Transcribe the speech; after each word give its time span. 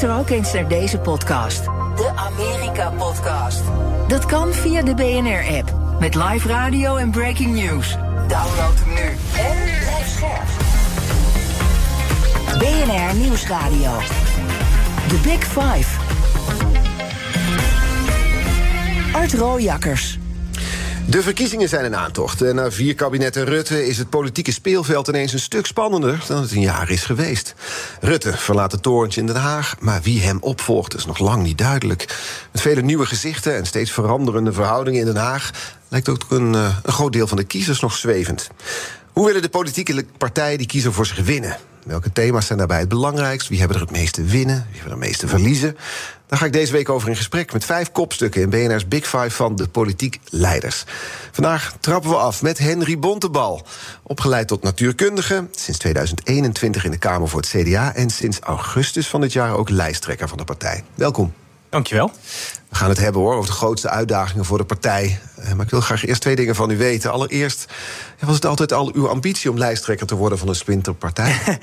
Luister 0.00 0.20
ook 0.20 0.38
eens 0.38 0.52
naar 0.52 0.68
deze 0.68 0.98
podcast. 0.98 1.64
De 1.64 2.12
Amerika 2.16 2.90
Podcast. 2.90 3.62
Dat 4.08 4.26
kan 4.26 4.52
via 4.52 4.82
de 4.82 4.94
BNR-app. 4.94 5.72
Met 6.00 6.14
live 6.14 6.48
radio 6.48 6.96
en 6.96 7.10
breaking 7.10 7.54
news. 7.54 7.96
Download 8.28 8.78
hem 8.78 8.94
nu. 8.94 9.16
En 9.38 9.56
blijf 9.80 10.08
scherp. 10.08 10.48
BNR 12.58 13.16
Nieuwsradio. 13.16 13.98
The 15.08 15.20
Big 15.22 15.44
Five. 15.44 16.00
Art 19.12 19.34
Rooijakkers. 19.34 20.18
De 21.06 21.22
verkiezingen 21.22 21.68
zijn 21.68 21.84
in 21.84 21.96
aantocht. 21.96 22.42
En 22.42 22.54
na 22.54 22.70
vier 22.70 22.94
kabinetten 22.94 23.44
Rutte 23.44 23.86
is 23.86 23.98
het 23.98 24.10
politieke 24.10 24.52
speelveld 24.52 25.08
ineens 25.08 25.32
een 25.32 25.38
stuk 25.38 25.66
spannender 25.66 26.24
dan 26.28 26.42
het 26.42 26.52
een 26.52 26.60
jaar 26.60 26.90
is 26.90 27.04
geweest. 27.04 27.54
Rutte 28.00 28.32
verlaat 28.32 28.72
het 28.72 28.82
torentje 28.82 29.20
in 29.20 29.26
Den 29.26 29.36
Haag, 29.36 29.76
maar 29.80 30.02
wie 30.02 30.22
hem 30.22 30.38
opvolgt 30.40 30.94
is 30.94 31.06
nog 31.06 31.18
lang 31.18 31.42
niet 31.42 31.58
duidelijk. 31.58 32.18
Met 32.52 32.60
vele 32.60 32.82
nieuwe 32.82 33.06
gezichten 33.06 33.56
en 33.56 33.66
steeds 33.66 33.90
veranderende 33.90 34.52
verhoudingen 34.52 35.00
in 35.00 35.06
Den 35.06 35.16
Haag 35.16 35.50
lijkt 35.88 36.08
ook 36.08 36.26
een, 36.28 36.54
eh, 36.54 36.76
een 36.82 36.92
groot 36.92 37.12
deel 37.12 37.26
van 37.26 37.36
de 37.36 37.44
kiezers 37.44 37.80
nog 37.80 37.96
zwevend. 37.96 38.48
Hoe 39.12 39.26
willen 39.26 39.42
de 39.42 39.48
politieke 39.48 40.06
partijen 40.18 40.58
die 40.58 40.66
kiezer 40.66 40.92
voor 40.92 41.06
zich 41.06 41.24
winnen? 41.24 41.56
Welke 41.84 42.12
thema's 42.12 42.46
zijn 42.46 42.58
daarbij 42.58 42.78
het 42.78 42.88
belangrijkst? 42.88 43.48
Wie 43.48 43.58
hebben 43.58 43.76
er 43.76 43.82
het 43.82 43.92
meeste 43.92 44.22
winnen? 44.22 44.56
Wie 44.56 44.80
hebben 44.80 44.92
er 44.92 44.98
het 44.98 45.08
meeste 45.08 45.28
verliezen? 45.28 45.76
Daar 46.26 46.38
ga 46.38 46.46
ik 46.46 46.52
deze 46.52 46.72
week 46.72 46.88
over 46.88 47.08
in 47.08 47.16
gesprek 47.16 47.52
met 47.52 47.64
vijf 47.64 47.92
kopstukken 47.92 48.42
in 48.42 48.50
BNR's 48.50 48.88
Big 48.88 49.04
Five 49.04 49.30
van 49.30 49.56
de 49.56 49.68
politiek 49.68 50.20
leiders. 50.28 50.84
Vandaag 51.32 51.76
trappen 51.80 52.10
we 52.10 52.16
af 52.16 52.42
met 52.42 52.58
Henry 52.58 52.98
Bontebal. 52.98 53.66
Opgeleid 54.02 54.48
tot 54.48 54.62
natuurkundige, 54.62 55.48
sinds 55.50 55.78
2021 55.78 56.84
in 56.84 56.90
de 56.90 56.98
Kamer 56.98 57.28
voor 57.28 57.40
het 57.40 57.48
CDA 57.48 57.94
en 57.94 58.10
sinds 58.10 58.38
augustus 58.38 59.08
van 59.08 59.20
dit 59.20 59.32
jaar 59.32 59.56
ook 59.56 59.70
lijsttrekker 59.70 60.28
van 60.28 60.38
de 60.38 60.44
partij. 60.44 60.84
Welkom. 60.94 61.32
Dankjewel. 61.74 62.12
We 62.68 62.76
gaan 62.76 62.88
het 62.88 62.98
hebben 62.98 63.22
hoor, 63.22 63.34
over 63.34 63.50
de 63.50 63.56
grootste 63.56 63.88
uitdagingen 63.88 64.44
voor 64.44 64.58
de 64.58 64.64
partij. 64.64 65.18
Eh, 65.36 65.52
Maar 65.52 65.64
ik 65.64 65.70
wil 65.70 65.80
graag 65.80 66.04
eerst 66.04 66.20
twee 66.20 66.36
dingen 66.36 66.54
van 66.54 66.70
u 66.70 66.76
weten. 66.76 67.12
Allereerst, 67.12 67.66
was 68.20 68.34
het 68.34 68.46
altijd 68.46 68.72
al 68.72 68.90
uw 68.94 69.08
ambitie 69.08 69.50
om 69.50 69.58
lijsttrekker 69.58 70.06
te 70.06 70.14
worden 70.14 70.38
van 70.38 70.48
een 70.48 70.54
splinterpartij? 70.54 71.36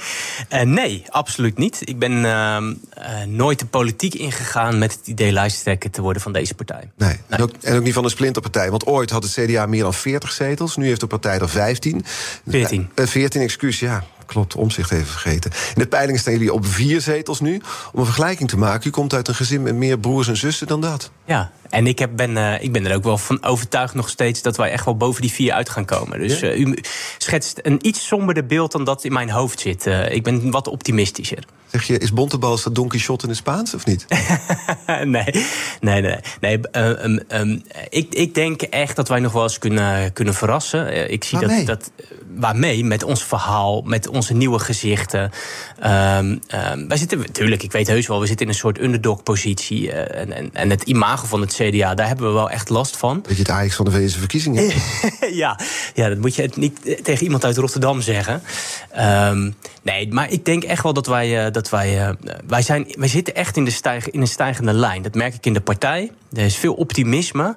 Eh, 0.50 0.62
nee, 0.62 1.04
absoluut 1.10 1.58
niet. 1.58 1.82
Ik 1.84 2.00
ben 2.00 2.26
ehm, 2.26 2.74
eh, 2.90 3.24
nooit 3.28 3.60
de 3.60 3.66
politiek 3.66 4.14
ingegaan 4.14 4.78
met 4.78 4.94
het 4.94 5.08
idee 5.08 5.32
lijsttrekker 5.32 5.90
te 5.90 6.02
worden 6.02 6.22
van 6.22 6.34
deze 6.34 6.54
partij. 6.54 6.92
Nee. 6.98 7.18
En, 7.28 7.42
ook, 7.42 7.52
en 7.62 7.76
ook 7.78 7.84
niet 7.84 7.94
van 7.94 8.04
een 8.04 8.10
splinterpartij. 8.10 8.70
Want 8.70 8.86
ooit 8.86 9.10
had 9.10 9.24
het 9.24 9.32
CDA 9.32 9.66
meer 9.66 9.84
dan 9.84 9.94
40 9.94 10.32
zetels. 10.32 10.76
Nu 10.76 10.88
heeft 10.88 11.00
de 11.00 11.08
partij 11.08 11.40
er 11.40 11.50
15. 11.50 12.06
14. 12.48 12.90
Eh, 12.96 13.06
14, 13.06 13.42
excuus, 13.42 13.80
ja. 13.80 14.04
Klopt, 14.32 14.56
omzicht 14.56 14.92
even 14.92 15.08
vergeten. 15.08 15.52
In 15.52 15.82
de 15.82 15.88
peilingen 15.88 16.20
staan 16.20 16.34
jullie 16.34 16.54
op 16.54 16.66
vier 16.66 17.02
zetels 17.02 17.40
nu. 17.40 17.62
Om 17.94 18.00
een 18.00 18.06
vergelijking 18.06 18.50
te 18.50 18.58
maken, 18.58 18.88
u 18.88 18.92
komt 18.92 19.14
uit 19.14 19.28
een 19.28 19.36
gezin 19.36 19.62
met 19.62 19.76
meer 19.76 20.00
broers 20.00 20.28
en 20.28 20.38
zussen 20.38 20.68
dan 20.68 20.82
dat. 20.82 21.12
Ja, 21.26 21.52
en 21.70 21.88
ik, 21.88 22.00
heb, 22.00 22.10
ben, 22.16 22.38
eh, 22.38 22.64
ik 22.64 22.72
ben 22.72 22.86
er 22.86 22.96
ook 22.96 23.04
wel 23.04 23.18
van 23.18 23.44
overtuigd 23.44 23.94
nog 23.94 24.10
steeds 24.10 24.42
dat 24.42 24.58
wij 24.58 24.72
echt 24.72 24.86
wel 24.86 24.98
boven 24.98 25.22
die 25.22 25.32
vier 25.32 25.54
uit 25.54 25.70
gaan 25.70 25.86
komen. 25.86 26.20
Dus 26.20 26.42
eh, 26.42 26.60
u 26.60 26.78
schetst 27.18 27.60
een 27.62 27.88
iets 27.88 28.08
somberder 28.08 28.46
beeld 28.46 28.72
dan 28.72 28.84
dat 28.84 29.04
in 29.04 29.14
mijn 29.14 29.30
hoofd 29.30 29.60
zit. 29.60 29.88
Eh, 29.88 30.16
ik 30.16 30.24
ben 30.24 30.52
wat 30.52 30.68
optimistischer. 30.68 31.44
Zeg 31.72 31.84
je, 31.84 31.98
is 31.98 32.14
Bontebal 32.14 32.60
dat 32.64 32.76
Don 32.76 32.88
Quixote 32.88 33.24
in 33.24 33.30
het 33.30 33.38
Spaans 33.38 33.74
of 33.74 33.86
niet? 33.86 34.06
nee, 34.88 35.06
nee, 35.82 36.02
nee. 36.02 36.16
nee 36.42 36.60
eh, 36.72 37.04
ehm, 37.04 37.18
ehm, 37.28 37.60
ik, 37.90 38.14
ik 38.14 38.36
denk 38.36 38.62
echt 38.62 38.96
dat 38.96 39.08
wij 39.08 39.20
nog 39.20 39.32
wel 39.32 39.44
eens 39.44 39.58
kunnen, 39.58 40.14
kunnen 40.14 40.34
verrassen. 40.34 40.88
Eh, 40.88 41.10
ik 41.12 41.24
zie 41.24 41.40
Waarmee? 41.40 41.66
dat, 41.66 41.80
dat. 41.96 42.06
Waarmee? 42.36 42.84
Met 42.84 43.04
ons 43.04 43.24
verhaal, 43.24 43.82
met 43.82 44.08
onze 44.08 44.34
nieuwe 44.34 44.60
gezichten. 44.60 45.32
Ehm, 45.80 46.38
ehm, 46.48 46.88
wij 46.88 46.98
zitten 46.98 47.18
natuurlijk, 47.18 47.64
ik 47.64 47.72
weet 47.72 47.88
heus 47.88 48.08
wel, 48.08 48.20
we 48.20 48.28
zitten 48.28 48.46
in 48.46 48.52
een 48.52 48.58
soort 48.58 48.80
underdog-positie. 48.80 49.92
eh, 49.92 50.22
en, 50.22 50.34
en, 50.34 50.50
en 50.54 50.70
het 50.70 50.84
imago 50.84 51.26
van 51.26 51.42
het 51.42 51.54
CDA, 51.54 51.94
daar 51.94 52.08
hebben 52.08 52.28
we 52.28 52.34
wel 52.34 52.50
echt 52.50 52.70
last 52.70 52.98
van. 52.98 53.24
Weet 53.28 53.36
je 53.36 53.42
het 53.42 53.52
Ajax 53.52 53.76
van 53.76 53.86
de 53.86 53.92
deze 53.92 54.20
verkiezingen? 54.20 54.74
ja, 55.44 55.60
ja, 55.94 56.10
dat 56.10 56.18
moet 56.18 56.36
je 56.36 56.50
niet 56.56 57.04
tegen 57.04 57.24
iemand 57.24 57.46
uit 57.46 57.58
Rotterdam 57.58 58.02
zeggen. 58.02 58.42
Ehm, 58.92 59.52
nee, 59.82 60.14
maar 60.14 60.32
ik 60.32 60.46
denk 60.46 60.64
echt 60.64 60.84
wel 60.84 60.94
dat 60.94 61.08
wij. 61.08 61.46
eh, 61.46 61.52
dat 61.52 61.61
wij, 61.70 62.08
eh, 62.08 62.14
wij, 62.48 62.62
zijn, 62.62 62.94
wij 62.98 63.08
zitten 63.08 63.36
echt 63.36 63.58
in, 63.58 63.66
de 63.66 63.72
stijg, 63.72 64.10
in 64.10 64.22
een 64.22 64.28
stijgende 64.28 64.74
lijn. 64.74 65.02
Dat 65.02 65.16
merk 65.16 65.34
ik 65.34 65.46
in 65.46 65.54
de 65.54 65.62
partij. 65.62 66.12
Er 66.34 66.46
is 66.46 66.56
veel 66.56 66.74
optimisme. 66.74 67.56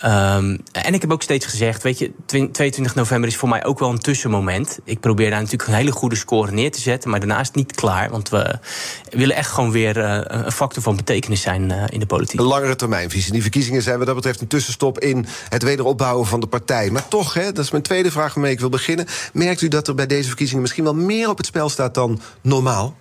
Ehm, 0.00 0.56
en 0.72 0.94
ik 0.94 1.00
heb 1.00 1.12
ook 1.12 1.22
steeds 1.22 1.46
gezegd, 1.46 1.82
weet 1.82 1.98
je, 1.98 2.12
22 2.26 2.94
november 2.94 3.28
is 3.28 3.36
voor 3.36 3.48
mij 3.48 3.64
ook 3.64 3.78
wel 3.78 3.90
een 3.90 3.98
tussenmoment. 3.98 4.78
Ik 4.84 5.00
probeer 5.00 5.30
daar 5.30 5.40
natuurlijk 5.40 5.68
een 5.68 5.74
hele 5.74 5.92
goede 5.92 6.16
score 6.16 6.52
neer 6.52 6.70
te 6.70 6.80
zetten, 6.80 7.10
maar 7.10 7.18
daarna 7.18 7.40
is 7.40 7.46
het 7.46 7.56
niet 7.56 7.74
klaar. 7.74 8.10
Want 8.10 8.28
we 8.28 8.58
willen 9.10 9.36
echt 9.36 9.50
gewoon 9.50 9.70
weer 9.70 9.98
eh, 9.98 10.44
een 10.44 10.52
factor 10.52 10.82
van 10.82 10.96
betekenis 10.96 11.40
zijn 11.40 11.70
eh, 11.70 11.84
in 11.88 12.00
de 12.00 12.06
politiek. 12.06 12.40
Een 12.40 12.46
langere 12.46 12.76
termijnvisie. 12.76 13.32
Die 13.32 13.42
verkiezingen 13.42 13.82
zijn 13.82 13.98
wat 13.98 14.06
dat 14.06 14.14
betreft 14.14 14.40
een 14.40 14.46
tussenstop 14.46 14.98
in 14.98 15.26
het 15.48 15.62
wederopbouwen 15.62 16.26
van 16.26 16.40
de 16.40 16.46
partij. 16.46 16.90
Maar 16.90 17.08
toch, 17.08 17.34
hè, 17.34 17.52
dat 17.52 17.64
is 17.64 17.70
mijn 17.70 17.82
tweede 17.82 18.10
vraag 18.10 18.34
waarmee 18.34 18.52
ik 18.52 18.60
wil 18.60 18.68
beginnen. 18.68 19.06
Merkt 19.32 19.60
u 19.60 19.68
dat 19.68 19.88
er 19.88 19.94
bij 19.94 20.06
deze 20.06 20.28
verkiezingen 20.28 20.62
misschien 20.62 20.84
wel 20.84 20.94
meer 20.94 21.28
op 21.28 21.36
het 21.36 21.46
spel 21.46 21.68
staat 21.68 21.94
dan 21.94 22.20
normaal? 22.40 22.96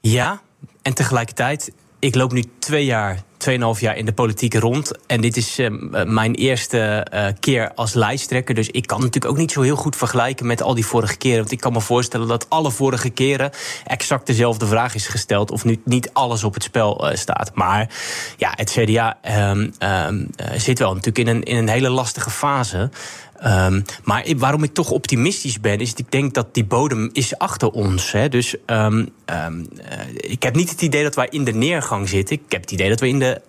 Ja, 0.00 0.40
en 0.82 0.94
tegelijkertijd, 0.94 1.72
ik 1.98 2.14
loop 2.14 2.32
nu 2.32 2.44
twee 2.58 2.84
jaar, 2.84 3.22
tweeënhalf 3.36 3.80
jaar 3.80 3.96
in 3.96 4.04
de 4.04 4.12
politiek 4.12 4.54
rond. 4.54 5.06
En 5.06 5.20
dit 5.20 5.36
is 5.36 5.58
eh, 5.58 5.70
mijn 6.04 6.34
eerste 6.34 6.78
eh, 6.78 7.26
keer 7.40 7.74
als 7.74 7.94
lijsttrekker. 7.94 8.54
Dus 8.54 8.68
ik 8.68 8.86
kan 8.86 8.98
natuurlijk 8.98 9.32
ook 9.32 9.38
niet 9.38 9.52
zo 9.52 9.60
heel 9.60 9.76
goed 9.76 9.96
vergelijken 9.96 10.46
met 10.46 10.62
al 10.62 10.74
die 10.74 10.86
vorige 10.86 11.16
keren. 11.16 11.38
Want 11.38 11.52
ik 11.52 11.60
kan 11.60 11.72
me 11.72 11.80
voorstellen 11.80 12.28
dat 12.28 12.50
alle 12.50 12.70
vorige 12.70 13.10
keren 13.10 13.50
exact 13.84 14.26
dezelfde 14.26 14.66
vraag 14.66 14.94
is 14.94 15.06
gesteld. 15.06 15.50
Of 15.50 15.64
nu 15.64 15.80
niet 15.84 16.10
alles 16.12 16.44
op 16.44 16.54
het 16.54 16.62
spel 16.62 17.10
eh, 17.10 17.16
staat. 17.16 17.50
Maar 17.54 17.88
ja, 18.36 18.52
het 18.54 18.70
CDA 18.70 19.18
ehm, 19.22 19.70
ehm, 19.78 20.24
eh, 20.36 20.58
zit 20.58 20.78
wel 20.78 20.94
natuurlijk 20.94 21.28
in 21.28 21.36
een, 21.36 21.42
in 21.42 21.56
een 21.56 21.68
hele 21.68 21.90
lastige 21.90 22.30
fase. 22.30 22.90
Ehm, 23.40 23.80
maar 24.04 24.26
waarom 24.36 24.62
ik 24.62 24.74
toch 24.74 24.90
optimistisch 24.90 25.60
ben, 25.60 25.78
is 25.78 25.90
dat 25.90 25.98
ik 25.98 26.10
denk 26.10 26.34
dat 26.34 26.54
die 26.54 26.64
bodem 26.64 27.10
is 27.12 27.38
achter 27.38 27.70
ons. 27.70 28.12
Hè. 28.12 28.28
Dus 28.28 28.54
ehm, 28.66 29.06
ehm, 29.24 29.64
eh, 29.88 29.98
ik 30.14 30.42
heb 30.42 30.54
niet 30.54 30.70
het 30.70 30.82
idee 30.82 31.02
dat 31.02 31.14
wij 31.14 31.26
in 31.30 31.44
de 31.44 31.52
neergang 31.52 32.08
zitten. 32.08 32.36
Ik 32.36 32.52
heb 32.52 32.60
het 32.60 32.70
idee 32.70 32.88
dat 32.88 33.00
we 33.00 33.08
in 33.08 33.18
de 33.18 33.40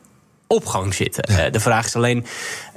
opgang 0.47 0.93
zitten. 0.93 1.23
Eh, 1.23 1.51
de 1.51 1.59
vraag 1.59 1.85
is 1.85 1.95
alleen. 1.95 2.25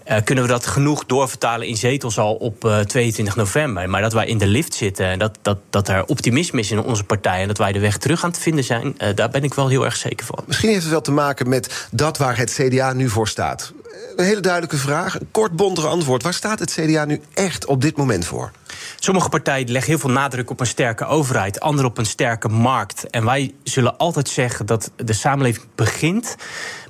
eh, 0.05 0.23
kunnen 0.25 0.45
we 0.45 0.51
dat 0.51 0.67
genoeg 0.67 1.07
doorvertalen 1.07 1.67
in 1.67 1.77
zetels 1.77 2.19
al 2.19 2.35
op 2.35 2.65
eh, 2.65 2.79
22 2.81 3.37
november? 3.37 3.91
Maar 3.91 4.03
dat 4.03 4.13
wij 4.13 4.27
in 4.27 4.39
de 4.39 4.47
lift 4.47 4.75
zitten 4.75 5.07
en 5.07 5.19
dat, 5.19 5.39
dat, 5.43 5.59
dat 5.71 5.89
er 5.89 6.05
optimisme 6.05 6.61
is 6.61 6.71
in 6.71 6.81
onze 6.81 7.05
partij 7.05 7.41
en 7.41 7.49
dat 7.49 7.59
wij 7.59 7.73
de 7.73 7.79
weg 7.79 7.97
terug 7.99 8.25
aan 8.25 8.33
te 8.33 8.41
vinden 8.41 8.65
zijn, 8.65 8.97
daar 9.15 9.31
ben 9.31 9.43
ik 9.43 9.55
wel 9.55 9.69
heel 9.69 9.85
erg 9.85 9.97
zeker 9.97 10.27
van. 10.27 10.45
Misschien 10.47 10.69
heeft 10.69 10.83
het 10.83 10.91
wel 10.91 11.01
te 11.01 11.11
maken 11.11 11.49
met 11.49 11.89
dat 11.91 12.19
waar 12.19 12.37
het 12.37 12.53
CDA 12.53 12.93
nu 12.93 13.09
voor 13.09 13.29
staat. 13.29 13.73
Een 14.17 14.25
hele 14.25 14.41
duidelijke 14.41 14.77
vraag, 14.77 15.21
een 15.21 15.31
kort 15.31 15.57
bondige 15.57 15.87
antwoord. 15.87 16.23
Waar 16.23 16.35
staat 16.35 16.59
het 16.59 16.73
CDA 16.73 17.05
nu 17.05 17.21
echt 17.35 17.67
op 17.67 17.81
dit 17.81 17.97
moment 17.97 18.25
voor? 18.25 18.51
Sommige 18.99 19.29
partijen 19.29 19.71
leggen 19.71 19.91
heel 19.91 20.01
veel 20.01 20.11
nadruk 20.11 20.51
op 20.51 20.61
een 20.61 20.67
sterke 20.67 21.05
overheid, 21.05 21.61
andere 21.61 21.89
op 21.89 21.99
een 21.99 22.07
sterke 22.07 22.49
markt. 22.49 23.11
En 23.11 23.25
wij 23.25 23.55
zullen 23.63 23.97
altijd 23.97 24.29
zeggen 24.29 24.67
dat 24.67 24.91
de 24.97 25.13
samenleving 25.13 25.67
begint 25.75 26.37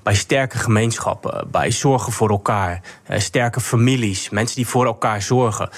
bij 0.05 0.15
sterke 0.15 0.59
gemeenschappen, 0.59 1.49
bij 1.51 1.71
zorgen 1.71 2.13
voor 2.13 2.31
elkaar, 2.31 2.81
eh, 3.05 3.21
sterke 3.21 3.61
families, 3.61 4.31
mensen 4.31 4.57
die 4.57 4.67
voor 4.67 4.87
elkaar 4.87 5.23
zorgen. 5.23 5.69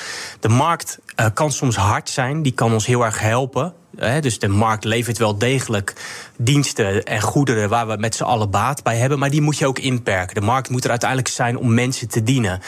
De 0.41 0.49
markt 0.49 0.99
eh, 1.15 1.27
kan 1.35 1.53
soms 1.53 1.77
hard 1.77 2.11
zijn, 2.11 2.43
die 2.43 2.53
kan 2.53 2.73
ons 2.73 2.87
heel 2.87 3.05
erg 3.05 3.21
helpen. 3.21 3.75
Dus 4.21 4.39
de 4.39 4.49
markt 4.49 4.85
levert 4.85 5.19
wel 5.19 5.39
degelijk 5.39 5.93
diensten 6.37 7.05
en 7.05 7.21
goederen 7.21 7.69
waar 7.69 7.87
we 7.87 7.97
met 7.97 8.15
z'n 8.15 8.23
allen 8.23 8.51
baat 8.51 8.83
bij 8.83 8.97
hebben, 8.97 9.19
maar 9.19 9.31
die 9.31 9.41
moet 9.41 9.59
je 9.59 9.67
ook 9.67 9.79
inperken. 9.79 10.35
De 10.35 10.41
markt 10.41 10.69
moet 10.69 10.85
er 10.85 10.91
uiteindelijk 10.91 11.31
zijn 11.31 11.59
om 11.59 11.75
mensen 11.75 12.09
te 12.09 12.23
dienen. 12.23 12.61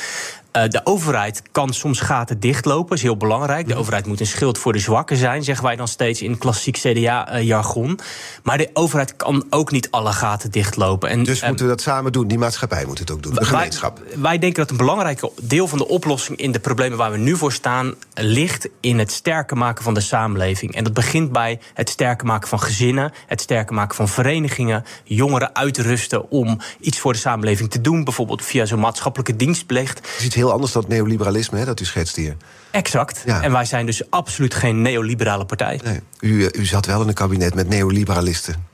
De 0.66 0.80
overheid 0.84 1.42
kan 1.52 1.72
soms 1.72 2.00
gaten 2.00 2.40
dichtlopen, 2.40 2.96
is 2.96 3.02
heel 3.02 3.16
belangrijk. 3.16 3.68
De 3.68 3.74
overheid 3.74 4.06
moet 4.06 4.20
een 4.20 4.26
schild 4.26 4.58
voor 4.58 4.72
de 4.72 4.78
zwakken 4.78 5.16
zijn, 5.16 5.44
zeggen 5.44 5.64
wij 5.64 5.76
dan 5.76 5.88
steeds 5.88 6.22
in 6.22 6.38
klassiek 6.38 6.76
CDA-jargon. 6.78 7.98
Maar 8.42 8.58
de 8.58 8.70
overheid 8.72 9.16
kan 9.16 9.46
ook 9.50 9.70
niet 9.70 9.90
alle 9.90 10.12
gaten 10.12 10.50
dichtlopen. 10.50 11.08
En, 11.08 11.24
dus 11.24 11.42
moeten 11.42 11.64
we 11.64 11.70
dat 11.70 11.80
samen 11.80 12.12
doen? 12.12 12.28
Die 12.28 12.38
maatschappij 12.38 12.84
moet 12.84 12.98
het 12.98 13.10
ook 13.10 13.22
doen, 13.22 13.34
de 13.34 13.44
gemeenschap. 13.44 13.98
Wij, 13.98 14.18
wij 14.18 14.38
denken 14.38 14.60
dat 14.60 14.70
een 14.70 14.76
belangrijk 14.76 15.30
deel 15.42 15.68
van 15.68 15.78
de 15.78 15.88
oplossing 15.88 16.38
in 16.38 16.52
de 16.52 16.58
problemen 16.58 16.98
waar 16.98 17.10
we 17.10 17.18
nu 17.18 17.36
voor 17.36 17.52
staan, 17.52 17.94
ligt 18.14 18.68
in 18.80 18.98
het 18.98 19.12
sterker 19.12 19.56
maken 19.56 19.84
van 19.84 19.94
de 19.94 20.00
samenleving. 20.00 20.74
En 20.74 20.84
dat 20.84 20.92
begint 20.92 21.32
bij 21.32 21.60
het 21.74 21.88
sterker 21.88 22.26
maken 22.26 22.48
van 22.48 22.60
gezinnen, 22.60 23.12
het 23.26 23.40
sterker 23.40 23.74
maken 23.74 23.96
van 23.96 24.08
verenigingen, 24.08 24.84
jongeren 25.04 25.54
uitrusten 25.54 26.30
om 26.30 26.58
iets 26.80 26.98
voor 26.98 27.12
de 27.12 27.18
samenleving 27.18 27.70
te 27.70 27.80
doen, 27.80 28.04
bijvoorbeeld 28.04 28.44
via 28.44 28.64
zo'n 28.64 28.80
maatschappelijke 28.80 29.36
dienstplicht. 29.36 29.98
Het 29.98 30.18
is 30.18 30.24
iets 30.24 30.34
heel 30.34 30.47
anders 30.52 30.72
dan 30.72 30.82
het 30.82 30.90
neoliberalisme 30.90 31.58
hè, 31.58 31.64
dat 31.64 31.80
u 31.80 31.84
schetst 31.84 32.16
hier. 32.16 32.36
Exact. 32.70 33.24
En 33.24 33.52
wij 33.52 33.64
zijn 33.64 33.86
dus 33.86 34.10
absoluut 34.10 34.54
geen 34.54 34.82
neoliberale 34.82 35.44
partij. 35.44 35.80
Nee. 35.84 36.00
U, 36.20 36.44
eh, 36.44 36.60
u 36.60 36.64
zat 36.64 36.86
wel 36.86 37.02
in 37.02 37.08
een 37.08 37.14
kabinet 37.14 37.54
met 37.54 37.68
neoliberalisten. 37.68 38.67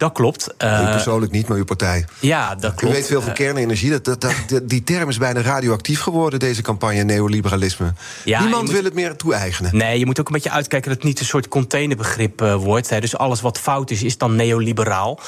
Dat 0.00 0.12
klopt. 0.12 0.48
u 0.48 0.52
eh, 0.56 0.90
persoonlijk 0.90 1.32
niet, 1.32 1.48
maar 1.48 1.56
uw 1.56 1.64
partij. 1.64 2.04
Ja, 2.20 2.54
dat 2.54 2.74
klopt. 2.74 2.94
U 2.94 2.96
weet 2.96 3.06
veel 3.06 3.20
van 3.20 3.30
eh, 3.30 3.36
kernenergie. 3.36 3.90
Dat, 3.90 4.04
dat, 4.04 4.20
dat, 4.20 4.60
die 4.70 4.82
term 4.82 5.08
is 5.08 5.18
bijna 5.18 5.40
radioactief 5.40 6.00
geworden, 6.00 6.38
deze 6.38 6.62
campagne 6.62 7.02
neoliberalisme. 7.02 7.92
Niemand 8.24 8.70
wil 8.70 8.84
het 8.84 8.94
meer 8.94 9.16
toe-eigenen. 9.16 9.76
Nee, 9.76 9.98
je 9.98 10.06
moet 10.06 10.20
ook 10.20 10.26
een 10.26 10.32
beetje 10.32 10.50
uitkijken 10.50 10.88
dat 10.88 10.98
het 10.98 11.06
niet 11.06 11.20
een 11.20 11.26
soort 11.26 11.48
containerbegrip 11.48 12.40
wordt. 12.40 12.90
Hè. 12.90 13.00
Dus 13.00 13.16
alles 13.16 13.40
wat 13.40 13.58
fout 13.58 13.90
is, 13.90 14.02
is 14.02 14.18
dan 14.18 14.36
neoliberaal. 14.36 15.20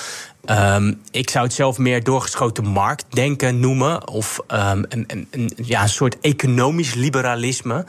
Um, 0.50 1.00
ik 1.10 1.30
zou 1.30 1.44
het 1.44 1.54
zelf 1.54 1.78
meer 1.78 2.04
doorgeschoten 2.04 2.64
marktdenken 2.64 3.60
noemen. 3.60 4.08
Of 4.08 4.38
um, 4.48 4.84
een, 4.88 5.26
een, 5.30 5.52
ja, 5.56 5.82
een 5.82 5.88
soort 5.88 6.20
economisch 6.20 6.94
liberalisme. 6.94 7.84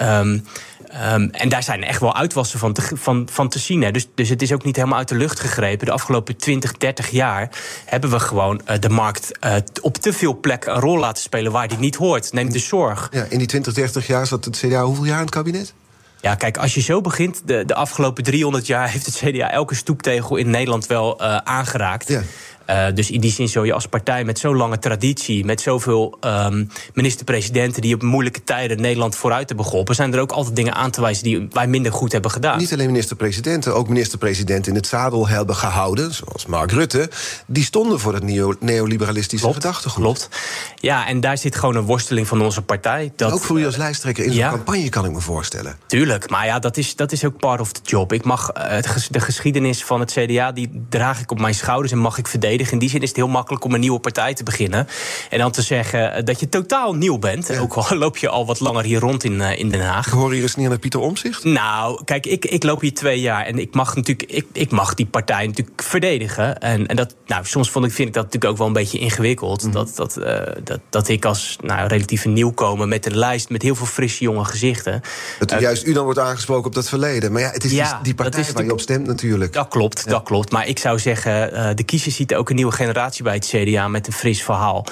um, 0.00 0.44
Um, 0.94 1.30
en 1.30 1.48
daar 1.48 1.62
zijn 1.62 1.84
echt 1.84 2.00
wel 2.00 2.16
uitwassen 2.16 2.58
van 2.58 2.72
te, 2.72 2.82
van, 2.94 3.28
van 3.30 3.48
te 3.48 3.58
zien. 3.58 3.82
Hè. 3.82 3.90
Dus, 3.90 4.08
dus 4.14 4.28
het 4.28 4.42
is 4.42 4.52
ook 4.52 4.64
niet 4.64 4.76
helemaal 4.76 4.98
uit 4.98 5.08
de 5.08 5.14
lucht 5.14 5.40
gegrepen. 5.40 5.86
De 5.86 5.92
afgelopen 5.92 6.36
20, 6.36 6.72
30 6.72 7.10
jaar 7.10 7.50
hebben 7.84 8.10
we 8.10 8.20
gewoon 8.20 8.60
uh, 8.70 8.78
de 8.78 8.88
markt 8.88 9.32
uh, 9.46 9.54
op 9.80 9.96
te 9.96 10.12
veel 10.12 10.40
plekken 10.40 10.74
een 10.74 10.80
rol 10.80 10.98
laten 10.98 11.22
spelen 11.22 11.52
waar 11.52 11.68
die 11.68 11.78
niet 11.78 11.96
hoort. 11.96 12.32
Neem 12.32 12.52
de 12.52 12.58
zorg. 12.58 13.08
Ja, 13.10 13.26
in 13.28 13.38
die 13.38 13.46
20, 13.46 13.74
30 13.74 14.06
jaar 14.06 14.26
zat 14.26 14.44
het 14.44 14.56
CDA 14.56 14.82
hoeveel 14.84 15.04
jaar 15.04 15.18
in 15.18 15.24
het 15.24 15.34
kabinet? 15.34 15.74
Ja, 16.20 16.34
kijk, 16.34 16.56
als 16.56 16.74
je 16.74 16.80
zo 16.80 17.00
begint, 17.00 17.42
de, 17.44 17.64
de 17.64 17.74
afgelopen 17.74 18.24
300 18.24 18.66
jaar 18.66 18.90
heeft 18.90 19.06
het 19.06 19.16
CDA 19.16 19.50
elke 19.50 19.74
stoeptegel 19.74 20.36
in 20.36 20.50
Nederland 20.50 20.86
wel 20.86 21.22
uh, 21.22 21.36
aangeraakt. 21.36 22.08
Ja. 22.08 22.22
Uh, 22.70 22.86
dus 22.94 23.10
in 23.10 23.20
die 23.20 23.30
zin 23.30 23.48
zou 23.48 23.66
je 23.66 23.72
als 23.72 23.86
partij 23.86 24.24
met 24.24 24.38
zo'n 24.38 24.56
lange 24.56 24.78
traditie, 24.78 25.44
met 25.44 25.60
zoveel 25.60 26.18
um, 26.20 26.70
minister-presidenten 26.94 27.82
die 27.82 27.94
op 27.94 28.02
moeilijke 28.02 28.44
tijden 28.44 28.80
Nederland 28.80 29.16
vooruit 29.16 29.48
hebben 29.48 29.66
geholpen, 29.66 29.94
zijn 29.94 30.14
er 30.14 30.20
ook 30.20 30.32
altijd 30.32 30.56
dingen 30.56 30.74
aan 30.74 30.90
te 30.90 31.00
wijzen 31.00 31.24
die 31.24 31.48
wij 31.50 31.66
minder 31.66 31.92
goed 31.92 32.12
hebben 32.12 32.30
gedaan. 32.30 32.58
Niet 32.58 32.72
alleen 32.72 32.86
minister-presidenten, 32.86 33.74
ook 33.74 33.88
minister-presidenten 33.88 34.72
in 34.72 34.78
het 34.78 34.86
zadel 34.86 35.28
hebben 35.28 35.56
gehouden, 35.56 36.14
zoals 36.14 36.46
Mark 36.46 36.72
Rutte, 36.72 37.10
die 37.46 37.64
stonden 37.64 38.00
voor 38.00 38.14
het 38.14 38.24
neoliberalistische 38.60 39.44
klopt, 39.44 39.62
gedachtegoed. 39.62 40.02
Klopt. 40.02 40.28
Ja, 40.74 41.06
en 41.06 41.20
daar 41.20 41.38
zit 41.38 41.56
gewoon 41.56 41.76
een 41.76 41.84
worsteling 41.84 42.26
van 42.26 42.42
onze 42.42 42.62
partij. 42.62 43.12
Dat, 43.16 43.32
ook 43.32 43.40
voor 43.40 43.60
u 43.60 43.66
als 43.66 43.76
lijsttrekker 43.76 44.24
in 44.24 44.30
zo'n 44.30 44.38
ja, 44.38 44.50
campagne, 44.50 44.88
kan 44.88 45.04
ik 45.04 45.12
me 45.12 45.20
voorstellen. 45.20 45.78
Tuurlijk, 45.86 46.30
maar 46.30 46.46
ja, 46.46 46.58
dat 46.58 46.76
is, 46.76 46.96
dat 46.96 47.12
is 47.12 47.24
ook 47.24 47.36
part 47.36 47.60
of 47.60 47.72
the 47.72 47.80
job. 47.84 48.12
Ik 48.12 48.24
mag 48.24 48.52
uh, 48.56 48.78
de 49.10 49.20
geschiedenis 49.20 49.84
van 49.84 50.00
het 50.00 50.12
CDA, 50.12 50.52
die 50.52 50.84
draag 50.88 51.20
ik 51.20 51.30
op 51.30 51.40
mijn 51.40 51.54
schouders 51.54 51.92
en 51.92 51.98
mag 51.98 52.18
ik 52.18 52.26
verdedigen. 52.26 52.56
In 52.58 52.78
die 52.78 52.88
zin 52.88 53.00
is 53.00 53.08
het 53.08 53.16
heel 53.16 53.28
makkelijk 53.28 53.64
om 53.64 53.74
een 53.74 53.80
nieuwe 53.80 53.98
partij 53.98 54.34
te 54.34 54.42
beginnen. 54.42 54.88
En 55.30 55.38
dan 55.38 55.50
te 55.50 55.62
zeggen 55.62 56.24
dat 56.24 56.40
je 56.40 56.48
totaal 56.48 56.94
nieuw 56.94 57.18
bent. 57.18 57.48
Ja. 57.48 57.58
Ook 57.58 57.74
al 57.74 57.96
loop 58.04 58.16
je 58.16 58.28
al 58.28 58.46
wat 58.46 58.60
langer 58.60 58.84
hier 58.84 59.00
rond 59.00 59.24
in, 59.24 59.32
uh, 59.32 59.58
in 59.58 59.68
Den 59.68 59.80
Haag. 59.80 60.06
Ik 60.06 60.12
hoor 60.12 60.32
hier 60.32 60.42
eens 60.42 60.56
neer 60.56 60.68
naar 60.68 60.78
Pieter 60.78 61.00
Omzicht. 61.00 61.44
Nou, 61.44 62.04
kijk, 62.04 62.26
ik, 62.26 62.44
ik 62.44 62.62
loop 62.62 62.80
hier 62.80 62.94
twee 62.94 63.20
jaar. 63.20 63.46
En 63.46 63.58
ik 63.58 63.74
mag 63.74 63.96
natuurlijk, 63.96 64.32
ik, 64.32 64.46
ik 64.52 64.70
mag 64.70 64.94
die 64.94 65.06
partij 65.06 65.46
natuurlijk 65.46 65.82
verdedigen. 65.82 66.58
En, 66.58 66.86
en 66.86 66.96
dat, 66.96 67.14
nou, 67.26 67.44
soms 67.44 67.70
vond 67.70 67.84
ik, 67.84 67.92
vind 67.92 68.08
ik 68.08 68.14
dat 68.14 68.24
natuurlijk 68.24 68.52
ook 68.52 68.58
wel 68.58 68.66
een 68.66 68.72
beetje 68.72 68.98
ingewikkeld. 68.98 69.62
Mm. 69.64 69.72
Dat, 69.72 69.92
dat, 69.96 70.16
uh, 70.18 70.40
dat, 70.64 70.80
dat 70.90 71.08
ik 71.08 71.24
als 71.24 71.56
nou, 71.62 71.88
relatief 71.88 72.24
nieuwkomer 72.24 72.88
met 72.88 73.06
een 73.06 73.16
lijst 73.16 73.50
met 73.50 73.62
heel 73.62 73.74
veel 73.74 73.86
frisse 73.86 74.24
jonge 74.24 74.44
gezichten. 74.44 75.00
Dat 75.38 75.52
uh, 75.52 75.60
juist 75.60 75.86
u 75.86 75.92
dan 75.92 76.04
wordt 76.04 76.18
aangesproken 76.18 76.66
op 76.66 76.74
dat 76.74 76.88
verleden. 76.88 77.32
Maar 77.32 77.40
ja, 77.40 77.50
het 77.50 77.64
is 77.64 77.72
ja, 77.72 77.94
die, 77.94 78.02
die 78.02 78.14
partij 78.14 78.44
waar 78.52 78.64
je 78.64 78.72
op 78.72 78.80
stemt 78.80 79.06
natuurlijk. 79.06 79.52
Dat 79.52 79.68
klopt, 79.68 80.02
ja. 80.04 80.10
dat 80.10 80.22
klopt. 80.22 80.52
Maar 80.52 80.66
ik 80.66 80.78
zou 80.78 80.98
zeggen, 80.98 81.76
de 81.76 81.82
kiezer 81.82 82.12
ziet 82.12 82.34
ook 82.34 82.47
een 82.50 82.56
nieuwe 82.56 82.72
generatie 82.72 83.22
bij 83.22 83.34
het 83.34 83.46
CDA 83.46 83.88
met 83.88 84.06
een 84.06 84.12
fris 84.12 84.42
verhaal. 84.42 84.86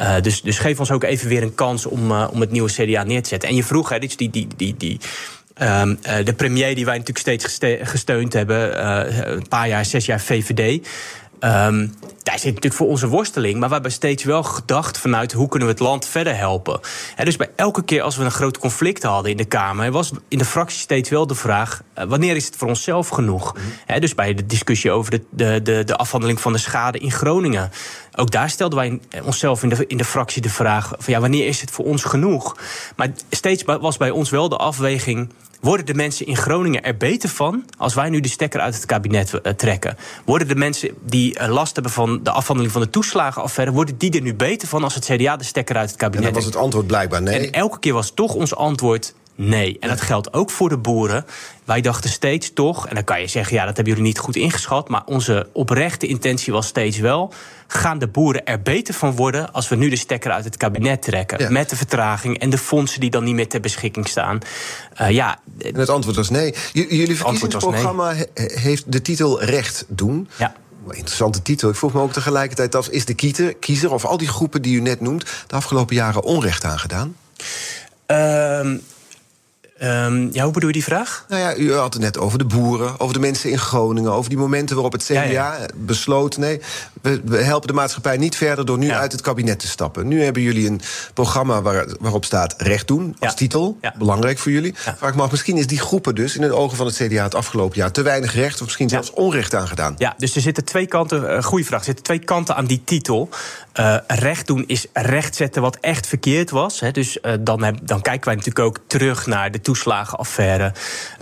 Uh, 0.00 0.20
dus, 0.20 0.42
dus 0.42 0.58
geef 0.58 0.78
ons 0.78 0.90
ook 0.90 1.04
even 1.04 1.28
weer 1.28 1.42
een 1.42 1.54
kans 1.54 1.86
om, 1.86 2.10
uh, 2.10 2.28
om 2.32 2.40
het 2.40 2.50
nieuwe 2.50 2.70
CDA 2.72 3.02
neer 3.02 3.22
te 3.22 3.28
zetten. 3.28 3.48
En 3.48 3.54
je 3.54 3.64
vroeg, 3.64 3.88
hè, 3.88 3.98
die, 3.98 4.30
die, 4.30 4.48
die, 4.56 4.74
die, 4.76 5.00
um, 5.62 5.98
uh, 6.06 6.24
de 6.24 6.32
premier 6.32 6.74
die 6.74 6.84
wij 6.84 6.98
natuurlijk 6.98 7.26
steeds 7.26 7.58
gesteund 7.82 8.32
hebben, 8.32 8.86
een 9.32 9.48
paar 9.48 9.68
jaar, 9.68 9.84
zes 9.84 10.06
jaar 10.06 10.20
VVD. 10.20 10.86
Um, 11.40 11.94
daar 12.22 12.38
zit 12.38 12.54
natuurlijk 12.54 12.74
voor 12.74 12.86
onze 12.86 13.08
worsteling. 13.08 13.58
Maar 13.58 13.68
we 13.68 13.74
hebben 13.74 13.92
steeds 13.92 14.24
wel 14.24 14.42
gedacht 14.42 14.98
vanuit 14.98 15.32
hoe 15.32 15.48
kunnen 15.48 15.68
we 15.68 15.74
het 15.74 15.82
land 15.82 16.06
verder 16.06 16.36
helpen. 16.36 16.80
En 17.16 17.24
dus 17.24 17.36
bij 17.36 17.50
elke 17.56 17.84
keer 17.84 18.02
als 18.02 18.16
we 18.16 18.24
een 18.24 18.30
groot 18.30 18.58
conflict 18.58 19.02
hadden 19.02 19.30
in 19.30 19.36
de 19.36 19.44
Kamer, 19.44 19.90
was 19.90 20.10
in 20.28 20.38
de 20.38 20.44
fractie 20.44 20.78
steeds 20.78 21.10
wel 21.10 21.26
de 21.26 21.34
vraag: 21.34 21.82
uh, 21.98 22.04
wanneer 22.04 22.36
is 22.36 22.44
het 22.44 22.56
voor 22.56 22.68
onszelf 22.68 23.08
genoeg? 23.08 23.54
Mm 23.54 23.60
dus 23.98 24.14
bij 24.14 24.34
de 24.34 24.46
discussie 24.46 24.90
over 24.90 25.10
de, 25.10 25.22
de, 25.30 25.62
de, 25.62 25.84
de 25.84 25.96
afhandeling 25.96 26.40
van 26.40 26.52
de 26.52 26.58
schade 26.58 26.98
in 26.98 27.10
Groningen. 27.10 27.70
Ook 28.14 28.30
daar 28.30 28.50
stelden 28.50 28.78
wij 28.78 29.00
onszelf 29.24 29.62
in 29.62 29.68
de, 29.68 29.86
in 29.86 29.96
de 29.96 30.04
fractie 30.04 30.42
de 30.42 30.50
vraag: 30.50 30.92
van 30.98 31.14
ja, 31.14 31.20
wanneer 31.20 31.46
is 31.46 31.60
het 31.60 31.70
voor 31.70 31.84
ons 31.84 32.04
genoeg? 32.04 32.56
Maar 32.96 33.08
steeds 33.30 33.62
was 33.64 33.96
bij 33.96 34.10
ons 34.10 34.30
wel 34.30 34.48
de 34.48 34.56
afweging. 34.56 35.32
Worden 35.60 35.86
de 35.86 35.94
mensen 35.94 36.26
in 36.26 36.36
Groningen 36.36 36.82
er 36.82 36.96
beter 36.96 37.28
van 37.28 37.64
als 37.78 37.94
wij 37.94 38.08
nu 38.08 38.20
de 38.20 38.28
stekker 38.28 38.60
uit 38.60 38.74
het 38.74 38.86
kabinet 38.86 39.32
uh, 39.32 39.52
trekken? 39.52 39.96
Worden 40.24 40.48
de 40.48 40.54
mensen 40.54 40.90
die 41.04 41.40
uh, 41.40 41.48
last 41.48 41.74
hebben 41.74 41.92
van 41.92 42.20
de 42.22 42.30
afhandeling 42.30 42.72
van 42.72 42.82
de 42.82 42.90
toeslagenaffaire, 42.90 43.72
worden 43.72 43.98
die 43.98 44.10
er 44.10 44.20
nu 44.20 44.34
beter 44.34 44.68
van 44.68 44.84
als 44.84 44.94
het 44.94 45.04
CDA 45.04 45.36
de 45.36 45.44
stekker 45.44 45.76
uit 45.76 45.88
het 45.88 45.98
kabinet 45.98 46.26
En 46.26 46.32
dan 46.32 46.42
was 46.42 46.52
het 46.52 46.62
antwoord 46.62 46.86
blijkbaar 46.86 47.22
nee. 47.22 47.46
En 47.46 47.52
elke 47.52 47.78
keer 47.78 47.92
was 47.92 48.10
toch 48.10 48.34
ons 48.34 48.54
antwoord 48.54 49.14
nee. 49.38 49.76
En 49.80 49.88
dat 49.88 50.00
geldt 50.00 50.32
ook 50.32 50.50
voor 50.50 50.68
de 50.68 50.78
boeren. 50.78 51.24
Wij 51.64 51.80
dachten 51.80 52.10
steeds 52.10 52.52
toch, 52.52 52.88
en 52.88 52.94
dan 52.94 53.04
kan 53.04 53.20
je 53.20 53.26
zeggen, 53.26 53.56
ja, 53.56 53.64
dat 53.64 53.76
hebben 53.76 53.94
jullie 53.94 54.08
niet 54.08 54.18
goed 54.18 54.36
ingeschat, 54.36 54.88
maar 54.88 55.02
onze 55.04 55.48
oprechte 55.52 56.06
intentie 56.06 56.52
was 56.52 56.66
steeds 56.66 56.98
wel 56.98 57.32
gaan 57.68 57.98
de 57.98 58.08
boeren 58.08 58.44
er 58.44 58.62
beter 58.62 58.94
van 58.94 59.16
worden 59.16 59.52
als 59.52 59.68
we 59.68 59.76
nu 59.76 59.88
de 59.88 59.96
stekker 59.96 60.30
uit 60.30 60.44
het 60.44 60.56
kabinet 60.56 61.02
trekken. 61.02 61.38
Ja. 61.38 61.50
Met 61.50 61.70
de 61.70 61.76
vertraging 61.76 62.38
en 62.38 62.50
de 62.50 62.58
fondsen 62.58 63.00
die 63.00 63.10
dan 63.10 63.24
niet 63.24 63.34
meer 63.34 63.48
ter 63.48 63.60
beschikking 63.60 64.08
staan. 64.08 64.38
Uh, 65.00 65.10
ja, 65.10 65.38
en 65.58 65.74
het 65.78 65.88
antwoord 65.88 66.16
was 66.16 66.30
nee. 66.30 66.54
J 66.72 66.78
jullie 66.88 67.16
verkiezingsprogramma 67.16 68.12
nee. 68.12 68.26
heeft 68.34 68.92
de 68.92 69.02
titel 69.02 69.42
Recht 69.42 69.84
doen. 69.88 70.28
Ja. 70.38 70.54
Interessante 70.90 71.42
titel. 71.42 71.68
Ik 71.68 71.76
vroeg 71.76 71.92
me 71.92 72.00
ook 72.00 72.12
tegelijkertijd 72.12 72.74
af: 72.74 72.88
is 72.88 73.04
de 73.04 73.14
kiezer, 73.14 73.54
kiezer 73.54 73.92
of 73.92 74.04
al 74.04 74.16
die 74.16 74.28
groepen 74.28 74.62
die 74.62 74.76
u 74.76 74.80
net 74.80 75.00
noemt 75.00 75.24
de 75.46 75.54
afgelopen 75.54 75.96
jaren 75.96 76.22
onrecht 76.22 76.64
aangedaan? 76.64 77.16
Uh, 78.06 78.78
Um, 79.82 80.28
ja, 80.32 80.42
hoe 80.44 80.52
bedoel 80.52 80.68
je 80.68 80.74
die 80.74 80.84
vraag? 80.84 81.24
Nou 81.28 81.40
ja, 81.42 81.56
u 81.56 81.74
had 81.74 81.92
het 81.92 82.02
net 82.02 82.18
over 82.18 82.38
de 82.38 82.44
boeren, 82.44 83.00
over 83.00 83.14
de 83.14 83.20
mensen 83.20 83.50
in 83.50 83.58
Groningen, 83.58 84.12
over 84.12 84.30
die 84.30 84.38
momenten 84.38 84.74
waarop 84.74 84.92
het 84.92 85.04
CDA 85.04 85.22
ja, 85.22 85.56
ja. 85.56 85.66
besloot: 85.74 86.36
nee, 86.36 86.60
we, 87.02 87.20
we, 87.24 87.36
helpen 87.36 87.68
de 87.68 87.74
maatschappij 87.74 88.16
niet 88.16 88.36
verder 88.36 88.66
door 88.66 88.78
nu 88.78 88.86
ja. 88.86 88.98
uit 88.98 89.12
het 89.12 89.20
kabinet 89.20 89.58
te 89.58 89.66
stappen. 89.66 90.08
Nu 90.08 90.22
hebben 90.22 90.42
jullie 90.42 90.68
een 90.68 90.80
programma 91.14 91.62
waar, 91.62 91.86
waarop 92.00 92.24
staat 92.24 92.54
recht 92.56 92.86
doen 92.86 93.16
als 93.18 93.34
titel. 93.34 93.78
Belangrijk 93.98 94.38
voor 94.38 94.52
jullie. 94.52 94.74
Vraag 94.76 95.10
ik 95.10 95.14
me 95.14 95.22
af, 95.22 95.30
misschien 95.30 95.56
is 95.56 95.66
die 95.66 95.80
groepen 95.80 96.14
dus 96.14 96.34
in 96.34 96.40
de 96.40 96.52
ogen 96.52 96.76
van 96.76 96.86
het 96.86 96.94
CDA 96.94 97.22
het 97.22 97.34
afgelopen 97.34 97.76
jaar 97.76 97.92
te 97.92 98.02
weinig 98.02 98.34
recht 98.34 98.54
of 98.54 98.64
misschien 98.64 98.88
zelfs 98.88 99.10
onrecht 99.10 99.54
aangedaan. 99.54 99.94
Ja, 99.98 100.14
dus 100.18 100.34
er 100.34 100.40
zitten 100.40 100.64
twee 100.64 100.86
kanten, 100.86 101.22
uh, 101.22 101.42
goede 101.42 101.64
vraag, 101.64 101.78
er 101.78 101.86
zitten 101.86 102.04
twee 102.04 102.18
kanten 102.18 102.56
aan 102.56 102.66
die 102.66 102.82
titel. 102.84 103.28
Uh, 103.80 103.96
recht 104.06 104.46
doen 104.46 104.64
is 104.66 104.86
recht 104.92 105.36
zetten 105.36 105.62
wat 105.62 105.76
echt 105.80 106.06
verkeerd 106.06 106.50
was. 106.50 106.80
Hè. 106.80 106.90
Dus 106.90 107.18
uh, 107.22 107.32
dan, 107.40 107.62
heb, 107.62 107.78
dan 107.82 108.00
kijken 108.00 108.24
wij 108.24 108.34
natuurlijk 108.34 108.66
ook 108.66 108.78
terug 108.86 109.26
naar 109.26 109.50
de 109.50 109.60
toeslagenaffaire, 109.68 110.72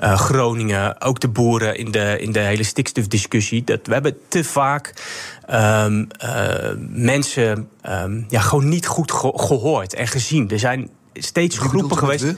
uh, 0.03 0.19
Groningen, 0.19 1.01
ook 1.01 1.21
de 1.21 1.29
boeren 1.29 1.77
in 1.77 1.91
de, 1.91 2.19
in 2.21 2.33
de 2.33 2.39
hele 2.39 2.63
stikstofdiscussie. 2.63 3.65
Dat, 3.65 3.81
we 3.87 3.93
hebben 3.93 4.17
te 4.29 4.45
vaak 4.45 4.93
um, 5.51 6.07
mensen 6.91 7.69
um, 7.89 8.27
ja, 8.29 8.41
gewoon 8.41 8.69
niet 8.69 8.87
goed 8.87 9.13
ge 9.13 9.33
gehoord 9.35 9.95
en 9.95 10.07
gezien. 10.07 10.51
Er 10.51 10.59
zijn 10.59 10.89
steeds 11.13 11.59
groepen 11.59 11.99
geweest. 11.99 12.35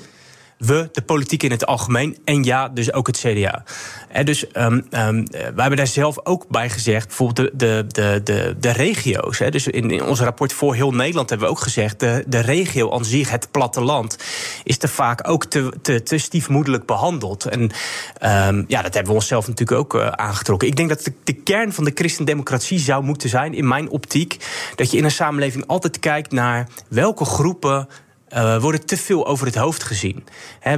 We? 0.58 0.88
de 0.92 1.02
politiek 1.02 1.42
in 1.42 1.50
het 1.50 1.66
algemeen. 1.66 2.18
En 2.24 2.44
ja, 2.44 2.68
dus 2.68 2.92
ook 2.92 3.06
het 3.06 3.18
CDA. 3.18 3.64
En 4.08 4.24
dus 4.24 4.46
um, 4.52 4.86
wij 4.90 5.52
hebben 5.56 5.76
daar 5.76 5.86
zelf 5.86 6.26
ook 6.26 6.48
bij 6.48 6.70
gezegd, 6.70 7.06
bijvoorbeeld 7.06 7.50
de, 7.58 7.86
de, 7.88 8.20
de, 8.24 8.56
de, 8.60 8.70
regio's. 8.70 9.38
Hè. 9.38 9.50
Dus 9.50 9.66
in, 9.66 9.90
in 9.90 10.04
ons 10.04 10.20
rapport 10.20 10.52
voor 10.52 10.74
heel 10.74 10.90
Nederland 10.90 11.30
hebben 11.30 11.48
we 11.48 11.54
ook 11.54 11.60
gezegd, 11.60 12.00
de, 12.00 12.24
de 12.26 12.40
regio 12.40 12.92
aan 12.92 13.04
zich, 13.04 13.30
het 13.30 13.50
platteland, 13.50 14.18
is 14.64 14.76
te 14.76 14.88
vaak 14.88 15.28
ook 15.28 15.44
te, 15.44 15.72
te, 15.82 16.02
te 16.02 16.18
stiefmoedelijk 16.18 16.86
behandeld. 16.86 17.44
En 17.44 17.60
um, 17.60 18.64
ja, 18.68 18.82
dat 18.82 18.94
hebben 18.94 19.12
we 19.12 19.18
onszelf 19.18 19.48
natuurlijk 19.48 19.78
ook 19.78 19.94
uh, 19.94 20.06
aangetrokken. 20.08 20.68
Ik 20.68 20.76
denk 20.76 20.88
dat 20.88 21.04
de, 21.04 21.12
de 21.24 21.34
kern 21.34 21.72
van 21.72 21.84
de 21.84 21.92
christendemocratie 21.94 22.78
zou 22.78 23.04
moeten 23.04 23.28
zijn, 23.28 23.54
in 23.54 23.68
mijn 23.68 23.90
optiek, 23.90 24.36
dat 24.74 24.90
je 24.90 24.96
in 24.96 25.04
een 25.04 25.10
samenleving 25.10 25.66
altijd 25.66 25.98
kijkt 25.98 26.32
naar 26.32 26.68
welke 26.88 27.24
groepen 27.24 27.88
uh, 28.34 28.60
worden 28.60 28.86
te 28.86 28.96
veel 28.96 29.26
over 29.26 29.46
het 29.46 29.54
hoofd 29.54 29.82
gezien. 29.82 30.24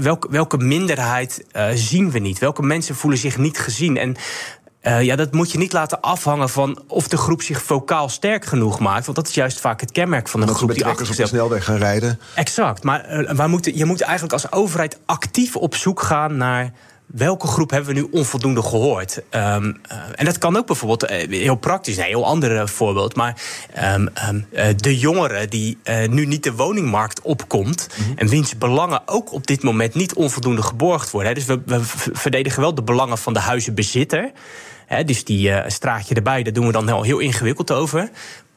welke, 0.01 0.31
welke 0.31 0.57
minderheid 0.57 1.45
uh, 1.53 1.67
zien 1.75 2.11
we 2.11 2.19
niet? 2.19 2.39
Welke 2.39 2.63
mensen 2.63 2.95
voelen 2.95 3.19
zich 3.19 3.39
niet 3.39 3.59
gezien? 3.59 3.97
En 3.97 4.17
uh, 4.83 5.03
ja, 5.03 5.17
dat 5.17 5.33
moet 5.33 5.53
je 5.53 5.59
niet 5.59 5.73
laten 5.73 6.01
afhangen 6.01 6.49
van 6.49 6.83
of 6.87 7.09
de 7.09 7.17
groep 7.17 7.43
zich 7.43 7.63
vocaal 7.63 8.09
sterk 8.09 8.45
genoeg 8.45 8.79
maakt. 8.79 9.05
Want 9.05 9.17
dat 9.17 9.29
is 9.29 9.35
juist 9.35 9.61
vaak 9.61 9.81
het 9.81 9.93
kenmerk 9.93 10.29
van 10.29 10.43
een 10.43 10.49
groep 10.49 10.75
die 10.75 10.87
achter 10.87 11.11
op 11.11 11.17
de 11.17 11.27
snelweg 11.27 11.65
gaan 11.65 11.77
rijden. 11.77 12.21
Exact. 12.35 12.83
Maar 12.83 13.23
uh, 13.23 13.47
moeten, 13.47 13.77
je 13.77 13.85
moet 13.85 14.01
eigenlijk 14.01 14.33
als 14.33 14.53
overheid 14.53 14.99
actief 15.07 15.57
op 15.57 15.75
zoek 15.75 16.03
gaan 16.03 16.37
naar 16.37 16.73
welke 17.13 17.47
groep 17.47 17.71
hebben 17.71 17.95
we 17.95 18.01
nu 18.01 18.09
onvoldoende 18.11 18.63
gehoord? 18.63 19.17
Um, 19.17 19.23
uh, 19.33 19.99
en 20.15 20.25
dat 20.25 20.39
kan 20.39 20.57
ook 20.57 20.67
bijvoorbeeld 20.67 21.11
heel 21.31 21.55
praktisch, 21.55 21.97
een 21.97 22.05
heel 22.05 22.27
ander 22.27 22.69
voorbeeld. 22.69 23.15
Maar 23.15 23.43
um, 23.95 24.09
um, 24.29 24.47
de 24.77 24.99
jongeren 24.99 25.51
die 25.51 25.79
nu 26.09 26.27
niet 26.27 26.43
de 26.43 26.53
woningmarkt 26.53 27.21
opkomt. 27.21 27.89
Mm 27.97 28.05
-hmm. 28.05 28.19
en 28.19 28.29
wiens 28.29 28.59
belangen 28.59 29.03
ook 29.05 29.33
op 29.33 29.47
dit 29.47 29.63
moment 29.63 29.95
niet 29.95 30.15
onvoldoende 30.15 30.63
geborgd 30.63 31.11
worden. 31.11 31.29
Hè. 31.29 31.35
Dus 31.35 31.47
we, 31.47 31.61
we 31.67 31.81
verdedigen 32.13 32.61
wel 32.61 32.75
de 32.75 32.83
belangen 32.83 33.19
van 33.19 33.33
de 33.33 33.41
huizenbezitter. 33.41 34.31
He, 34.87 35.05
dus 35.05 35.25
die 35.25 35.49
uh, 35.49 35.63
straatje 35.67 36.15
erbij, 36.15 36.43
daar 36.43 36.53
doen 36.53 36.67
we 36.67 36.73
dan 36.73 36.87
heel, 36.87 37.03
heel 37.03 37.19
ingewikkeld 37.19 37.71
over. 37.71 38.11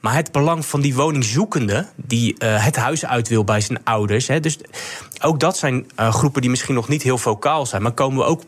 Maar 0.04 0.16
het 0.16 0.32
belang 0.32 0.66
van 0.66 0.82
die 0.82 0.96
woningzoekende, 0.96 1.86
die 1.96 2.36
uh, 2.38 2.66
het 2.66 2.76
huis 2.76 3.06
uit 3.06 3.28
wil 3.28 3.44
bij 3.44 3.62
zijn 3.62 3.84
ouders. 3.84 4.28
Hè, 4.28 4.40
dus 4.40 4.58
ook 5.22 5.40
dat 5.40 5.58
zijn 5.58 5.92
uh, 6.00 6.14
groepen 6.14 6.42
die 6.42 6.50
misschien 6.50 6.76
nog 6.76 6.88
niet 6.88 7.04
heel 7.04 7.18
vocaal 7.18 7.66
zijn. 7.66 7.82
Maar 7.82 7.92
komen 7.92 8.18
we 8.18 8.24
ook 8.24 8.42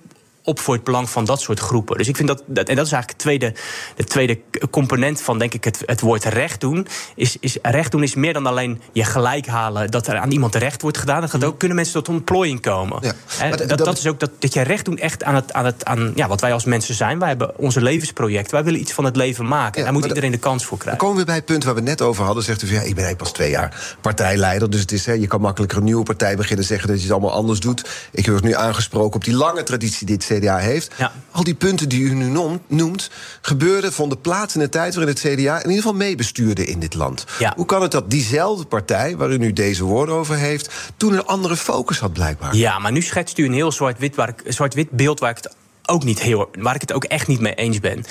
op 0.45 0.59
voor 0.59 0.73
het 0.73 0.83
belang 0.83 1.09
van 1.09 1.25
dat 1.25 1.41
soort 1.41 1.59
groepen. 1.59 1.97
Dus 1.97 2.07
ik 2.07 2.15
vind 2.15 2.27
dat, 2.27 2.43
dat 2.45 2.69
en 2.69 2.75
dat 2.75 2.85
is 2.85 2.91
eigenlijk 2.91 3.21
de 3.21 3.29
tweede, 3.29 3.53
de 3.95 4.03
tweede 4.03 4.39
component 4.71 5.21
van, 5.21 5.39
denk 5.39 5.53
ik, 5.53 5.63
het, 5.63 5.83
het 5.85 6.01
woord 6.01 6.23
recht 6.23 6.61
doen. 6.61 6.87
Is, 7.15 7.37
is, 7.39 7.57
recht 7.61 7.91
doen 7.91 8.03
is 8.03 8.15
meer 8.15 8.33
dan 8.33 8.45
alleen 8.45 8.81
je 8.91 9.03
gelijk 9.03 9.47
halen 9.47 9.91
dat 9.91 10.07
er 10.07 10.17
aan 10.17 10.31
iemand 10.31 10.55
recht 10.55 10.81
wordt 10.81 10.97
gedaan. 10.97 11.21
Dat 11.21 11.29
gaat 11.29 11.43
ook, 11.43 11.59
kunnen 11.59 11.77
mensen 11.77 11.93
tot 12.03 12.09
ontplooiing 12.09 12.61
komen. 12.61 12.99
Ja. 13.01 13.49
dat, 13.49 13.69
dat, 13.69 13.77
dat, 13.77 13.97
is 13.97 14.07
ook 14.07 14.19
dat, 14.19 14.31
dat 14.39 14.53
je 14.53 14.61
recht 14.61 14.85
doen 14.85 14.97
echt 14.97 15.23
aan, 15.23 15.35
het, 15.35 15.53
aan, 15.53 15.65
het, 15.65 15.85
aan 15.85 16.11
ja, 16.15 16.27
wat 16.27 16.41
wij 16.41 16.53
als 16.53 16.65
mensen 16.65 16.95
zijn. 16.95 17.19
Wij 17.19 17.27
hebben 17.27 17.57
onze 17.57 17.81
levensproject. 17.81 18.51
Wij 18.51 18.63
willen 18.63 18.79
iets 18.79 18.93
van 18.93 19.05
het 19.05 19.15
leven 19.15 19.47
maken. 19.47 19.79
Ja, 19.79 19.83
daar 19.83 19.93
moet 19.93 20.05
iedereen 20.05 20.31
de 20.31 20.37
kans 20.37 20.65
voor 20.65 20.77
krijgen. 20.77 20.99
Dan 20.99 21.07
komen 21.07 21.23
we 21.25 21.27
bij 21.27 21.35
het 21.35 21.45
punt 21.45 21.63
waar 21.63 21.73
we 21.73 21.79
het 21.79 21.89
net 21.89 22.01
over 22.01 22.23
hadden. 22.23 22.43
Zegt 22.43 22.61
u 22.61 22.67
van 22.67 22.75
ja, 22.75 22.81
ik 22.81 22.95
ben 22.95 23.03
eigenlijk 23.03 23.23
pas 23.23 23.31
twee 23.31 23.49
jaar 23.49 23.97
partijleider. 24.01 24.69
Dus 24.69 24.81
het 24.81 24.91
is, 24.91 25.05
hè, 25.05 25.13
je 25.13 25.27
kan 25.27 25.41
makkelijker 25.41 25.77
een 25.77 25.83
nieuwe 25.83 26.03
partij 26.03 26.35
beginnen 26.35 26.65
zeggen 26.65 26.87
dat 26.87 26.97
je 26.97 27.03
het 27.03 27.11
allemaal 27.11 27.31
anders 27.31 27.59
doet. 27.59 27.89
Ik 28.11 28.27
word 28.27 28.43
nu 28.43 28.53
aangesproken 28.53 29.15
op 29.15 29.23
die 29.23 29.33
lange 29.33 29.63
traditie 29.63 30.05
die 30.05 30.15
het 30.15 30.23
CDA 30.39 30.58
heeft. 30.58 30.94
Ja. 30.98 31.12
Al 31.32 31.44
die 31.44 31.54
punten 31.54 31.89
die 31.89 32.01
u 32.01 32.13
nu 32.13 32.50
noemt, 32.68 33.10
gebeurden, 33.42 33.94
vonden 33.94 34.22
plaats 34.22 34.54
in 34.54 34.60
de 34.60 34.70
tijd 34.70 34.96
waarin 34.96 35.13
het 35.13 35.24
CDA 35.24 35.56
in 35.56 35.70
ieder 35.70 35.75
geval 35.75 35.94
meebestuurde 35.94 36.65
in 36.65 36.80
dit 36.80 36.94
land. 36.94 37.25
Ja. 37.39 37.54
Hoe 37.56 37.65
kan 37.65 37.82
het 37.82 37.92
dat 37.92 38.10
diezelfde 38.10 38.65
partij, 38.65 39.18
waar 39.18 39.32
u 39.32 39.38
nu 39.38 39.54
deze 39.54 39.84
woorden 39.84 40.15
over 40.15 40.36
heeft, 40.36 40.70
toen 40.98 41.13
een 41.13 41.25
andere 41.25 41.58
focus 41.58 42.00
had 42.00 42.13
blijkbaar? 42.13 42.56
Ja, 42.56 42.80
maar 42.80 42.92
nu 42.92 43.01
schetst 43.01 43.38
u 43.38 43.46
een 43.46 43.54
heel 43.54 43.72
zwart-wit 43.72 44.15
zwart 44.48 44.89
beeld 44.92 45.20
waar 45.20 45.30
ik 45.30 45.38
het 45.38 45.56
ook 45.86 46.04
niet 46.04 46.20
heel, 46.22 46.50
waar 46.60 46.75
ik 46.75 46.82
het 46.82 46.94
ook 46.94 47.04
echt 47.04 47.27
niet 47.27 47.39
mee 47.39 47.54
eens 47.54 47.80
ben. 47.80 48.06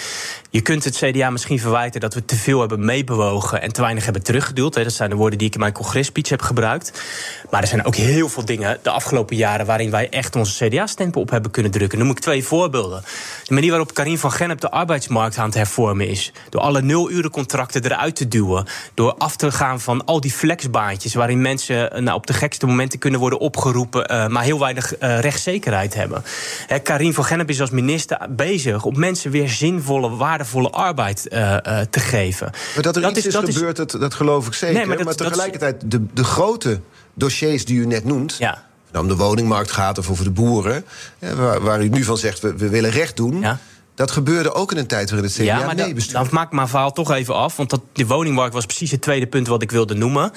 Je 0.55 0.61
kunt 0.61 0.85
het 0.85 0.97
CDA 0.97 1.31
misschien 1.31 1.61
verwijten 1.61 2.01
dat 2.01 2.15
we 2.15 2.25
te 2.25 2.37
veel 2.37 2.61
hebben 2.61 2.85
meebewogen 2.85 3.63
en 3.63 3.73
te 3.73 3.81
weinig 3.81 4.05
hebben 4.05 4.23
teruggeduwd. 4.23 4.75
Dat 4.75 4.93
zijn 4.93 5.11
de 5.11 5.17
woorden 5.17 5.39
die 5.39 5.49
ik 5.49 5.55
in 5.55 5.61
mijn 5.61 5.73
congresspeech 5.73 6.29
heb 6.29 6.43
gebruikt. 6.43 7.03
Maar 7.51 7.61
er 7.63 7.67
zijn 7.67 7.85
ook 7.85 7.95
heel 7.95 8.29
veel 8.29 8.45
dingen 8.45 8.79
de 8.83 8.91
afgelopen 8.91 9.37
jaren 9.37 9.67
waarin 9.67 9.91
wij 9.91 10.09
echt 10.09 10.37
onze 10.37 10.65
CDA-stempel 10.65 11.21
op 11.21 11.31
hebben 11.31 11.51
kunnen 11.51 11.73
drukken. 11.73 11.99
Noem 11.99 12.11
ik 12.11 12.19
twee 12.19 12.45
voorbeelden. 12.45 13.03
De 13.45 13.55
manier 13.55 13.71
waarop 13.71 13.95
Karin 13.95 14.19
van 14.19 14.33
Gennep 14.33 14.61
de 14.61 14.71
arbeidsmarkt 14.71 15.39
aan 15.39 15.45
het 15.45 15.55
hervormen 15.55 16.09
is. 16.09 16.33
Door 16.51 16.61
alle 16.61 16.83
nulurencontracten 16.83 17.85
eruit 17.85 18.17
te 18.17 18.29
duwen. 18.29 18.67
Door 18.95 19.15
af 19.15 19.37
te 19.37 19.53
gaan 19.53 19.81
van 19.81 20.05
al 20.05 20.21
die 20.21 20.33
flexbaantjes 20.33 21.15
waarin 21.15 21.41
mensen 21.41 22.05
nou, 22.05 22.17
op 22.17 22.27
de 22.27 22.33
gekste 22.33 22.67
momenten 22.67 22.99
kunnen 22.99 23.21
worden 23.21 23.39
opgeroepen, 23.39 24.13
uh, 24.13 24.27
maar 24.27 24.45
heel 24.45 24.59
weinig 24.59 25.01
uh, 25.01 25.19
rechtszekerheid 25.19 25.95
hebben. 25.95 26.25
He, 26.67 26.79
Karin 26.79 27.15
van 27.15 27.25
Gennep 27.25 27.49
is 27.49 27.61
als 27.61 27.71
minister 27.71 28.19
bezig 28.31 28.85
om 28.85 28.99
mensen 28.99 29.31
weer 29.31 29.49
zinvolle, 29.49 30.17
waardevolle 30.45 30.71
arbeid 30.71 31.27
uh, 31.33 31.57
te 31.91 32.01
geven. 32.01 32.51
Maar 32.75 32.83
dat 32.83 32.97
er 32.97 33.03
dat 33.03 33.17
iets 33.17 33.27
is, 33.27 33.33
dat 33.33 33.45
gebeurd, 33.45 33.79
is... 33.79 33.87
dat, 33.87 34.01
dat 34.01 34.15
geloof 34.15 34.47
ik 34.47 34.55
zeker. 34.55 34.77
Nee, 34.77 34.87
maar, 34.87 34.97
dat, 34.97 35.07
maar 35.07 35.15
tegelijkertijd, 35.15 35.91
de, 35.91 36.05
de 36.15 36.25
grote 36.25 36.81
dossiers 37.15 37.65
die 37.65 37.79
u 37.79 37.87
net 37.87 38.05
noemt. 38.05 38.37
Ja. 38.39 38.65
om 38.93 39.09
de 39.09 39.17
woningmarkt 39.17 39.71
gaat 39.71 39.99
of 39.99 40.11
over 40.11 40.25
de 40.25 40.31
boeren. 40.31 40.85
waar, 41.19 41.61
waar, 41.61 41.83
u 41.83 41.89
nu 41.89 42.05
van 42.05 42.19
zegt, 42.19 42.41
we, 42.41 42.57
we 42.57 42.69
willen 42.69 42.91
recht 42.91 43.17
doen. 43.17 43.41
Ja. 43.41 43.59
Dat 43.95 44.11
gebeurde 44.11 44.53
ook 44.53 44.73
in 44.73 44.79
een 44.79 44.87
tijd 44.87 45.11
waarin 45.11 45.29
het 45.29 45.37
CDA 45.37 45.45
ja, 45.45 45.67
maar 45.67 45.75
nee 45.75 45.95
Dan 46.13 46.29
maak 46.31 46.47
ik 46.47 46.53
mijn 46.53 46.69
verhaal 46.69 46.93
toch 46.93 47.13
even 47.13 47.35
af. 47.35 47.57
Want 47.57 47.71
dat, 47.71 47.81
de 47.93 48.07
woningmarkt 48.07 48.55
was 48.55 48.67
precies 48.67 48.91
het 48.91 49.01
tweede 49.01 49.27
punt 49.27 49.47
wat 49.47 49.63
ik 49.63 49.71
wilde 49.71 49.95
noemen. 49.95 50.33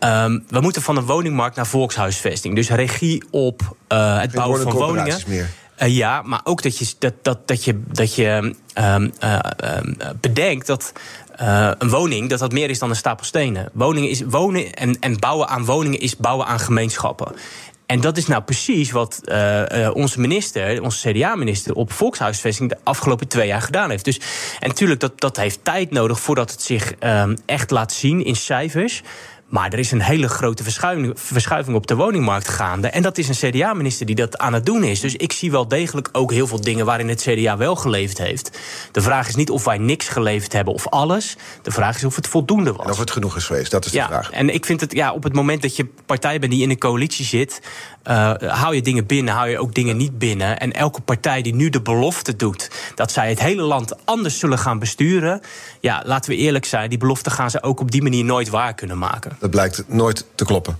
Um, 0.00 0.44
we 0.48 0.60
moeten 0.60 0.82
van 0.82 0.96
een 0.96 1.04
woningmarkt 1.04 1.56
naar 1.56 1.66
volkshuisvesting. 1.66 2.54
Dus 2.54 2.70
regie 2.70 3.24
op 3.30 3.76
uh, 3.88 4.20
het 4.20 4.32
bouwen 4.32 4.62
van 4.62 4.72
woningen. 4.72 5.20
Meer. 5.26 5.50
Uh, 5.82 5.96
ja, 5.96 6.22
maar 6.22 6.40
ook 6.44 6.62
dat 6.62 6.78
je, 6.78 6.86
dat, 6.98 7.14
dat, 7.22 7.48
dat 7.48 7.64
je, 7.64 7.82
dat 7.86 8.14
je 8.14 8.54
um, 8.78 9.12
uh, 9.24 9.38
bedenkt 10.20 10.66
dat 10.66 10.92
een 11.78 11.88
woning 11.90 12.28
dat 12.28 12.38
dat 12.38 12.52
meer 12.52 12.70
is 12.70 12.78
dan 12.78 12.90
een 12.90 12.96
stapel 12.96 13.24
stenen. 13.24 13.70
Woningen 13.72 14.10
is 14.10 14.22
wonen 14.22 14.72
en, 14.74 14.98
en 15.00 15.18
bouwen 15.18 15.48
aan 15.48 15.64
woningen 15.64 16.00
is 16.00 16.16
bouwen 16.16 16.46
aan 16.46 16.58
gemeenschappen. 16.60 17.32
En 17.86 18.00
dat 18.00 18.16
is 18.16 18.26
nou 18.26 18.42
precies 18.42 18.90
wat 18.90 19.20
onze 19.92 20.20
minister, 20.20 20.82
onze 20.82 21.10
CDA-minister, 21.10 21.74
op 21.74 21.92
volkshuisvesting 21.92 22.68
de 22.68 22.78
afgelopen 22.82 23.28
twee 23.28 23.46
jaar 23.46 23.62
gedaan 23.62 23.90
heeft. 23.90 24.04
Dus, 24.04 24.20
en 24.58 24.68
natuurlijk, 24.68 25.00
dat, 25.00 25.20
dat 25.20 25.36
heeft 25.36 25.64
tijd 25.64 25.90
nodig 25.90 26.20
voordat 26.20 26.50
het 26.50 26.62
zich 26.62 26.94
echt 27.46 27.70
laat 27.70 27.92
zien 27.92 28.24
in 28.24 28.36
cijfers. 28.36 29.02
Maar 29.52 29.72
er 29.72 29.78
is 29.78 29.90
een 29.90 30.02
hele 30.02 30.28
grote 30.28 30.62
verschuiving, 30.62 31.12
verschuiving, 31.14 31.76
op 31.76 31.86
de 31.86 31.94
woningmarkt 31.94 32.48
gaande. 32.48 32.88
En 32.88 33.02
dat 33.02 33.18
is 33.18 33.28
een 33.28 33.50
CDA-minister 33.50 34.06
die 34.06 34.14
dat 34.14 34.38
aan 34.38 34.52
het 34.52 34.66
doen 34.66 34.84
is. 34.84 35.00
Dus 35.00 35.16
ik 35.16 35.32
zie 35.32 35.50
wel 35.50 35.68
degelijk 35.68 36.08
ook 36.12 36.32
heel 36.32 36.46
veel 36.46 36.60
dingen 36.60 36.86
waarin 36.86 37.08
het 37.08 37.22
CDA 37.22 37.56
wel 37.56 37.76
geleverd 37.76 38.18
heeft. 38.18 38.58
De 38.92 39.00
vraag 39.00 39.28
is 39.28 39.34
niet 39.34 39.50
of 39.50 39.64
wij 39.64 39.78
niks 39.78 40.08
geleverd 40.08 40.52
hebben 40.52 40.74
of 40.74 40.88
alles. 40.88 41.36
De 41.62 41.70
vraag 41.70 41.96
is 41.96 42.04
of 42.04 42.16
het 42.16 42.28
voldoende 42.28 42.72
was. 42.72 42.86
En 42.86 42.92
of 42.92 42.98
het 42.98 43.10
genoeg 43.10 43.36
is 43.36 43.44
geweest, 43.44 43.70
dat 43.70 43.84
is 43.84 43.90
de 43.90 43.96
ja, 43.96 44.06
vraag. 44.06 44.30
En 44.30 44.54
ik 44.54 44.66
vind 44.66 44.80
het, 44.80 44.92
ja, 44.92 45.12
op 45.12 45.22
het 45.22 45.34
moment 45.34 45.62
dat 45.62 45.76
je 45.76 45.88
partij 46.06 46.38
bent 46.38 46.52
die 46.52 46.62
in 46.62 46.70
een 46.70 46.78
coalitie 46.78 47.24
zit. 47.24 47.60
Uh, 48.10 48.32
hou 48.38 48.74
je 48.74 48.82
dingen 48.82 49.06
binnen, 49.06 49.34
hou 49.34 49.48
je 49.48 49.58
ook 49.58 49.74
dingen 49.74 49.96
niet 49.96 50.18
binnen. 50.18 50.58
En 50.58 50.72
elke 50.72 51.00
partij 51.00 51.42
die 51.42 51.54
nu 51.54 51.70
de 51.70 51.80
belofte 51.80 52.36
doet 52.36 52.70
dat 52.94 53.12
zij 53.12 53.28
het 53.28 53.40
hele 53.40 53.62
land 53.62 54.06
anders 54.06 54.38
zullen 54.38 54.58
gaan 54.58 54.78
besturen. 54.78 55.40
Ja, 55.80 56.02
laten 56.06 56.30
we 56.30 56.36
eerlijk 56.36 56.64
zijn, 56.64 56.88
die 56.88 56.98
belofte 56.98 57.30
gaan 57.30 57.50
ze 57.50 57.62
ook 57.62 57.80
op 57.80 57.90
die 57.90 58.02
manier 58.02 58.24
nooit 58.24 58.48
waar 58.48 58.74
kunnen 58.74 58.98
maken. 58.98 59.36
Dat 59.38 59.50
blijkt 59.50 59.84
nooit 59.86 60.26
te 60.34 60.44
kloppen. 60.44 60.78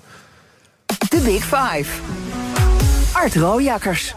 De 0.87 1.21
Big 1.25 1.43
Five. 1.43 1.91
Art 3.13 3.35
Rojakkers. 3.35 4.15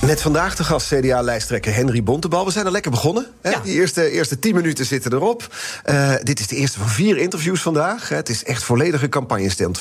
Net 0.00 0.22
vandaag 0.22 0.56
de 0.56 0.64
gast 0.64 0.94
CDA-lijsttrekker 0.94 1.74
Henry 1.74 2.02
Bontebal. 2.02 2.44
We 2.44 2.50
zijn 2.50 2.66
er 2.66 2.72
lekker 2.72 2.90
begonnen. 2.90 3.26
Hè? 3.42 3.52
Die 3.62 3.74
eerste, 3.74 4.10
eerste 4.10 4.38
tien 4.38 4.54
minuten 4.54 4.84
zitten 4.84 5.12
erop. 5.12 5.54
Uh, 5.90 6.12
dit 6.22 6.40
is 6.40 6.46
de 6.46 6.56
eerste 6.56 6.78
van 6.78 6.88
vier 6.88 7.16
interviews 7.16 7.62
vandaag. 7.62 8.08
Het 8.08 8.28
is 8.28 8.44
echt 8.44 8.62
volledige 8.62 9.08
campagnestand 9.08 9.80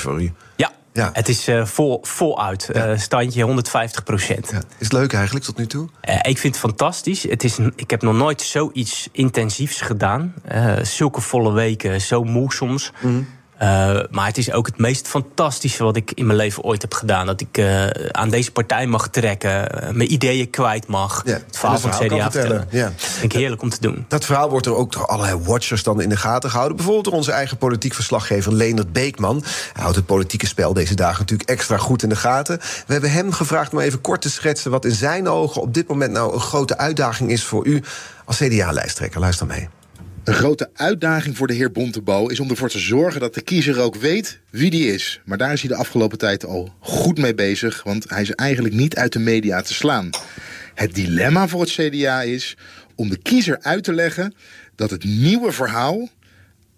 voor 0.00 0.22
u. 0.22 0.32
Ja, 0.56 0.72
ja. 0.92 1.10
Het 1.12 1.28
is 1.28 1.48
uh, 1.48 1.64
vol, 1.64 1.98
voluit. 2.02 2.68
Ja. 2.72 2.90
Uh, 2.92 2.98
standje 2.98 3.42
150 3.42 4.02
procent. 4.02 4.48
Ja. 4.50 4.58
Is 4.58 4.64
het 4.78 4.92
leuk 4.92 5.12
eigenlijk 5.12 5.44
tot 5.44 5.56
nu 5.56 5.66
toe? 5.66 5.88
Uh, 6.08 6.14
ik 6.14 6.38
vind 6.38 6.54
het 6.54 6.64
fantastisch. 6.64 7.22
Het 7.22 7.44
is 7.44 7.58
ik 7.76 7.90
heb 7.90 8.02
nog 8.02 8.14
nooit 8.14 8.42
zoiets 8.42 9.08
intensiefs 9.12 9.80
gedaan. 9.80 10.34
zulke 10.82 11.20
volle 11.20 11.52
weken, 11.52 12.00
zo 12.00 12.24
moe 12.24 12.52
soms. 12.52 12.92
Mm 13.00 13.26
uh, 13.62 14.00
maar 14.10 14.26
het 14.26 14.38
is 14.38 14.52
ook 14.52 14.66
het 14.66 14.78
meest 14.78 15.08
fantastische 15.08 15.84
wat 15.84 15.96
ik 15.96 16.12
in 16.14 16.26
mijn 16.26 16.38
leven 16.38 16.62
ooit 16.62 16.82
heb 16.82 16.94
gedaan. 16.94 17.26
Dat 17.26 17.40
ik 17.40 17.58
uh, 17.58 17.86
aan 18.10 18.30
deze 18.30 18.52
partij 18.52 18.86
mag 18.86 19.08
trekken, 19.08 19.84
uh, 19.84 19.90
mijn 19.90 20.12
ideeën 20.12 20.50
kwijt 20.50 20.86
mag. 20.86 21.22
Ja, 21.24 21.32
het 21.32 21.56
verhaal 21.56 21.78
van 21.78 21.90
het 21.90 21.98
CDA 21.98 22.30
vertellen. 22.30 22.66
Ja. 22.70 22.92
Vind 22.96 23.32
ik 23.32 23.38
heerlijk 23.38 23.62
om 23.62 23.68
te 23.68 23.80
doen. 23.80 24.04
Dat 24.08 24.24
verhaal 24.24 24.50
wordt 24.50 24.66
er 24.66 24.74
ook 24.74 24.92
door 24.92 25.06
allerlei 25.06 25.38
watchers 25.38 25.82
dan 25.82 26.00
in 26.00 26.08
de 26.08 26.16
gaten 26.16 26.50
gehouden. 26.50 26.76
Bijvoorbeeld 26.76 27.06
door 27.06 27.14
onze 27.14 27.32
eigen 27.32 27.56
politiek 27.56 27.94
verslaggever 27.94 28.52
Leendert 28.52 28.92
Beekman. 28.92 29.44
Hij 29.72 29.82
houdt 29.82 29.96
het 29.96 30.06
politieke 30.06 30.46
spel 30.46 30.72
deze 30.72 30.94
dagen 30.94 31.18
natuurlijk 31.18 31.48
extra 31.48 31.76
goed 31.76 32.02
in 32.02 32.08
de 32.08 32.16
gaten. 32.16 32.58
We 32.86 32.92
hebben 32.92 33.10
hem 33.10 33.32
gevraagd 33.32 33.72
om 33.72 33.78
even 33.78 34.00
kort 34.00 34.20
te 34.20 34.30
schetsen... 34.30 34.70
wat 34.70 34.84
in 34.84 34.94
zijn 34.94 35.28
ogen 35.28 35.62
op 35.62 35.74
dit 35.74 35.88
moment 35.88 36.12
nou 36.12 36.34
een 36.34 36.40
grote 36.40 36.78
uitdaging 36.78 37.30
is 37.30 37.44
voor 37.44 37.66
u... 37.66 37.82
als 38.24 38.36
CDA-lijsttrekker. 38.36 39.20
Luister 39.20 39.46
mee. 39.46 39.68
Een 40.28 40.34
grote 40.34 40.70
uitdaging 40.74 41.36
voor 41.36 41.46
de 41.46 41.54
heer 41.54 41.72
Bontebal 41.72 42.30
is 42.30 42.40
om 42.40 42.50
ervoor 42.50 42.68
te 42.68 42.78
zorgen 42.78 43.20
dat 43.20 43.34
de 43.34 43.40
kiezer 43.40 43.80
ook 43.80 43.96
weet 43.96 44.38
wie 44.50 44.70
die 44.70 44.92
is. 44.92 45.20
Maar 45.24 45.38
daar 45.38 45.52
is 45.52 45.60
hij 45.60 45.70
de 45.70 45.76
afgelopen 45.76 46.18
tijd 46.18 46.44
al 46.44 46.74
goed 46.80 47.18
mee 47.18 47.34
bezig, 47.34 47.82
want 47.82 48.10
hij 48.10 48.22
is 48.22 48.30
eigenlijk 48.30 48.74
niet 48.74 48.96
uit 48.96 49.12
de 49.12 49.18
media 49.18 49.62
te 49.62 49.74
slaan. 49.74 50.10
Het 50.74 50.94
dilemma 50.94 51.48
voor 51.48 51.60
het 51.60 51.70
CDA 51.70 52.22
is 52.22 52.56
om 52.94 53.08
de 53.08 53.16
kiezer 53.16 53.58
uit 53.60 53.84
te 53.84 53.92
leggen 53.92 54.34
dat 54.74 54.90
het 54.90 55.04
nieuwe 55.04 55.52
verhaal 55.52 56.08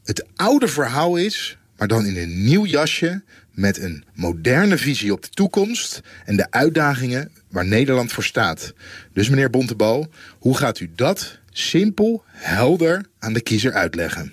het 0.05 0.27
oude 0.37 0.69
verhaal 0.69 1.17
is, 1.17 1.59
maar 1.77 1.89
dan 1.89 2.07
in 2.07 2.17
een 2.17 2.45
nieuw 2.45 2.67
jasje 2.67 3.23
met 3.51 3.79
een 3.79 4.05
moderne 4.15 4.79
visie 4.79 5.13
op 5.13 5.23
de 5.23 5.31
toekomst 5.31 6.01
en 6.25 6.37
de 6.37 6.51
uitdagingen 6.51 7.31
waar 7.49 7.67
Nederland 7.67 8.13
voor 8.13 8.25
staat. 8.25 8.73
Dus 9.13 9.29
meneer 9.29 9.51
Bontebal, 9.51 10.09
hoe 10.39 10.57
gaat 10.57 10.81
u 10.81 10.91
dat 10.95 11.39
simpel, 11.53 12.25
helder 12.41 13.07
aan 13.19 13.33
de 13.33 13.41
kiezer 13.41 13.73
uitleggen. 13.73 14.33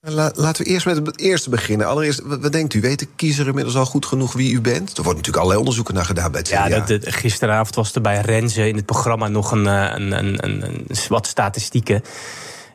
laten 0.00 0.64
we 0.64 0.70
eerst 0.70 0.86
met 0.86 0.96
het 0.96 1.18
eerste 1.18 1.50
beginnen. 1.50 1.86
Allereerst, 1.86 2.20
wat, 2.24 2.52
denkt 2.52 2.74
u? 2.74 2.80
Weet 2.80 2.98
de 2.98 3.08
kiezer 3.16 3.46
inmiddels 3.46 3.76
al 3.76 3.86
goed 3.86 4.06
genoeg 4.06 4.32
wie 4.32 4.52
u 4.52 4.60
bent? 4.60 4.88
Er 4.88 5.02
wordt 5.02 5.18
natuurlijk 5.18 5.36
allerlei 5.36 5.58
onderzoeken 5.58 5.94
naar 5.94 6.04
gedaan 6.04 6.30
bij 6.30 6.40
het 6.40 6.48
CDA. 6.48 6.66
Ja, 6.66 6.80
dat, 6.80 7.14
gisteravond 7.14 7.74
was 7.74 7.94
er 7.94 8.00
bij 8.00 8.20
Renze 8.20 8.68
in 8.68 8.76
het 8.76 8.86
programma 8.86 9.28
nog 9.28 9.52
een, 9.52 9.66
eh, 9.66 9.92
een, 9.94 10.12
een, 10.12 10.44
een, 10.44 10.62
een 10.62 10.86
wat 11.08 11.26
statistieken 11.26 12.02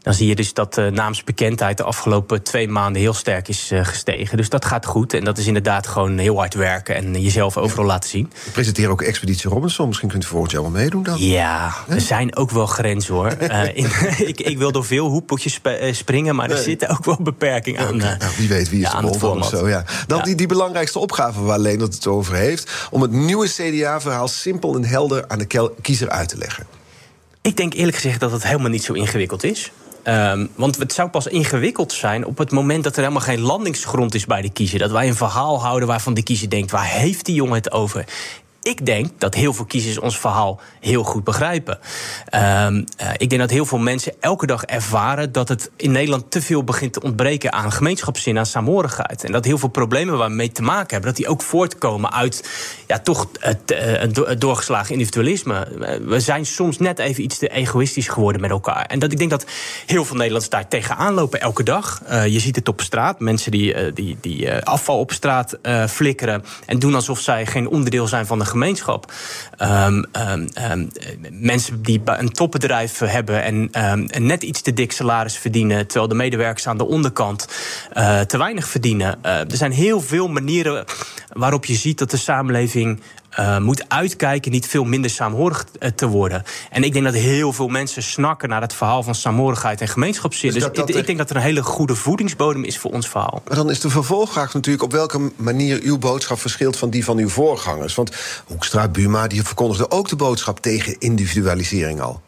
dan 0.04 0.14
zie 0.14 0.28
je 0.28 0.36
dus 0.36 0.54
dat 0.54 0.74
de 0.74 0.90
naamsbekendheid 0.94 1.78
de 1.78 1.84
afgelopen 1.84 2.44
twee 2.44 2.68
maanden 2.68 3.02
heel 3.02 3.14
sterk 3.14 3.48
is 3.48 3.72
eh, 3.72 3.86
gestegen. 3.86 4.38
Dus 4.38 4.50
dat 4.50 4.66
gaat 4.66 4.86
goed. 4.86 5.14
En 5.14 5.24
dat 5.24 5.38
is 5.38 5.48
inderdaad 5.48 5.88
gewoon 5.88 6.18
heel 6.18 6.38
hard 6.38 6.54
werken 6.54 6.96
en 6.96 7.22
jezelf 7.22 7.58
overal 7.58 7.86
laten 7.86 8.10
zien. 8.10 8.32
We 8.46 8.52
presenteren 8.52 8.92
ook 8.92 9.02
Expeditie 9.02 9.50
Robinson. 9.50 9.88
Misschien 9.88 10.10
kunt 10.10 10.24
u 10.24 10.28
volgend 10.28 10.52
jaar 10.52 10.62
wel 10.62 10.72
meedoen 10.72 11.04
dan. 11.04 11.18
Ja, 11.20 11.74
er 11.88 12.02
zijn 12.02 12.36
ook 12.36 12.52
wel 12.52 12.66
grenzen 12.66 13.14
hoor. 13.14 13.36
uh, 13.42 13.78
ik, 14.30 14.40
ik, 14.40 14.58
wil 14.58 14.72
door 14.72 14.86
veel 14.86 15.08
hoepeltjes 15.08 15.60
eh, 15.62 15.94
springen, 15.94 16.36
maar 16.36 16.50
er 16.50 16.58
zitten 16.58 16.90
ook 16.90 17.06
wel 17.06 17.18
beperkingen 17.22 17.88
aan. 17.88 17.96
Okay. 17.96 18.18
nou, 18.18 18.32
wie 18.38 18.50
weet, 18.50 18.70
wie 18.70 18.84
is 18.84 18.92
de 18.92 19.18
bol 19.20 19.38
of 19.38 19.48
zo. 19.48 19.68
Ja. 19.68 19.86
Dan 20.08 20.24
Die, 20.24 20.36
die 20.36 20.48
belangrijkste 20.48 21.00
opgave 21.00 21.42
waar 21.42 21.60
Leendert 21.60 21.94
het 21.94 22.08
over 22.08 22.36
heeft... 22.36 22.72
om 22.92 23.02
het 23.02 23.12
nieuwe 23.12 23.48
CDA-verhaal 23.48 24.28
simpel 24.28 24.76
en 24.76 24.86
helder 24.86 25.28
aan 25.28 25.40
de 25.40 25.72
kiezer 25.82 26.10
uit 26.10 26.30
te 26.30 26.38
leggen. 26.38 26.66
Ik 27.42 27.58
denk 27.58 27.74
eerlijk 27.74 27.96
gezegd 27.96 28.20
dat 28.20 28.32
het 28.32 28.44
helemaal 28.44 28.70
niet 28.70 28.84
zo 28.84 28.94
ingewikkeld 28.94 29.44
is. 29.44 29.72
Um, 30.08 30.50
want 30.56 30.78
het 30.78 30.94
zou 30.94 31.10
pas 31.10 31.28
ingewikkeld 31.28 31.94
zijn 31.94 32.26
op 32.26 32.38
het 32.38 32.52
moment 32.52 32.84
dat 32.84 32.96
er 32.96 33.02
helemaal 33.02 33.22
geen 33.22 33.42
landingsgrond 33.42 34.16
is 34.16 34.26
bij 34.26 34.42
de 34.42 34.50
kiezer. 34.50 34.80
Dat 34.80 34.92
wij 34.92 35.08
een 35.08 35.16
verhaal 35.16 35.62
houden 35.62 35.88
waarvan 35.88 36.14
de 36.14 36.24
kiezer 36.24 36.50
denkt: 36.50 36.72
waar 36.72 36.86
heeft 36.86 37.26
die 37.26 37.36
jongen 37.36 37.56
het 37.56 37.72
over? 37.72 38.06
Ik 38.64 38.86
denk 38.86 39.10
dat 39.18 39.34
heel 39.34 39.54
veel 39.54 39.66
kiezers 39.66 40.00
ons 40.00 40.20
verhaal 40.20 40.60
heel 40.80 41.04
goed 41.04 41.24
begrijpen. 41.24 41.80
Um, 42.36 42.76
uh, 43.02 43.10
ik 43.18 43.30
denk 43.30 43.42
dat 43.42 43.50
heel 43.50 43.66
veel 43.66 43.78
mensen 43.78 44.14
elke 44.20 44.46
dag 44.46 44.64
ervaren 44.64 45.32
dat 45.32 45.50
het 45.50 45.72
in 45.76 45.92
Nederland 45.92 46.32
te 46.32 46.42
veel 46.42 46.64
begint 46.64 46.94
te 46.94 47.02
ontbreken 47.02 47.54
aan 47.54 47.72
gemeenschapszin, 47.72 48.38
aan 48.38 48.46
saamhorigheid. 48.46 49.24
En 49.24 49.32
dat 49.32 49.46
heel 49.46 49.58
veel 49.58 49.70
problemen 49.70 50.18
waar 50.18 50.30
we 50.30 50.36
mee 50.36 50.52
te 50.52 50.62
maken 50.62 50.90
hebben, 50.90 51.10
dat 51.10 51.16
die 51.16 51.28
ook 51.28 51.42
voortkomen 51.42 52.14
uit 52.14 52.50
ja, 52.88 53.00
toch 53.00 53.28
het, 53.40 53.60
het 53.66 54.42
doorgeslagen 54.42 54.92
individualisme. 54.92 55.68
We 56.06 56.20
zijn 56.20 56.46
soms 56.46 56.78
net 56.78 57.00
even 57.00 57.24
iets 57.24 57.38
te 57.38 57.48
egoïstisch 57.48 58.08
geworden 58.08 58.42
met 58.42 58.50
elkaar. 58.50 58.86
En 58.86 59.00
dat 59.00 59.12
ik 59.12 59.18
denk 59.18 59.30
dat 59.30 59.46
heel 59.86 60.06
veel 60.06 60.16
Nederlanders 60.16 60.50
daar 60.50 60.68
tegenaan 60.68 61.14
lopen 61.14 61.42
elke 61.42 61.64
dag. 61.64 62.02
Je 62.10 62.40
ziet 62.40 62.56
het 62.56 62.68
op 62.68 62.82
straat. 62.82 63.20
Mensen 63.20 63.52
die, 63.52 63.94
die, 63.94 64.18
die 64.22 64.54
afval 64.54 65.00
op 65.00 65.12
straat 65.12 65.58
flikkeren 65.88 66.44
en 66.66 66.80
doen 66.80 66.96
alsof 66.96 67.20
zij 67.20 67.46
geen 67.46 67.68
onderdeel 67.68 68.08
zijn 68.08 68.26
van 68.26 68.40
de 68.40 68.52
gemeenschap. 68.54 69.12
Um, 69.62 70.06
um, 70.30 70.48
um, 70.72 70.90
mensen 71.32 71.82
die 71.82 72.02
een 72.06 72.32
topbedrijf 72.32 73.00
hebben 73.00 73.72
en, 73.72 74.26
net 74.26 74.44
iets 74.44 74.62
te 74.62 74.74
dik 74.74 74.92
salaris 74.92 75.38
verdienen, 75.38 75.88
terwijl 75.88 76.08
de 76.08 76.16
medewerkers 76.16 76.68
aan 76.68 76.78
de 76.78 76.88
onderkant 76.88 77.48
uh, 77.94 78.20
te 78.20 78.38
weinig 78.38 78.68
verdienen. 78.68 79.20
Uh, 79.26 79.40
er 79.40 79.58
zijn 79.58 79.72
heel 79.72 80.02
veel 80.02 80.28
manieren 80.28 80.86
waarop 81.34 81.66
je 81.66 81.76
ziet 81.76 81.98
dat 81.98 82.12
de 82.12 82.18
samenleving 82.18 83.02
uh, 83.40 83.58
moet 83.58 83.86
uitkijken 83.88 84.52
niet 84.52 84.68
veel 84.68 84.84
minder 84.84 85.10
saamhorig 85.10 85.66
te 85.96 86.08
worden. 86.08 86.44
En 86.72 86.84
ik 86.84 86.94
denk 86.94 87.06
dat 87.06 87.14
heel 87.14 87.54
veel 87.54 87.68
mensen 87.68 88.04
snakken 88.04 88.50
naar 88.50 88.62
het 88.62 88.74
verhaal 88.74 89.04
van 89.04 89.16
saamhorigheid 89.16 89.82
en 89.82 89.88
gemeenschapszin. 89.88 90.52
Dus, 90.52 90.58
dus 90.58 90.64
dat, 90.64 90.76
dat 90.76 90.90
ik, 90.90 90.96
ik, 90.96 91.06
denk 91.06 91.18
dat 91.18 91.30
er 91.30 91.36
een 91.36 91.42
hele 91.42 91.64
goede 91.64 91.96
voedingsbodem 91.96 92.64
is 92.64 92.78
voor 92.78 92.92
ons 92.92 93.10
verhaal. 93.10 93.42
Maar 93.48 93.58
dan 93.58 93.70
is 93.70 93.80
de 93.80 93.90
vervolgvraag 93.90 94.54
natuurlijk 94.54 94.84
op 94.84 94.92
welke 94.92 95.32
manier 95.36 95.80
uw 95.82 95.98
boodschap 95.98 96.40
verschilt 96.40 96.78
van 96.78 96.90
die 96.90 97.04
van 97.04 97.18
uw 97.18 97.30
voorgangers. 97.30 97.96
Want 97.96 98.12
Hoekstra, 98.46 98.88
Buma, 98.88 99.28
die 99.28 99.44
verkondigden 99.44 99.92
ook 99.92 100.10
de 100.10 100.16
boodschap 100.16 100.60
tegen 100.60 101.00
individualisering 101.00 102.02
al. 102.02 102.22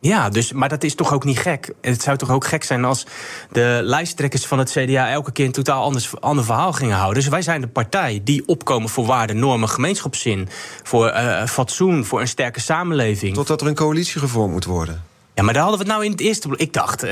Ja, 0.00 0.28
dus, 0.28 0.52
maar 0.52 0.68
dat 0.68 0.84
is 0.84 0.94
toch 0.94 1.12
ook 1.12 1.24
niet 1.24 1.38
gek. 1.38 1.72
Het 1.80 2.02
zou 2.02 2.16
toch 2.16 2.30
ook 2.30 2.46
gek 2.46 2.64
zijn 2.64 2.84
als 2.84 3.06
de 3.50 3.80
lijsttrekkers 3.82 4.46
van 4.46 4.58
het 4.58 4.70
CDA 4.70 5.10
elke 5.10 5.32
keer 5.32 5.46
een 5.46 5.52
totaal 5.52 5.82
anders, 5.82 6.20
ander 6.20 6.44
verhaal 6.44 6.72
gingen 6.72 6.96
houden. 6.96 7.22
Dus 7.22 7.30
wij 7.30 7.42
zijn 7.42 7.60
de 7.60 7.68
partij 7.68 8.20
die 8.24 8.42
opkomen 8.46 8.88
voor 8.88 9.06
waarden, 9.06 9.38
normen, 9.38 9.68
gemeenschapszin, 9.68 10.48
voor 10.82 11.06
uh, 11.06 11.46
fatsoen, 11.46 12.04
voor 12.04 12.20
een 12.20 12.28
sterke 12.28 12.60
samenleving. 12.60 13.34
Totdat 13.34 13.60
er 13.60 13.66
een 13.66 13.74
coalitie 13.74 14.20
gevormd 14.20 14.52
moet 14.52 14.64
worden. 14.64 15.04
Ja, 15.38 15.44
maar 15.44 15.52
daar 15.52 15.62
hadden 15.62 15.80
we 15.80 15.86
het 15.86 15.94
nou 15.94 16.06
in 16.06 16.16
het 16.16 16.20
eerste. 16.20 16.48
Ik 16.56 16.72
dacht, 16.72 17.04
uh, 17.04 17.10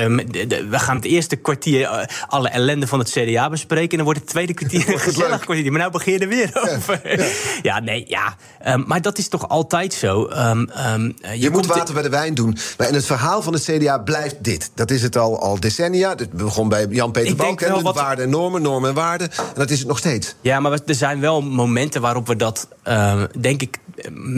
we 0.71 0.79
gaan 0.79 0.97
het 0.97 1.05
eerste 1.05 1.37
kwartier 1.37 1.81
uh, 1.81 2.03
alle 2.29 2.49
ellende 2.49 2.87
van 2.87 2.99
het 2.99 3.11
CDA 3.11 3.49
bespreken. 3.49 3.91
En 3.91 3.97
dan 3.97 4.05
wordt 4.05 4.21
het 4.21 4.29
tweede 4.29 4.55
kwartier 4.59 4.93
een 4.93 5.01
gezellig 5.01 5.41
kwartier. 5.41 5.71
Maar 5.71 5.81
nou 5.81 5.93
begin 5.93 6.13
je 6.13 6.19
er 6.19 6.29
weer 6.29 6.51
over. 6.75 7.19
Ja, 7.19 7.27
ja 7.63 7.81
nee, 7.81 8.05
ja. 8.09 8.37
Um, 8.67 8.85
maar 8.87 9.03
dat 9.03 9.19
is 9.19 9.29
toch 9.29 9.49
altijd 9.49 9.95
zo. 9.95 10.29
Um, 10.31 10.71
um, 10.93 11.15
je, 11.21 11.41
je 11.41 11.51
moet 11.51 11.67
water 11.67 11.95
bij 11.95 12.03
de 12.03 12.09
wijn 12.09 12.35
doen. 12.35 12.57
Maar 12.79 12.89
in 12.89 12.95
het 12.95 13.07
verhaal 13.07 13.43
van 13.43 13.53
het 13.53 13.63
CDA 13.63 13.99
blijft 13.99 14.45
dit. 14.45 14.71
Dat 14.75 14.91
is 14.91 15.03
het 15.03 15.17
al, 15.17 15.41
al 15.41 15.61
decennia. 15.61 16.15
Het 16.17 16.33
begon 16.33 16.69
bij 16.69 16.87
Jan-Peter 16.91 17.37
Balkenende. 17.37 17.83
Wat... 17.83 17.95
Waarden 17.95 18.25
en 18.25 18.31
normen, 18.31 18.63
normen 18.63 18.89
en 18.89 18.95
waarden. 18.95 19.31
En 19.31 19.45
dat 19.55 19.71
is 19.71 19.79
het 19.79 19.89
nog 19.89 19.99
steeds. 19.99 20.35
Ja, 20.41 20.61
maar 20.61 20.79
er 20.87 20.95
zijn 20.95 21.21
wel 21.21 21.43
momenten 21.43 22.01
waarop 22.01 22.27
we 22.27 22.37
dat, 22.37 22.69
uh, 22.85 23.23
denk 23.41 23.63
ik, 23.63 23.79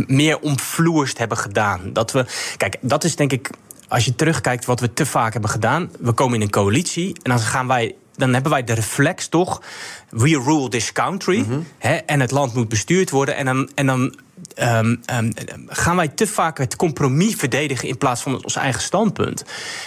meer 0.07 0.39
omvloerst 0.41 1.19
hebben 1.19 1.39
gedaan. 1.39 1.81
Dat 1.93 2.13
we, 2.13 2.25
kijk, 2.57 2.77
dat 2.81 3.05
is 3.05 3.17
denk 3.17 3.33
ik 3.33 3.51
als 3.89 4.05
je 4.05 4.15
terugkijkt 4.15 4.65
wat 4.65 4.81
we 4.81 4.93
te 4.93 5.07
vaak 5.07 5.33
hebben 5.33 5.51
gedaan, 5.51 5.91
we 5.99 6.13
komen 6.13 6.35
in 6.35 6.43
een 6.43 6.51
coalitie 6.51 7.09
en 7.23 7.31
dan 7.31 7.41
gaan 7.41 7.67
wij. 7.67 7.95
Dan 8.17 8.33
hebben 8.33 8.53
wij 8.53 8.65
de 8.65 8.73
reflex 8.73 9.29
toch. 9.29 9.63
We 10.11 10.29
rule 10.29 10.69
this 10.69 10.93
country. 10.93 11.39
Mm 11.39 11.45
-hmm. 11.45 11.67
hè, 11.79 11.95
en 11.95 12.21
het 12.21 12.31
land 12.31 12.55
moet 12.55 12.69
bestuurd 12.69 13.11
worden. 13.11 13.37
En 13.37 13.45
dan, 13.45 13.71
en 13.75 13.87
dan 13.87 14.15
um, 14.63 15.01
um, 15.13 15.33
gaan 15.67 15.97
wij 15.97 16.09
te 16.09 16.27
vaak 16.27 16.59
het 16.59 16.77
compromis 16.77 17.35
verdedigen 17.35 17.89
in 17.89 17.99
plaats 17.99 18.23
van 18.23 18.45
ons 18.45 18.57
eigen 18.57 18.83
standpunt. 18.83 19.45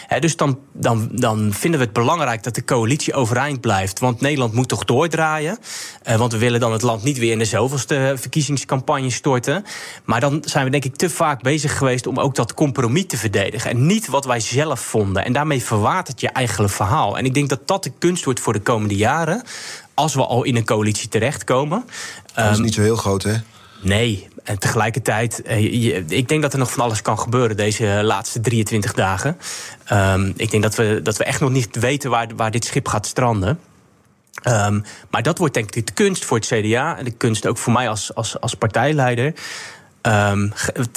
He, 0.08 0.20
dus 0.20 0.36
dan, 0.36 0.60
dan, 0.74 1.10
dan 1.12 1.54
vinden 1.54 1.80
we 1.80 1.86
het 1.86 1.96
belangrijk 1.96 2.44
dat 2.44 2.56
de 2.56 2.64
coalitie 2.64 3.14
overeind 3.14 3.62
blijft. 3.62 4.00
Want 4.00 4.22
Nederland 4.22 4.54
moet 4.54 4.68
toch 4.68 4.86
doordraaien. 4.86 5.58
Uh, 6.10 6.16
want 6.16 6.32
we 6.32 6.38
willen 6.38 6.60
dan 6.60 6.72
het 6.72 6.82
land 6.82 7.04
niet 7.04 7.18
weer 7.18 7.32
in 7.32 7.40
de 7.40 7.46
zoveelste 7.46 8.14
verkiezingscampagne 8.18 9.10
storten. 9.10 9.66
Maar 10.06 10.20
dan 10.20 10.44
zijn 10.46 10.66
we 10.66 10.72
denk 10.72 10.86
ik 10.86 10.96
te 10.96 11.10
vaak 11.10 11.42
bezig 11.42 11.78
geweest 11.78 12.08
om 12.08 12.20
ook 12.20 12.36
dat 12.36 12.54
compromis 12.54 13.06
te 13.08 13.18
verdedigen. 13.18 13.70
En 13.70 13.86
niet 13.86 14.08
wat 14.08 14.26
wij 14.26 14.40
zelf 14.40 14.80
vonden. 14.80 15.26
En 15.26 15.34
daarmee 15.34 15.64
verwatert 15.64 16.22
je 16.22 16.30
eigen 16.30 16.70
verhaal. 16.70 17.18
En 17.18 17.26
ik 17.26 17.34
denk 17.34 17.50
dat 17.50 17.68
dat 17.68 17.84
de 17.84 17.92
kunst 18.00 18.24
wordt 18.24 18.40
voor 18.40 18.54
de 18.54 18.62
komende 18.62 18.96
jaren. 18.96 19.44
Als 19.94 20.14
we 20.14 20.26
al 20.26 20.44
in 20.44 20.56
een 20.56 20.66
coalitie 20.66 21.10
terechtkomen. 21.10 21.86
Dat 22.34 22.52
is 22.52 22.60
niet 22.60 22.74
zo 22.74 22.82
heel 22.82 22.96
groot, 22.96 23.24
hè? 23.24 23.36
Nee, 23.82 24.28
en 24.44 24.60
tegelijkertijd, 24.60 25.42
eh, 25.42 26.10
ik 26.10 26.28
denk 26.28 26.42
dat 26.42 26.54
er 26.54 26.60
nog 26.60 26.72
van 26.72 26.84
alles 26.84 27.02
kan 27.02 27.20
gebeuren 27.20 27.58
deze 27.58 27.86
laatste 28.04 28.40
23 28.40 28.94
dagen. 28.94 29.38
Um, 29.92 30.34
ik 30.36 30.52
denk 30.52 30.64
dat 30.64 30.76
we, 30.76 31.00
dat 31.04 31.18
we 31.18 31.24
echt 31.24 31.40
nog 31.40 31.50
niet 31.50 31.76
weten 31.80 32.10
waar, 32.10 32.28
waar 32.36 32.52
dit 32.52 32.66
schip 32.66 32.88
gaat 32.88 33.06
stranden. 33.06 33.60
Um, 34.48 34.84
maar 35.10 35.24
dat 35.24 35.38
wordt 35.38 35.54
denk 35.54 35.76
ik 35.76 35.88
de 35.88 35.94
kunst 35.94 36.26
voor 36.26 36.38
het 36.38 36.46
CDA 36.48 36.98
en 36.98 37.06
de 37.06 37.12
kunst 37.12 37.48
ook 37.48 37.58
voor 37.58 37.74
mij 37.74 37.90
als, 37.90 38.16
als, 38.16 38.40
als 38.40 38.56
partijleider. 38.56 39.34
Um, 40.02 40.54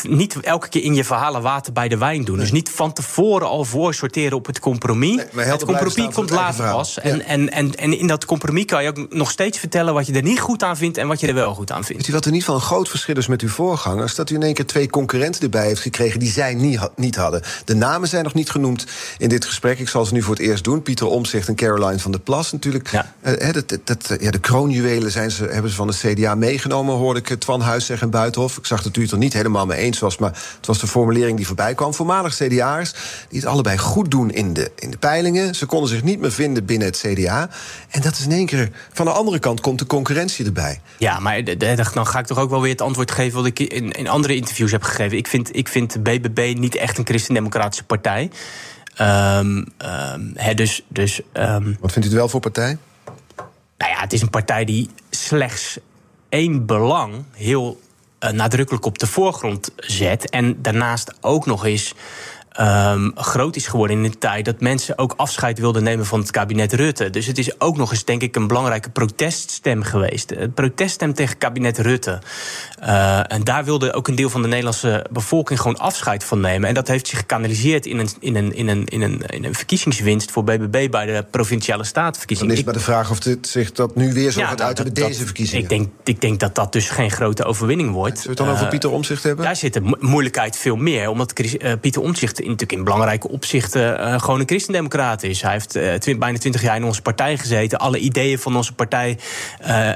niet 0.09 0.41
elke 0.41 0.69
keer 0.69 0.83
in 0.83 0.95
je 0.95 1.05
verhalen 1.05 1.43
water 1.43 1.73
bij 1.73 1.89
de 1.89 1.99
wijn 1.99 2.25
doen. 2.25 2.39
Dus 2.39 2.53
niet 2.53 2.71
van 2.71 2.93
tevoren 2.93 3.49
al 3.49 3.65
voor 3.65 3.95
sorteren 3.95 4.37
op 4.37 4.47
het 4.47 4.59
compromis. 4.59 5.23
Nee, 5.33 5.45
het 5.45 5.65
compromis 5.65 6.15
komt 6.15 6.31
later 6.31 6.71
pas. 6.71 6.99
En, 6.99 7.17
ja. 7.17 7.23
en, 7.25 7.51
en, 7.51 7.75
en 7.75 7.99
in 7.99 8.07
dat 8.07 8.25
compromis 8.25 8.65
kan 8.65 8.83
je 8.83 8.89
ook 8.89 9.15
nog 9.15 9.31
steeds 9.31 9.59
vertellen 9.59 9.95
wat 9.95 10.07
je 10.07 10.13
er 10.13 10.23
niet 10.23 10.41
goed 10.41 10.63
aan 10.63 10.77
vindt 10.77 10.99
en 10.99 11.09
wat 11.09 11.21
je 11.21 11.27
er 11.27 11.35
wel 11.35 11.55
goed 11.55 11.73
aan 11.73 11.85
vindt. 11.85 12.03
Weet 12.03 12.11
u 12.11 12.13
wat 12.13 12.25
er 12.25 12.33
niet 12.33 12.45
van 12.45 12.55
een 12.55 12.61
groot 12.61 12.89
verschil 12.89 13.17
is 13.17 13.27
met 13.27 13.41
uw 13.41 13.49
voorgangers? 13.49 14.15
Dat 14.15 14.31
u 14.31 14.35
in 14.35 14.43
één 14.43 14.55
keer 14.55 14.67
twee 14.67 14.91
concurrenten 14.91 15.43
erbij 15.43 15.67
heeft 15.67 15.81
gekregen 15.81 16.21
die 16.21 16.31
zij 16.31 16.55
niet, 16.55 16.81
niet 16.97 17.17
hadden. 17.17 17.43
De 17.65 17.75
namen 17.75 18.09
zijn 18.09 18.25
nog 18.25 18.35
niet 18.35 18.51
genoemd 18.51 18.87
in 19.19 19.29
dit 19.29 19.45
gesprek. 19.45 19.79
Ik 19.79 19.89
zal 19.89 20.05
ze 20.05 20.13
nu 20.13 20.23
voor 20.23 20.35
het 20.35 20.43
eerst 20.43 20.65
doen. 20.65 20.83
Pieter 20.83 21.07
Omzicht 21.07 21.49
en 21.49 21.55
Caroline 21.55 21.99
van 21.99 22.11
der 22.11 22.21
Plas 22.21 22.53
natuurlijk. 22.53 22.91
Ja. 22.91 23.13
Uh, 23.23 23.53
dat, 23.53 23.79
dat, 23.85 24.17
ja, 24.21 24.31
de 24.31 24.39
kroonjuwelen 24.39 25.11
zijn 25.11 25.31
ze, 25.31 25.45
hebben 25.45 25.71
ze 25.71 25.77
van 25.77 25.87
de 25.87 25.97
CDA 25.97 26.35
meegenomen, 26.35 26.95
hoorde 26.95 27.21
ik 27.21 27.29
het 27.29 27.45
Van 27.45 27.61
Huis 27.61 27.87
zeggen 27.87 28.07
en 28.07 28.13
Buitenhof. 28.13 28.57
Ik 28.59 28.67
zag 28.67 28.83
het 28.85 28.94
u 28.97 29.03
het 29.03 29.11
er 29.11 29.19
niet 29.19 29.33
helemaal 29.33 29.67
mee 29.67 29.79
eens 29.79 29.99
was. 29.99 30.19
Maar 30.19 30.31
het 30.57 30.67
was 30.67 30.79
de 30.79 30.87
formulering 30.87 31.37
die 31.37 31.47
voorbij 31.47 31.75
kwam. 31.75 31.95
Voormalig 31.95 32.37
CDA'ers 32.37 32.93
die 33.29 33.41
het 33.41 33.49
allebei 33.49 33.79
goed 33.79 34.11
doen 34.11 34.31
in 34.31 34.53
de, 34.53 34.71
in 34.79 34.91
de 34.91 34.99
peilingen. 34.99 35.55
Ze 35.55 35.67
konden 35.67 35.89
zich 35.89 36.03
niet 36.03 36.21
meer 36.21 36.33
vinden 36.33 36.65
binnen 36.65 36.89
het 36.89 36.99
CDA. 36.99 37.49
En 37.89 38.01
dat 38.01 38.13
is 38.13 38.25
in 38.25 38.33
één 38.33 38.47
keer. 38.47 38.71
Van 38.93 39.07
de 39.07 39.13
andere 39.13 39.39
kant 39.39 39.61
komt 39.61 39.79
de 39.79 39.87
concurrentie 39.87 40.45
erbij. 40.45 40.81
Ja, 40.99 41.19
maar 41.19 41.45
dan 41.45 42.07
ga 42.07 42.19
ik 42.19 42.27
toch 42.27 42.39
ook 42.39 42.51
wel 42.51 42.61
weer 42.61 42.73
het 42.73 42.81
antwoord 42.81 43.11
geven. 43.11 43.37
wat 43.37 43.47
ik 43.47 43.61
in, 43.61 43.91
in 43.91 44.09
andere 44.09 44.37
interviews 44.37 44.71
heb 44.71 44.83
gegeven. 44.83 45.17
Ik 45.17 45.27
vind, 45.27 45.57
ik 45.57 45.69
vind 45.69 46.03
BBB 46.03 46.55
niet 46.59 46.75
echt 46.75 46.99
een 46.99 47.07
christendemocratische 47.07 47.85
partij. 47.85 48.31
Um, 49.01 49.65
um, 49.79 50.35
dus, 50.55 50.83
dus, 50.89 51.21
um, 51.33 51.77
Wat 51.81 51.93
vindt 51.93 52.09
u 52.09 52.11
het 52.11 52.19
wel 52.19 52.29
voor 52.29 52.41
partij? 52.41 52.79
Nou 53.79 53.93
ja, 53.93 54.01
het 54.01 54.13
is 54.13 54.23
een 54.23 54.31
partij 54.31 54.65
die 54.65 54.91
slechts 55.11 55.79
één 56.29 56.67
belang 56.67 57.25
heel 57.33 57.81
nadrukkelijk 58.33 58.87
op 58.87 58.99
de 58.99 59.07
voorgrond 59.07 59.71
zet. 59.77 60.31
En 60.31 60.63
daarnaast 60.63 61.15
ook 61.21 61.47
nog 61.47 61.65
eens 61.65 61.95
um, 62.61 63.13
groot 63.15 63.57
is 63.57 63.67
geworden 63.67 63.97
in 63.97 64.05
een 64.05 64.19
tijd 64.19 64.45
dat 64.45 64.61
mensen 64.61 64.99
ook 64.99 65.15
afscheid 65.17 65.59
wilden 65.59 65.83
nemen 65.83 66.07
van 66.07 66.21
het 66.21 66.31
kabinet 66.31 66.73
Rutte. 66.73 67.11
Dus 67.11 67.27
het 67.27 67.39
is 67.39 67.61
ook 67.61 67.77
nog 67.77 67.91
eens, 67.91 68.05
denk 68.05 68.23
ik, 68.23 68.37
een 68.37 68.47
belangrijke 68.47 68.91
proteststem 68.91 69.83
geweest. 69.83 70.31
Een 70.31 70.53
proteststem 70.53 71.15
tegen 71.15 71.39
kabinet 71.39 71.79
Rutte. 71.79 72.19
Uh, 72.83 73.33
en 73.33 73.45
daar 73.45 73.65
wilde 73.65 73.93
ook 73.93 74.09
een 74.09 74.15
deel 74.15 74.31
van 74.31 74.43
de 74.43 74.49
Nederlandse 74.49 75.07
bevolking 75.11 75.61
gewoon 75.61 75.79
afscheid 75.79 76.25
van 76.25 76.41
nemen. 76.41 76.69
En 76.69 76.75
dat 76.75 76.89
heeft 76.89 77.09
zich 77.09 77.19
gekanaliseerd 77.19 77.87
in 77.87 77.99
een, 77.99 78.09
in 78.21 78.37
een, 78.37 78.55
in 78.55 78.69
een, 78.69 78.85
in 78.85 79.03
een, 79.03 79.23
in 79.27 79.45
een 79.45 79.55
verkiezingswinst 79.55 80.31
voor 80.31 80.45
BBB 80.45 80.91
bij 80.91 81.07
de 81.07 81.25
provinciale 81.31 81.85
statenverkiezingen. 81.85 82.51
Dan 82.51 82.61
is 82.61 82.65
maar 82.65 82.75
de 82.75 82.81
vraag 82.81 83.11
of 83.11 83.21
dit 83.21 83.49
zich 83.49 83.73
dat 83.73 83.97
nu 83.97 84.13
weer 84.13 84.31
zo 84.31 84.43
gaat 84.43 84.61
uiten 84.61 84.85
bij 84.85 85.07
deze 85.07 85.25
verkiezingen. 85.25 85.63
Ik 85.63 85.69
denk, 85.69 85.89
ik 86.05 86.21
denk 86.21 86.41
dat 86.41 86.55
dat 86.55 86.73
dus 86.73 86.91
geen 86.91 87.11
grote 87.11 87.45
overwinning 87.45 87.93
wordt. 87.93 88.19
Zullen 88.19 88.23
we 88.23 88.29
het 88.29 88.39
dan 88.39 88.49
over 88.49 88.65
uh, 88.65 88.71
Pieter 88.71 88.91
Omtzigt 88.91 89.23
hebben? 89.23 89.45
Daar 89.45 89.57
zit 89.57 89.73
de 89.73 89.97
moeilijkheid 90.01 90.57
veel 90.57 90.77
meer. 90.77 91.09
Omdat 91.09 91.39
uh, 91.39 91.73
Pieter 91.81 92.03
Omtzigt 92.45 92.61
natuurlijk 92.61 92.73
in 92.73 92.85
belangrijke 92.85 93.29
opzichten 93.29 94.01
uh, 94.01 94.21
gewoon 94.21 94.41
een 94.41 94.47
christendemocraat 94.47 95.23
is. 95.23 95.43
Hij 95.43 95.53
heeft 95.53 95.77
uh, 95.77 95.95
twint, 95.95 96.19
bijna 96.19 96.39
twintig 96.39 96.63
jaar 96.63 96.77
in 96.77 96.85
onze 96.85 97.03
partij 97.03 97.39
gezeten. 97.39 97.79
Alle 97.79 97.99
ideeën 97.99 98.39
van 98.39 98.57
onze 98.57 98.75
partij 98.75 99.19
uh, 99.67 99.91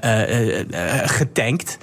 getankt. 1.04 1.78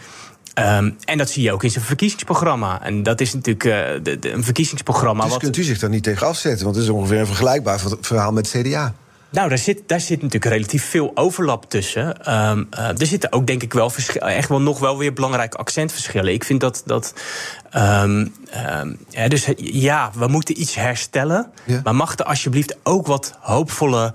Um, 0.60 0.98
en 1.06 1.18
dat 1.18 1.30
zie 1.30 1.44
je 1.44 1.52
ook 1.52 1.64
in 1.64 1.72
zijn 1.72 1.86
verkiezingsprogramma. 1.86 2.84
En 2.84 3.04
dat 3.04 3.22
is 3.22 3.34
natuurlijk 3.34 3.64
de, 4.06 4.20
de, 4.20 4.32
een 4.32 4.44
verkiezingsprogramma. 4.44 5.24
Dus 5.24 5.32
wat... 5.32 5.42
kunt 5.42 5.58
u 5.58 5.64
zich 5.64 5.80
daar 5.80 5.90
niet 5.90 6.04
tegen 6.04 6.28
afzetten? 6.28 6.64
Want 6.64 6.76
het 6.76 6.86
is 6.86 6.92
ongeveer 6.92 7.20
een 7.20 7.26
vergelijkbaar 7.26 7.80
verhaal 8.02 8.32
met 8.32 8.50
CDA. 8.50 8.94
Nou, 9.36 9.50
daar 9.50 9.58
zit, 9.58 9.82
daar 9.86 10.00
zit 10.00 10.22
natuurlijk 10.22 10.54
relatief 10.54 10.86
veel 10.90 11.12
overlap 11.16 11.70
tussen. 11.70 12.34
Um, 12.34 12.68
uh, 12.78 13.00
er 13.00 13.06
zitten 13.06 13.32
ook, 13.32 13.48
denk 13.48 13.64
ik, 13.64 13.74
wel 13.74 13.92
echt 14.20 14.50
wel 14.50 14.62
nog 14.62 14.80
wel 14.80 14.98
weer 14.98 15.14
belangrijke 15.14 15.58
accentverschillen. 15.58 16.34
Ik 16.34 16.44
vind 16.44 16.62
dat. 16.62 16.84
dat 16.86 17.14
um, 17.76 18.34
um, 18.82 18.98
ja, 19.10 19.28
dus 19.28 19.48
ja, 19.58 20.12
we 20.14 20.28
moeten 20.28 20.62
iets 20.62 20.76
herstellen. 20.76 21.52
Ja. 21.66 21.82
Maar 21.84 21.96
mag 21.96 22.18
er 22.18 22.26
alsjeblieft 22.26 22.78
ook 22.84 23.08
wat 23.08 23.38
hoopvolle. 23.40 24.14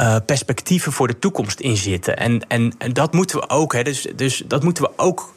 Uh, 0.00 0.16
perspectieven 0.26 0.92
voor 0.92 1.06
de 1.06 1.18
toekomst 1.18 1.60
in 1.60 1.76
zitten. 1.76 2.16
En, 2.16 2.46
en, 2.48 2.74
en 2.78 2.92
dat 2.92 3.12
moeten 3.12 3.40
we 3.40 3.48
ook. 3.48 3.72
Hè, 3.72 3.82
dus, 3.82 4.06
dus 4.16 4.42
dat 4.46 4.62
moeten 4.62 4.84
we 4.84 4.90
ook 4.96 5.34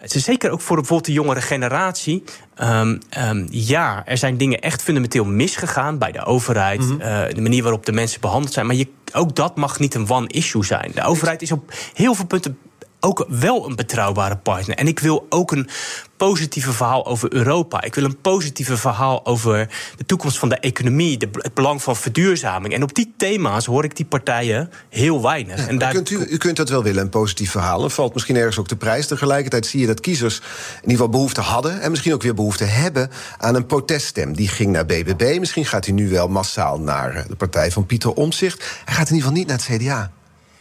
het 0.00 0.14
is 0.14 0.24
zeker 0.24 0.50
ook 0.50 0.60
voor 0.60 0.76
bijvoorbeeld 0.76 1.06
de 1.06 1.12
jongere 1.12 1.40
generatie. 1.40 2.24
Um, 2.62 2.98
um, 3.18 3.46
ja, 3.50 4.06
er 4.06 4.18
zijn 4.18 4.36
dingen 4.36 4.60
echt 4.60 4.82
fundamenteel 4.82 5.24
misgegaan 5.24 5.98
bij 5.98 6.12
de 6.12 6.24
overheid. 6.24 6.80
Mm 6.80 6.88
-hmm. 6.88 7.00
uh, 7.00 7.28
de 7.34 7.40
manier 7.40 7.62
waarop 7.62 7.86
de 7.86 7.92
mensen 7.92 8.20
behandeld 8.20 8.52
zijn. 8.52 8.66
Maar 8.66 8.76
je, 8.76 8.88
ook 9.12 9.36
dat 9.36 9.56
mag 9.56 9.78
niet 9.78 9.94
een 9.94 10.10
one-issue 10.10 10.64
zijn. 10.64 10.90
De 10.94 11.02
overheid 11.02 11.42
is 11.42 11.52
op 11.52 11.72
heel 11.94 12.14
veel 12.14 12.26
punten 12.26 12.58
ook 13.00 13.26
wel 13.28 13.66
een 13.66 13.76
betrouwbare 13.76 14.36
partner. 14.36 14.76
En 14.76 14.86
ik 14.86 14.98
wil 14.98 15.26
ook 15.28 15.52
een 15.52 15.68
positieve 16.16 16.72
verhaal 16.72 17.06
over 17.06 17.32
Europa. 17.32 17.82
Ik 17.82 17.94
wil 17.94 18.04
een 18.04 18.20
positieve 18.20 18.76
verhaal 18.76 19.26
over 19.26 19.68
de 19.96 20.06
toekomst 20.06 20.38
van 20.38 20.48
de 20.48 20.56
economie, 20.56 21.18
de, 21.18 21.28
het 21.32 21.54
belang 21.54 21.82
van 21.82 21.96
verduurzaming. 21.96 22.74
En 22.74 22.82
op 22.82 22.94
die 22.94 23.14
thema's 23.16 23.66
hoor 23.66 23.84
ik 23.84 23.96
die 23.96 24.04
partijen 24.04 24.70
heel 24.88 25.22
weinig. 25.22 25.58
Ja, 25.58 25.66
en 25.66 25.78
daar... 25.78 25.92
kunt 25.92 26.10
u, 26.10 26.26
u 26.28 26.36
kunt 26.36 26.56
dat 26.56 26.68
wel 26.68 26.82
willen, 26.82 27.02
een 27.02 27.08
positief 27.08 27.50
verhaal. 27.50 27.80
Dan 27.80 27.90
valt 27.90 28.14
misschien 28.14 28.36
ergens 28.36 28.58
ook 28.58 28.68
de 28.68 28.76
prijs. 28.76 29.06
Tegelijkertijd 29.06 29.66
zie 29.66 29.80
je 29.80 29.86
dat 29.86 30.00
kiezers 30.00 30.36
in 30.38 30.44
ieder 30.74 30.90
geval 30.90 31.08
behoefte 31.08 31.40
hadden... 31.40 31.80
en 31.80 31.90
misschien 31.90 32.14
ook 32.14 32.22
weer 32.22 32.34
behoefte 32.34 32.64
hebben 32.64 33.10
aan 33.38 33.54
een 33.54 33.66
proteststem. 33.66 34.36
Die 34.36 34.48
ging 34.48 34.72
naar 34.72 34.86
BBB. 34.86 35.36
Misschien 35.38 35.64
gaat 35.64 35.84
hij 35.84 35.94
nu 35.94 36.08
wel 36.08 36.28
massaal 36.28 36.80
naar 36.80 37.24
de 37.28 37.36
partij 37.36 37.70
van 37.70 37.86
Pieter 37.86 38.12
Omtzigt. 38.12 38.64
Hij 38.84 38.94
gaat 38.94 39.08
in 39.08 39.14
ieder 39.14 39.28
geval 39.28 39.32
niet 39.32 39.46
naar 39.46 39.56
het 39.56 39.82
CDA. 39.82 40.10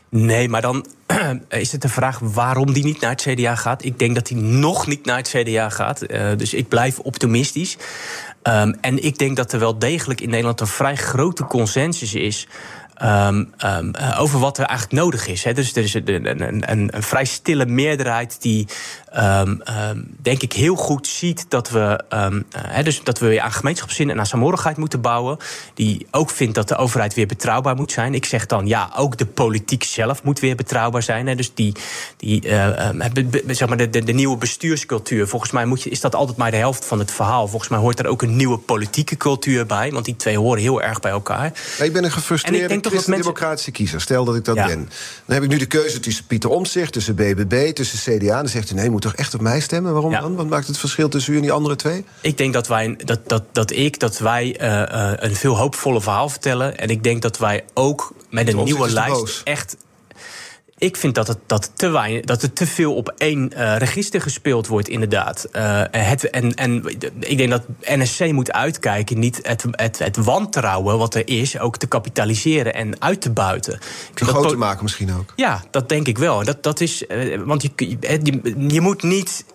Nee, 0.09 0.49
maar 0.49 0.61
dan 0.61 0.85
is 1.49 1.71
het 1.71 1.81
de 1.81 1.89
vraag 1.89 2.19
waarom 2.19 2.73
die 2.73 2.83
niet 2.83 3.01
naar 3.01 3.11
het 3.11 3.21
CDA 3.21 3.55
gaat. 3.55 3.83
Ik 3.83 3.99
denk 3.99 4.15
dat 4.15 4.29
hij 4.29 4.37
nog 4.37 4.87
niet 4.87 5.05
naar 5.05 5.17
het 5.17 5.29
CDA 5.29 5.69
gaat. 5.69 6.11
Uh, 6.11 6.31
dus 6.37 6.53
ik 6.53 6.67
blijf 6.67 6.99
optimistisch. 6.99 7.77
Um, 8.43 8.75
en 8.81 9.03
ik 9.03 9.17
denk 9.17 9.35
dat 9.35 9.53
er 9.53 9.59
wel 9.59 9.79
degelijk 9.79 10.21
in 10.21 10.29
Nederland 10.29 10.61
een 10.61 10.67
vrij 10.67 10.95
grote 10.95 11.43
consensus 11.45 12.13
is. 12.13 12.47
Um, 13.03 13.53
um, 13.65 13.91
uh, 13.99 14.21
over 14.21 14.39
wat 14.39 14.57
er 14.57 14.65
eigenlijk 14.65 15.01
nodig 15.01 15.27
is. 15.27 15.43
Dus 15.43 15.75
er 15.75 15.83
is 15.83 15.93
een, 15.93 16.41
een, 16.71 16.95
een 16.95 17.03
vrij 17.03 17.25
stille 17.25 17.65
meerderheid 17.65 18.41
die, 18.41 18.67
um, 19.17 19.61
denk 20.21 20.41
ik, 20.41 20.53
heel 20.53 20.75
goed 20.75 21.07
ziet 21.07 21.45
dat 21.49 21.69
we, 21.69 22.03
uh, 22.13 22.83
dus 22.83 23.03
dat 23.03 23.19
we 23.19 23.27
weer 23.27 23.41
aan 23.41 23.51
gemeenschapszin 23.51 24.09
en 24.09 24.19
aan 24.19 24.25
saamhorigheid 24.25 24.77
moeten 24.77 25.01
bouwen. 25.01 25.37
Die 25.73 26.07
ook 26.11 26.29
vindt 26.29 26.55
dat 26.55 26.67
de 26.67 26.75
overheid 26.75 27.13
weer 27.13 27.27
betrouwbaar 27.27 27.75
moet 27.75 27.91
zijn. 27.91 28.13
Ik 28.13 28.25
zeg 28.25 28.45
dan, 28.45 28.67
ja, 28.67 28.91
ook 28.95 29.17
de 29.17 29.25
politiek 29.25 29.83
zelf 29.83 30.23
moet 30.23 30.39
weer 30.39 30.55
betrouwbaar 30.55 31.03
zijn. 31.03 31.27
Hè. 31.27 31.35
Dus 31.35 31.53
die, 31.53 31.73
die 32.17 32.45
uh, 32.45 32.89
zeg 33.47 33.67
maar 33.67 33.77
de, 33.77 33.89
de, 33.89 34.03
de, 34.03 34.11
nieuwe 34.11 34.37
bestuurscultuur. 34.37 35.27
Volgens 35.27 35.51
mij 35.51 35.65
moet 35.65 35.81
je, 35.81 35.89
is 35.89 36.01
dat 36.01 36.15
altijd 36.15 36.37
maar 36.37 36.51
de 36.51 36.57
helft 36.57 36.85
van 36.85 36.99
het 36.99 37.11
verhaal. 37.11 37.47
Volgens 37.47 37.69
mij 37.69 37.79
hoort 37.79 37.99
er 37.99 38.07
ook 38.07 38.21
een 38.21 38.35
nieuwe 38.35 38.57
politieke 38.57 39.17
cultuur 39.17 39.65
bij. 39.65 39.91
Want 39.91 40.05
die 40.05 40.15
twee 40.15 40.37
horen 40.37 40.61
heel 40.61 40.81
erg 40.81 40.99
bij 40.99 41.11
elkaar. 41.11 41.53
Ik 41.79 41.93
ben 41.93 42.03
een 42.03 42.11
gefrustreerde 42.11 42.79
christen-democratische 42.81 43.71
kiezer. 43.71 44.01
Stel 44.01 44.25
dat 44.25 44.35
ik 44.35 44.45
dat 44.45 44.55
ja. 44.55 44.65
ben. 44.65 44.89
Dan 45.25 45.35
heb 45.35 45.43
ik 45.43 45.49
nu 45.49 45.57
de 45.57 45.65
keuze 45.65 45.99
tussen 45.99 46.25
Pieter 46.25 46.49
Omtzigt, 46.49 46.93
tussen 46.93 47.15
BBB, 47.15 47.73
tussen 47.73 48.17
CDA. 48.17 48.37
Dan 48.37 48.47
zegt 48.47 48.71
u, 48.71 48.73
nee, 48.73 48.83
je 48.83 48.89
moet 49.03 49.11
toch 49.11 49.19
echt 49.19 49.33
op 49.33 49.41
mij 49.41 49.59
stemmen? 49.59 49.93
Waarom 49.93 50.11
ja. 50.11 50.21
dan? 50.21 50.35
Wat 50.35 50.47
maakt 50.47 50.67
het 50.67 50.77
verschil 50.77 51.09
tussen 51.09 51.33
u 51.33 51.35
en 51.35 51.41
die 51.41 51.51
andere 51.51 51.75
twee? 51.75 52.05
Ik 52.21 52.37
denk 52.37 52.53
dat, 52.53 52.67
wij, 52.67 52.95
dat, 53.05 53.29
dat, 53.29 53.43
dat 53.51 53.71
ik, 53.71 53.99
dat 53.99 54.17
wij 54.17 54.61
uh, 54.61 54.67
uh, 54.67 55.11
een 55.15 55.35
veel 55.35 55.57
hoopvolle 55.57 56.01
verhaal 56.01 56.29
vertellen. 56.29 56.77
En 56.77 56.89
ik 56.89 57.03
denk 57.03 57.21
dat 57.21 57.37
wij 57.37 57.63
ook 57.73 58.13
met 58.29 58.47
een 58.47 58.63
nieuwe 58.63 58.91
lijst 58.91 59.41
echt 59.43 59.77
ik 60.79 60.97
vind 60.97 61.15
dat 61.15 61.27
het, 61.27 61.37
dat 61.45 61.71
te 61.75 61.89
weinig, 61.89 62.21
dat 62.21 62.41
er 62.41 62.53
te 62.53 62.67
veel 62.67 62.95
op 62.95 63.13
één 63.17 63.51
uh, 63.53 63.77
register 63.77 64.21
gespeeld 64.21 64.67
wordt, 64.67 64.87
inderdaad. 64.87 65.47
Uh, 65.53 65.81
het, 65.91 66.29
en, 66.29 66.53
en 66.53 66.83
ik 67.19 67.37
denk 67.37 67.49
dat 67.49 67.63
NSC 67.81 68.31
moet 68.31 68.51
uitkijken, 68.51 69.19
niet 69.19 69.39
het, 69.41 69.65
het, 69.71 69.99
het 69.99 70.17
wantrouwen 70.17 70.97
wat 70.97 71.15
er 71.15 71.27
is, 71.27 71.59
ook 71.59 71.77
te 71.77 71.87
kapitaliseren 71.87 72.73
en 72.73 73.01
uit 73.01 73.21
te 73.21 73.31
buiten. 73.31 73.79
Groot 74.13 74.49
te 74.49 74.55
maken 74.55 74.83
misschien 74.83 75.13
ook. 75.13 75.33
Ja, 75.35 75.63
dat 75.71 75.89
denk 75.89 76.07
ik 76.07 76.17
wel. 76.17 76.43
Dat, 76.43 76.63
dat 76.63 76.79
is, 76.79 77.03
uh, 77.07 77.41
want 77.45 77.61
je, 77.61 77.71
je, 77.75 78.39
je 78.67 78.81
moet 78.81 79.03
niet 79.03 79.45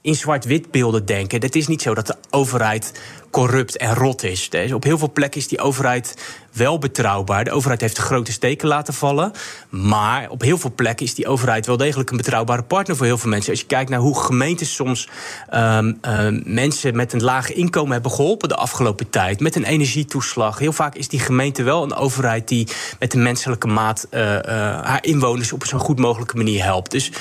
in 0.00 0.14
zwart-wit 0.14 0.70
beelden 0.70 1.06
denken. 1.06 1.40
Het 1.40 1.56
is 1.56 1.66
niet 1.66 1.82
zo 1.82 1.94
dat 1.94 2.06
de 2.06 2.16
overheid 2.30 3.00
corrupt 3.30 3.76
en 3.76 3.94
rot 3.94 4.22
is. 4.22 4.48
Op 4.72 4.84
heel 4.84 4.98
veel 4.98 5.12
plekken 5.12 5.40
is 5.40 5.48
die 5.48 5.60
overheid 5.60 6.14
wel 6.52 6.78
betrouwbaar. 6.78 7.44
De 7.44 7.50
overheid 7.50 7.80
heeft 7.80 7.98
grote 7.98 8.32
steken 8.32 8.68
laten 8.68 8.94
vallen. 8.94 9.32
Maar 9.68 10.30
op 10.30 10.42
heel 10.42 10.58
veel 10.58 10.72
plekken 10.74 11.06
is 11.06 11.14
die 11.14 11.26
overheid 11.26 11.66
wel 11.66 11.76
degelijk 11.76 12.10
een 12.10 12.16
betrouwbare 12.16 12.62
partner 12.62 12.96
voor 12.96 13.06
heel 13.06 13.18
veel 13.18 13.30
mensen. 13.30 13.50
Als 13.50 13.60
je 13.60 13.66
kijkt 13.66 13.90
naar 13.90 13.98
hoe 13.98 14.20
gemeentes 14.20 14.74
soms 14.74 15.08
um, 15.54 15.98
um, 16.02 16.42
mensen 16.44 16.96
met 16.96 17.12
een 17.12 17.22
laag 17.22 17.52
inkomen 17.52 17.92
hebben 17.92 18.10
geholpen 18.10 18.48
de 18.48 18.56
afgelopen 18.56 19.10
tijd. 19.10 19.40
Met 19.40 19.56
een 19.56 19.64
energietoeslag. 19.64 20.58
Heel 20.58 20.72
vaak 20.72 20.94
is 20.94 21.08
die 21.08 21.20
gemeente 21.20 21.62
wel 21.62 21.82
een 21.82 21.94
overheid 21.94 22.48
die 22.48 22.68
met 22.98 23.10
de 23.10 23.18
menselijke 23.18 23.66
maat 23.66 24.06
uh, 24.10 24.20
uh, 24.20 24.40
haar 24.82 25.04
inwoners 25.04 25.52
op 25.52 25.66
zo'n 25.66 25.80
goed 25.80 25.98
mogelijke 25.98 26.36
manier 26.36 26.64
helpt. 26.64 26.90
Dus 26.90 27.12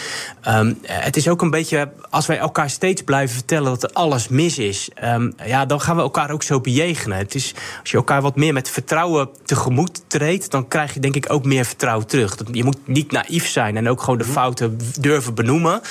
um, 0.47 0.79
het 0.85 1.17
is 1.17 1.27
ook 1.27 1.41
een 1.41 1.49
beetje, 1.49 1.91
als 2.09 2.25
wij 2.25 2.37
elkaar 2.37 2.69
steeds 2.69 3.01
blijven 3.01 3.35
vertellen 3.35 3.69
dat 3.69 3.83
er 3.83 3.89
alles 3.93 4.27
mis 4.27 4.57
is, 4.57 4.89
ja, 5.45 5.65
dan 5.65 5.81
gaan 5.81 5.95
we 5.95 5.98
elkaar 6.03 6.31
ook 6.31 6.43
zo 6.43 6.61
bejegenen. 6.61 7.17
Het 7.17 7.35
is, 7.35 7.53
als 7.81 7.91
je 7.91 7.97
elkaar 7.97 8.21
wat 8.21 8.35
meer 8.35 8.53
met 8.53 8.69
vertrouwen 8.69 9.29
tegemoet 9.45 10.01
treedt, 10.07 10.51
dan 10.51 10.67
krijg 10.67 10.93
je 10.93 10.99
denk 10.99 11.15
ik 11.15 11.31
ook 11.31 11.45
meer 11.45 11.65
vertrouwen 11.65 12.07
terug. 12.07 12.37
Je 12.51 12.63
moet 12.63 12.77
niet 12.85 13.11
naïef 13.11 13.47
zijn 13.47 13.77
en 13.77 13.89
ook 13.89 14.01
gewoon 14.01 14.17
de 14.19 14.25
fouten 14.25 14.77
durven 14.99 15.33
benoemen. 15.33 15.81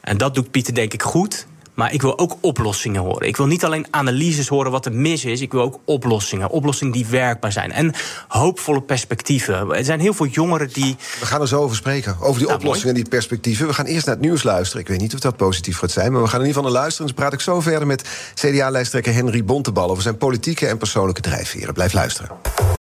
En 0.00 0.16
dat 0.16 0.34
doet 0.34 0.50
Pieter 0.50 0.74
denk 0.74 0.92
ik 0.92 1.02
goed. 1.02 1.46
Maar 1.78 1.92
ik 1.92 2.02
wil 2.02 2.18
ook 2.18 2.36
oplossingen 2.40 3.02
horen. 3.02 3.26
Ik 3.26 3.36
wil 3.36 3.46
niet 3.46 3.64
alleen 3.64 3.86
analyses 3.90 4.48
horen 4.48 4.70
wat 4.70 4.86
er 4.86 4.92
mis 4.92 5.24
is. 5.24 5.40
Ik 5.40 5.52
wil 5.52 5.62
ook 5.62 5.78
oplossingen. 5.84 6.50
Oplossingen 6.50 6.92
die 6.92 7.06
werkbaar 7.06 7.52
zijn. 7.52 7.72
En 7.72 7.94
hoopvolle 8.28 8.82
perspectieven. 8.82 9.74
Er 9.74 9.84
zijn 9.84 10.00
heel 10.00 10.14
veel 10.14 10.26
jongeren 10.26 10.68
die. 10.72 10.96
We 11.20 11.26
gaan 11.26 11.40
er 11.40 11.48
zo 11.48 11.60
over 11.60 11.76
spreken. 11.76 12.16
Over 12.20 12.38
die 12.38 12.46
nou, 12.46 12.60
oplossingen 12.60 12.94
en 12.94 13.00
die 13.00 13.10
perspectieven. 13.10 13.66
We 13.66 13.74
gaan 13.74 13.86
eerst 13.86 14.06
naar 14.06 14.14
het 14.14 14.24
nieuws 14.24 14.42
luisteren. 14.42 14.82
Ik 14.82 14.88
weet 14.88 15.00
niet 15.00 15.14
of 15.14 15.20
dat 15.20 15.36
positief 15.36 15.78
gaat 15.78 15.90
zijn. 15.90 16.12
Maar 16.12 16.22
we 16.22 16.28
gaan 16.28 16.40
in 16.40 16.46
ieder 16.46 16.56
geval 16.56 16.72
naar 16.72 16.80
luisteren. 16.80 17.06
Dus 17.06 17.16
praat 17.16 17.32
ik 17.32 17.40
zo 17.40 17.60
verder 17.60 17.86
met 17.86 18.04
CDA-lijsttrekker 18.34 19.14
Henry 19.14 19.44
Bontebal. 19.44 19.90
over 19.90 20.02
zijn 20.02 20.16
politieke 20.16 20.66
en 20.66 20.78
persoonlijke 20.78 21.20
drijfveren. 21.20 21.74
Blijf 21.74 21.92
luisteren. 21.92 22.77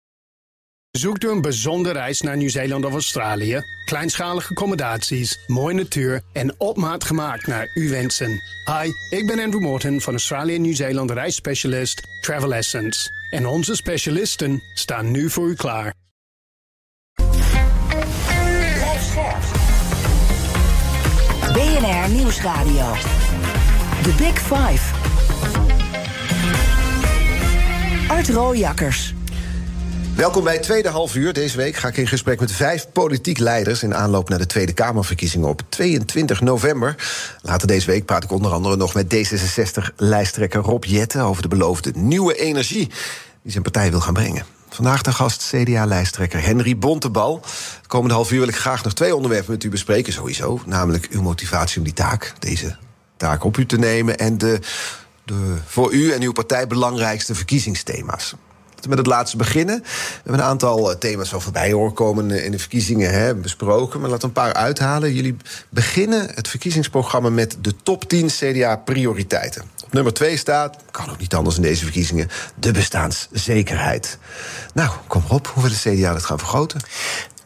Zoekt 0.99 1.25
u 1.25 1.31
een 1.31 1.41
bijzondere 1.41 1.99
reis 1.99 2.21
naar 2.21 2.37
Nieuw-Zeeland 2.37 2.85
of 2.85 2.93
Australië? 2.93 3.63
Kleinschalige 3.85 4.49
accommodaties, 4.49 5.39
mooie 5.47 5.75
natuur 5.75 6.23
en 6.33 6.55
op 6.61 6.77
maat 6.77 7.05
gemaakt 7.05 7.47
naar 7.47 7.71
uw 7.75 7.91
wensen. 7.91 8.43
Hi, 8.65 9.17
ik 9.19 9.27
ben 9.27 9.41
Andrew 9.41 9.63
Morton 9.63 10.01
van 10.01 10.13
Australië 10.13 10.59
Nieuw-Zeeland 10.59 11.11
reisspecialist 11.11 12.03
Travel 12.21 12.55
Essence. 12.55 13.11
En 13.31 13.47
onze 13.47 13.75
specialisten 13.75 14.63
staan 14.75 15.11
nu 15.11 15.31
voor 15.31 15.49
u 15.49 15.55
klaar. 15.55 15.95
BNR 21.53 22.11
Nieuwsradio. 22.11 22.93
The 24.03 24.15
Big 24.19 24.39
Five. 24.39 24.95
Art 28.09 28.29
Rooijakkers. 28.29 29.15
Welkom 30.17 30.45
bij 30.45 30.59
tweede 30.59 30.89
half 30.89 31.15
uur. 31.15 31.33
Deze 31.33 31.57
week 31.57 31.77
ga 31.77 31.89
ik 31.89 31.97
in 31.97 32.07
gesprek 32.07 32.41
met 32.41 32.53
vijf 32.53 32.87
politiek 32.93 33.39
leiders... 33.39 33.83
in 33.83 33.95
aanloop 33.95 34.29
naar 34.29 34.39
de 34.39 34.47
Tweede 34.47 34.73
Kamerverkiezingen 34.73 35.49
op 35.49 35.63
22 35.69 36.41
november. 36.41 36.97
Later 37.43 37.67
deze 37.67 37.87
week 37.87 38.05
praat 38.05 38.25
ik 38.25 38.31
onder 38.31 38.53
andere 38.53 38.77
nog 38.77 38.95
met 38.95 39.15
D66-lijsttrekker 39.15 40.61
Rob 40.61 40.85
Jetten... 40.85 41.23
over 41.23 41.43
de 41.43 41.49
beloofde 41.49 41.93
nieuwe 41.95 42.37
energie 42.37 42.91
die 43.43 43.53
zijn 43.53 43.63
partij 43.63 43.91
wil 43.91 44.01
gaan 44.01 44.15
brengen. 44.15 44.45
Vandaag 44.69 45.03
de 45.03 45.13
gast 45.13 45.53
CDA-lijsttrekker 45.55 46.43
Henry 46.43 46.79
Bontebal. 46.79 47.41
De 47.83 47.89
komende 47.89 48.15
half 48.15 48.33
uur 48.33 48.39
wil 48.39 48.49
ik 48.49 48.57
graag 48.57 48.85
nog 48.85 48.93
twee 48.93 49.17
onderwerpen 49.17 49.53
met 49.53 49.65
u 49.65 49.69
bespreken, 49.69 50.13
sowieso. 50.13 50.61
Namelijk 50.67 51.09
uw 51.11 51.23
motivatie 51.23 51.79
om 51.79 51.85
die 51.85 51.93
taak, 51.93 52.33
deze 52.39 52.77
taak 53.17 53.45
op 53.45 53.57
u 53.57 53.67
te 53.67 53.79
nemen... 53.79 54.19
en 54.19 54.39
de, 54.39 54.59
de 55.25 55.57
voor 55.67 55.93
u 55.93 56.13
en 56.13 56.23
uw 56.23 56.33
partij 56.33 56.67
belangrijkste 56.67 57.35
verkiezingsthema's 57.35 58.35
met 58.89 58.99
het 58.99 59.07
laatste 59.07 59.37
beginnen. 59.37 59.81
We 59.83 60.21
hebben 60.23 60.41
een 60.41 60.47
aantal 60.47 60.91
eh, 60.91 60.97
thema's 60.97 61.33
al 61.33 61.41
voorbij 61.41 61.73
horen 61.73 61.93
komen 61.93 62.45
in 62.45 62.51
de 62.51 62.59
verkiezingen 62.59 63.13
hè, 63.13 63.35
besproken. 63.35 64.01
Maar 64.01 64.11
we 64.11 64.19
een 64.21 64.33
paar 64.33 64.53
uithalen. 64.53 65.13
Jullie 65.15 65.37
beginnen 65.69 66.29
het 66.35 66.49
verkiezingsprogramma 66.49 67.29
met 67.29 67.57
de 67.61 67.75
top 67.83 68.09
10 68.09 68.27
CDA-prioriteiten. 68.27 69.63
Op 69.85 69.93
nummer 69.93 70.13
2 70.13 70.37
staat, 70.37 70.77
kan 70.91 71.11
ook 71.11 71.19
niet 71.19 71.35
anders 71.35 71.57
in 71.57 71.63
deze 71.63 71.83
verkiezingen, 71.83 72.29
de 72.55 72.73
bestaanszekerheid. 72.73 74.19
Nou, 74.75 74.91
kom 75.07 75.23
op, 75.29 75.47
hoe 75.47 75.63
wil 75.63 75.73
de 75.73 75.97
CDA 75.97 76.13
dat 76.13 76.25
gaan 76.25 76.39
vergroten? 76.39 76.81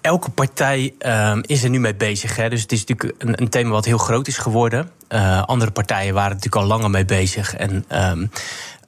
elke 0.01 0.31
partij 0.31 0.95
uh, 1.01 1.37
is 1.43 1.63
er 1.65 1.71
nu 1.71 1.81
mee 1.81 1.95
bezig. 1.95 2.37
Hè? 2.37 2.49
Dus 2.49 2.63
het 2.63 2.73
is 2.73 2.85
natuurlijk 2.85 3.23
een, 3.23 3.43
een 3.43 3.49
thema 3.49 3.71
wat 3.71 3.85
heel 3.85 3.99
groot 3.99 4.27
is 4.27 4.39
geworden. 4.39 4.91
Uh, 5.09 5.43
andere 5.43 5.71
partijen 5.71 6.15
waren 6.15 6.37
natuurlijk 6.37 6.63
al 6.63 6.69
langer 6.69 6.91
mee 6.91 7.05
bezig. 7.05 7.55
En 7.55 7.85
um, 8.11 8.31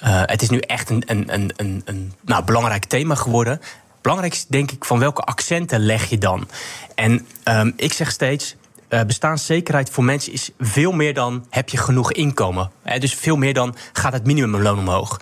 uh, 0.04 0.22
het 0.24 0.42
is 0.42 0.50
nu 0.50 0.58
echt 0.58 0.90
een, 0.90 1.02
een, 1.06 1.34
een, 1.34 1.52
een, 1.56 1.82
een 1.84 2.12
nou, 2.20 2.44
belangrijk 2.44 2.84
thema 2.84 3.14
geworden. 3.14 3.60
Belangrijk 4.00 4.32
is 4.32 4.46
denk 4.46 4.70
ik 4.70 4.84
van 4.84 4.98
welke 4.98 5.22
accenten 5.22 5.80
leg 5.80 6.10
je 6.10 6.18
dan. 6.18 6.48
En 6.94 7.26
um, 7.44 7.72
ik 7.76 7.92
zeg 7.92 8.10
steeds, 8.10 8.56
uh, 8.90 9.00
bestaanszekerheid 9.02 9.90
voor 9.90 10.04
mensen 10.04 10.32
is 10.32 10.50
veel 10.58 10.92
meer 10.92 11.14
dan 11.14 11.46
heb 11.50 11.68
je 11.68 11.76
genoeg 11.76 12.12
inkomen. 12.12 12.70
dus 12.98 13.14
veel 13.14 13.36
meer 13.36 13.54
dan 13.54 13.74
gaat 13.92 14.12
het 14.12 14.26
minimumloon 14.26 14.78
omhoog. 14.78 15.20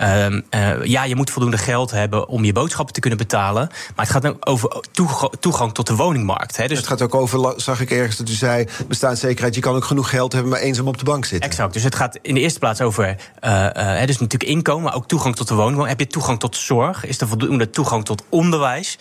Uh, 0.00 0.26
uh, 0.26 0.84
ja, 0.84 1.04
je 1.04 1.16
moet 1.16 1.30
voldoende 1.30 1.58
geld 1.58 1.90
hebben 1.90 2.28
om 2.28 2.44
je 2.44 2.52
boodschappen 2.52 2.94
te 2.94 3.00
kunnen 3.00 3.18
betalen. 3.18 3.68
Maar 3.96 4.06
het 4.06 4.14
gaat 4.14 4.26
ook 4.26 4.48
over 4.48 4.82
toegang 5.40 5.74
tot 5.74 5.86
de 5.86 5.96
woningmarkt. 5.96 6.68
dus 6.68 6.78
het 6.78 6.86
gaat 6.86 7.02
ook 7.02 7.14
over, 7.14 7.54
zag 7.56 7.80
ik 7.80 7.90
ergens 7.90 8.16
dat 8.16 8.28
u 8.28 8.32
zei, 8.32 8.66
bestaanszekerheid. 8.88 9.54
Je 9.54 9.60
kan 9.60 9.74
ook 9.74 9.84
genoeg 9.84 10.10
geld 10.10 10.32
hebben, 10.32 10.50
maar 10.50 10.60
eenzaam 10.60 10.88
op 10.88 10.98
de 10.98 11.04
bank 11.04 11.24
zitten. 11.24 11.50
Exact. 11.50 11.72
Dus 11.72 11.82
het 11.82 11.94
gaat 11.94 12.18
in 12.22 12.34
de 12.34 12.40
eerste 12.40 12.58
plaats 12.58 12.80
over 12.80 13.16
dus 14.06 14.18
natuurlijk 14.18 14.50
inkomen, 14.50 14.82
maar 14.82 14.94
ook 14.94 15.08
toegang 15.08 15.36
tot 15.36 15.48
de 15.48 15.54
woning. 15.54 15.86
Heb 15.86 16.00
je 16.00 16.06
toegang 16.06 16.38
tot 16.38 16.56
zorg? 16.56 17.06
Is 17.06 17.20
er 17.20 17.28
voldoende 17.28 17.70
toegang 17.70 18.04
tot 18.04 18.24
onderwijs? 18.28 18.98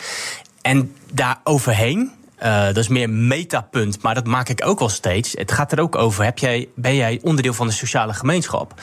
En 0.62 0.95
daar 1.13 1.39
overheen 1.43 2.12
uh, 2.43 2.65
dat 2.65 2.78
is 2.78 2.88
meer 2.88 3.10
metapunt, 3.10 4.02
maar 4.02 4.13
dat 4.13 4.25
maak 4.25 4.49
ik 4.49 4.65
ook 4.65 4.80
wel 4.80 4.89
steeds. 4.89 5.34
Het 5.38 5.52
gaat 5.52 5.71
er 5.71 5.80
ook 5.80 5.95
over: 5.95 6.23
heb 6.23 6.38
jij, 6.38 6.67
ben 6.75 6.95
jij 6.95 7.19
onderdeel 7.21 7.54
van 7.54 7.67
de 7.67 7.73
sociale 7.73 8.13
gemeenschap? 8.13 8.82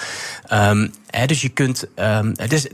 Um, 0.52 0.92
dus 1.26 1.42
je 1.42 1.48
kunt. 1.48 1.88
Dus, 2.48 2.66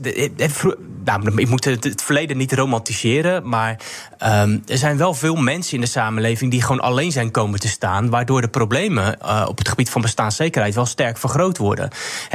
ik 1.35 1.49
moet 1.49 1.65
het, 1.65 2.01
verleden 2.03 2.37
niet 2.37 2.53
romantiseren. 2.53 3.49
Maar 3.49 3.79
um, 4.25 4.63
er 4.67 4.77
zijn 4.77 4.97
wel 4.97 5.13
veel 5.13 5.35
mensen 5.35 5.75
in 5.75 5.81
de 5.81 5.87
samenleving 5.87 6.51
die 6.51 6.61
gewoon 6.61 6.79
alleen 6.79 7.11
zijn 7.11 7.31
komen 7.31 7.59
te 7.59 7.67
staan. 7.67 8.09
Waardoor 8.09 8.41
de 8.41 8.47
problemen 8.47 9.17
uh, 9.21 9.45
op 9.47 9.57
het 9.57 9.69
gebied 9.69 9.89
van 9.89 10.01
bestaanszekerheid 10.01 10.75
wel 10.75 10.85
sterk 10.85 11.17
vergroot 11.17 11.57
worden. 11.57 11.89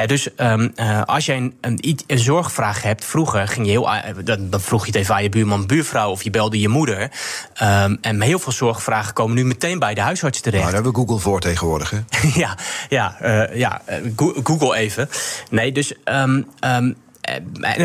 dus 0.05 0.29
um, 0.37 0.71
uh, 0.75 1.01
als 1.03 1.25
jij 1.25 1.37
een, 1.37 1.79
een, 2.07 2.19
zorgvraag 2.19 2.81
hebt, 2.81 3.05
vroeger 3.05 3.47
ging 3.47 3.65
je 3.65 3.71
heel. 3.71 3.89
Dan, 4.23 4.49
dan, 4.49 4.61
vroeg 4.61 4.85
je 4.85 4.91
het 4.91 5.01
even 5.01 5.15
aan 5.15 5.23
je 5.23 5.29
buurman, 5.29 5.67
buurvrouw 5.67 6.09
of 6.11 6.23
je 6.23 6.29
belde 6.29 6.59
je 6.59 6.67
moeder. 6.67 7.11
en 8.01 8.21
heel 8.21 8.38
veel 8.39 8.51
zorgvragen 8.51 9.13
komen 9.13 9.35
nu 9.35 9.45
meteen 9.45 9.79
bij 9.79 9.93
de 9.93 10.01
huisarts 10.01 10.41
terecht. 10.41 10.63
Nou, 10.63 10.73
daar 10.73 10.83
hebben 10.83 11.01
we 11.01 11.07
Google 11.07 11.29
voor 11.29 11.39
tegenwoordig. 11.39 11.89
Hè? 11.89 11.99
ja, 12.41 12.57
ja, 12.89 13.17
uh, 13.21 13.55
ja, 13.55 13.81
Google 14.43 14.75
even. 14.75 15.09
Nee, 15.49 15.71
dus 15.71 15.93
Um, 16.05 16.45
um, 16.65 16.67
Eh, 16.69 16.85
en 16.85 17.08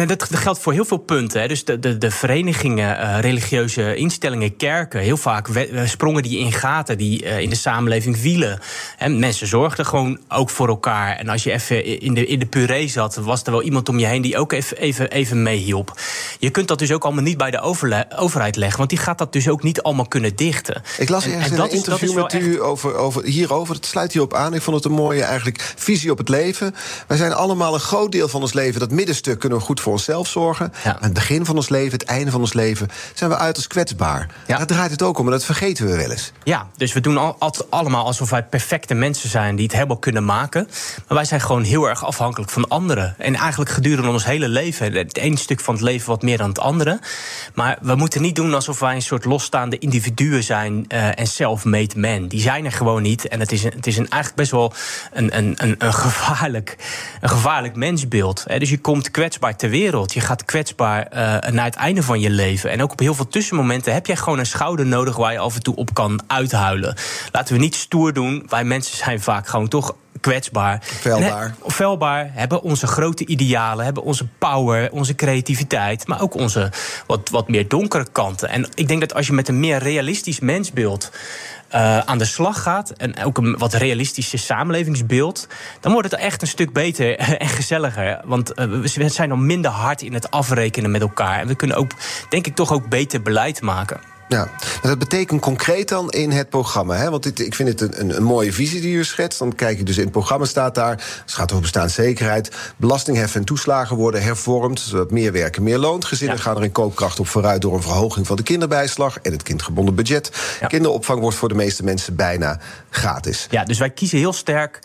dat 0.07 0.29
geldt 0.31 0.61
voor 0.61 0.73
heel 0.73 0.85
veel 0.85 0.97
punten. 0.97 1.41
Hè. 1.41 1.49
Dus 1.49 1.65
de, 1.65 1.79
de, 1.79 1.99
de 1.99 2.11
verenigingen, 2.11 3.01
uh, 3.01 3.21
religieuze 3.21 3.95
instellingen, 3.95 4.57
kerken, 4.57 5.01
heel 5.01 5.17
vaak 5.17 5.49
eh, 5.49 5.87
sprongen 5.87 6.23
die 6.23 6.39
in 6.39 6.53
gaten 6.53 6.99
die 6.99 7.25
uh, 7.25 7.39
in 7.39 7.51
de 7.51 7.57
samenleving 7.57 8.21
wielen. 8.21 8.59
En 8.99 9.19
mensen 9.19 9.47
zorgden 9.47 9.87
gewoon 9.87 10.19
ook 10.29 10.51
voor 10.51 10.69
elkaar. 10.69 11.17
En 11.17 11.29
als 11.29 11.43
je 11.43 11.53
even 11.53 12.01
in 12.01 12.15
de, 12.15 12.27
in 12.27 12.39
de 12.39 12.47
puree 12.47 12.89
zat, 12.89 13.15
was 13.15 13.43
er 13.43 13.51
wel 13.51 13.63
iemand 13.63 13.89
om 13.89 13.99
je 13.99 14.07
heen 14.07 14.23
die 14.23 14.39
ook 14.39 14.53
even, 14.53 14.77
even, 14.77 15.11
even 15.11 15.43
meehielp. 15.43 16.01
Je 16.39 16.51
kunt 16.51 16.69
dat 16.69 16.79
dus 16.79 16.93
ook 16.93 17.05
allemaal 17.05 17.23
niet 17.23 17.37
bij 17.37 17.51
de 17.51 17.61
overheid 18.17 18.57
leggen, 18.57 18.79
want 18.79 18.91
die 18.91 18.99
gaat 18.99 19.19
dat 19.19 19.33
dus 19.33 19.49
ook 19.49 19.63
niet 19.63 19.83
allemaal 19.83 20.09
kunnen 20.09 20.37
dichten. 20.37 20.83
Ik 20.99 21.09
las 21.09 21.27
ergens 21.27 21.51
in 21.51 21.59
een 21.59 21.71
interview 21.71 22.15
met 22.15 22.33
u 22.33 22.63
over, 22.63 22.95
over, 22.95 23.25
hierover. 23.25 23.75
Het 23.75 23.87
sluit 23.87 24.13
hierop 24.13 24.35
aan. 24.35 24.55
Ik 24.55 24.63
vond 24.63 24.77
het 24.77 24.85
een 24.85 24.93
mooie 24.93 25.23
eigenlijk, 25.23 25.75
visie 25.77 26.11
op 26.11 26.19
het 26.19 26.29
leven. 26.29 26.75
Wij 27.07 27.17
zijn 27.17 27.33
allemaal 27.33 27.75
een 27.75 27.81
groot 27.81 28.13
deel 28.13 28.29
van 28.29 28.41
ons 28.41 28.53
leven 28.53 28.81
dat 28.81 28.91
middenstuk 28.91 29.34
kunnen 29.37 29.59
we 29.59 29.65
goed 29.65 29.81
voor 29.81 29.93
onszelf 29.93 30.29
zorgen. 30.29 30.73
Aan 30.85 30.97
het 31.01 31.13
begin 31.13 31.45
van 31.45 31.57
ons 31.57 31.69
leven, 31.69 31.93
het 31.93 32.05
einde 32.05 32.31
van 32.31 32.41
ons 32.41 32.53
leven, 32.53 32.89
zijn 33.15 33.31
we 33.31 33.37
uiterst 33.37 33.69
kwetsbaar. 33.69 34.29
Ja. 34.47 34.57
Daar 34.57 34.67
draait 34.67 34.91
het 34.91 35.03
ook 35.03 35.19
om 35.19 35.25
en 35.25 35.33
dat 35.33 35.45
vergeten 35.45 35.87
we 35.87 35.97
wel 35.97 36.11
eens. 36.11 36.33
Ja, 36.45 36.69
dus 36.77 36.93
we 36.93 37.01
doen 37.01 37.17
al, 37.19 37.53
allemaal 37.71 38.07
alsof 38.07 38.31
wij 38.31 38.45
perfecte 38.45 38.95
mensen 38.95 39.29
zijn 39.29 39.57
die 39.57 39.65
het 39.65 39.75
helemaal 39.75 39.97
kunnen 39.97 40.25
maken. 40.25 40.69
Maar 41.09 41.17
wij 41.17 41.25
zijn 41.25 41.41
gewoon 41.41 41.63
heel 41.63 41.89
erg 41.89 42.05
afhankelijk 42.05 42.51
van 42.51 42.69
anderen. 42.69 43.15
En 43.19 43.35
eigenlijk 43.35 43.71
gedurende 43.71 44.11
ons 44.11 44.25
hele 44.25 44.49
leven. 44.49 44.93
Het 44.93 45.17
ene 45.17 45.39
stuk 45.39 45.61
van 45.61 45.75
het 45.75 45.83
leven 45.83 46.09
wat 46.09 46.23
meer 46.23 46.39
dan 46.39 46.49
het 46.49 46.59
andere. 46.59 47.01
Maar 47.55 47.79
we 47.81 47.95
moeten 47.95 48.23
niet 48.23 48.37
doen 48.37 48.55
alsof 48.55 48.79
wij 48.79 48.95
een 48.95 49.03
soort 49.03 49.25
losstaande 49.25 49.79
individuen 49.79 50.43
zijn 50.43 50.85
uh, 50.89 51.19
en 51.19 51.27
self-made 51.27 51.99
men. 51.99 52.29
Die 52.29 52.41
zijn 52.41 52.65
er 52.65 52.73
gewoon 52.73 53.03
niet. 53.03 53.29
En 53.29 53.41
het 53.41 53.53
is, 53.53 53.65
een, 53.65 53.73
het 53.77 53.87
is 53.87 53.97
een, 53.97 54.09
eigenlijk 54.09 54.35
best 54.35 54.51
wel 54.51 54.73
een, 55.13 55.37
een, 55.37 55.55
een, 55.57 55.75
een 55.79 55.95
gevaarlijk, 55.95 56.77
een 57.21 57.29
gevaarlijk 57.29 57.77
mensbeeld. 57.77 58.45
Dus 58.59 58.71
je 58.71 58.79
komt 58.79 59.11
kwetsbaar 59.11 59.24
ter 59.57 59.71
wereld. 59.71 60.13
Je 60.13 60.21
gaat 60.21 60.45
kwetsbaar 60.45 61.07
uh, 61.13 61.19
naar 61.53 61.65
het 61.65 61.75
einde 61.75 62.03
van 62.03 62.21
je 62.21 62.31
leven. 62.31 62.71
En 62.71 62.83
ook 62.83 62.93
op 62.93 62.99
heel 62.99 63.15
veel 63.15 63.29
tussenmomenten 63.29 63.93
heb 63.93 64.07
jij 64.07 64.17
gewoon 64.17 64.39
een 64.39 64.47
schouder 64.47 64.87
nodig 64.87 65.17
waar 65.17 65.33
je 65.33 65.39
af 65.39 65.55
en 65.55 65.63
toe 65.63 65.77
op 65.77 65.95
kan 65.95 66.21
uithuilen. 66.27 66.97
Laten 67.33 67.55
we 67.55 67.61
niet 67.61 67.75
stoer 67.75 68.13
doen. 68.13 68.47
Wij 68.49 68.65
mensen 68.65 68.97
zijn 68.97 69.21
vaak 69.21 69.49
gewoon 69.49 69.69
toch 69.69 69.95
kwetsbaar. 70.25 70.79
Velbaar. 70.83 71.55
velbaar, 71.67 72.31
hebben 72.33 72.63
onze 72.63 72.87
grote 72.87 73.27
idealen, 73.27 73.85
hebben 73.85 74.03
onze 74.03 74.27
power, 74.39 74.93
onze 74.93 75.15
creativiteit, 75.15 76.07
maar 76.07 76.21
ook 76.21 76.35
onze 76.35 76.73
wat, 77.07 77.29
wat 77.31 77.49
meer 77.49 77.69
donkere 77.69 78.07
kanten. 78.13 78.49
En 78.49 78.67
ik 78.75 78.89
denk 78.89 79.01
dat 79.01 79.15
als 79.15 79.27
je 79.27 79.33
met 79.33 79.49
een 79.49 79.61
meer 79.61 79.79
realistisch 79.79 80.41
mensbeeld 80.41 81.11
uh, 81.75 81.99
aan 81.99 82.19
de 82.19 82.25
slag 82.25 82.63
gaat. 82.63 82.91
En 82.91 83.25
ook 83.25 83.39
een 83.39 83.59
wat 83.59 83.73
realistische 83.73 84.37
samenlevingsbeeld. 84.37 85.49
dan 85.81 85.93
wordt 85.93 86.11
het 86.11 86.21
echt 86.21 86.43
een 86.43 86.49
stuk 86.49 86.73
beter 86.73 87.17
en 87.45 87.49
gezelliger. 87.49 88.21
Want 88.25 88.59
uh, 88.59 88.65
we 88.81 89.09
zijn 89.09 89.29
dan 89.29 89.47
minder 89.47 89.71
hard 89.71 90.03
in 90.03 90.15
het 90.15 90.31
afrekenen 90.31 90.91
met 90.91 91.01
elkaar. 91.01 91.41
En 91.41 91.47
we 91.47 91.55
kunnen 91.55 91.77
ook, 91.77 91.91
denk 92.29 92.47
ik, 92.47 92.55
toch 92.55 92.73
ook 92.73 92.89
beter 92.89 93.23
beleid 93.23 93.61
maken. 93.63 94.14
Ja, 94.29 94.49
dat 94.83 94.99
betekent 94.99 95.41
concreet 95.41 95.89
dan 95.89 96.11
in 96.11 96.31
het 96.31 96.49
programma. 96.49 96.95
Hè? 96.95 97.11
Want 97.11 97.23
dit, 97.23 97.41
ik 97.41 97.55
vind 97.55 97.69
het 97.69 97.99
een, 97.99 98.17
een, 98.17 98.23
mooie 98.23 98.53
visie 98.53 98.81
die 98.81 98.97
u 98.97 99.05
schetst. 99.05 99.39
Dan 99.39 99.55
kijk 99.55 99.79
je 99.79 99.85
dus 99.85 99.97
in 99.97 100.03
het 100.03 100.13
programma 100.13 100.45
staat 100.45 100.75
daar. 100.75 100.91
Het 100.91 101.33
gaat 101.33 101.51
over 101.51 101.63
bestaanszekerheid. 101.63 102.51
Belastinghef 102.77 103.35
en 103.35 103.45
toeslagen 103.45 103.97
worden 103.97 104.23
hervormd. 104.23 104.81
Zodat 104.81 105.11
meer 105.11 105.33
werken 105.33 105.63
meer 105.63 105.79
loont. 105.79 106.05
Gezinnen 106.05 106.39
gaan 106.39 106.57
er 106.57 106.63
in 106.63 106.73
koopkracht 106.73 107.21
op 107.21 107.29
vooruit 107.29 107.63
door 107.63 107.75
een 107.75 107.83
verhoging 107.83 108.27
van 108.27 108.37
de 108.37 108.43
kinderbijslag 108.43 109.19
en 109.19 109.33
het 109.33 109.43
kindgebonden 109.43 109.95
budget. 109.95 110.31
Kinderopvang 110.69 111.21
wordt 111.21 111.37
voor 111.37 111.49
de 111.49 111.55
meeste 111.55 111.85
mensen 111.85 112.17
bijna 112.17 112.59
gratis. 112.91 113.47
Ja, 113.51 113.65
dus 113.65 113.79
wij 113.79 113.91
kiezen 113.91 114.19
heel 114.19 114.33
sterk 114.33 114.81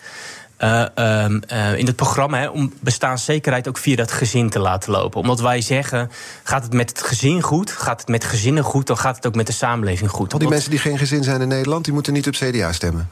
uh, 0.62 0.84
uh, 0.98 1.78
in 1.78 1.86
het 1.86 1.96
programma 1.96 2.38
hè, 2.38 2.48
om 2.48 2.72
bestaanszekerheid 2.80 3.68
ook 3.68 3.78
via 3.78 3.96
dat 3.96 4.12
gezin 4.12 4.50
te 4.50 4.58
laten 4.58 4.92
lopen. 4.92 5.20
Omdat 5.20 5.40
wij 5.40 5.60
zeggen: 5.60 6.10
gaat 6.42 6.62
het 6.62 6.72
met 6.72 6.88
het 6.88 7.02
gezin 7.02 7.42
goed, 7.42 7.70
gaat 7.70 8.00
het 8.00 8.08
met 8.08 8.24
gezinnen 8.24 8.64
goed, 8.64 8.86
dan 8.86 8.98
gaat 8.98 9.16
het 9.16 9.26
ook 9.26 9.34
met 9.34 9.46
de 9.46 9.52
samenleving 9.52 10.10
goed. 10.10 10.32
Al 10.32 10.38
die 10.38 10.48
mensen 10.48 10.70
die 10.70 10.78
geen 10.78 10.98
gezin 10.98 11.22
zijn 11.22 11.40
in 11.40 11.48
Nederland, 11.48 11.84
die 11.84 11.92
moeten 11.92 12.12
niet 12.12 12.26
op 12.26 12.34
CDA 12.34 12.72
stemmen. 12.72 13.08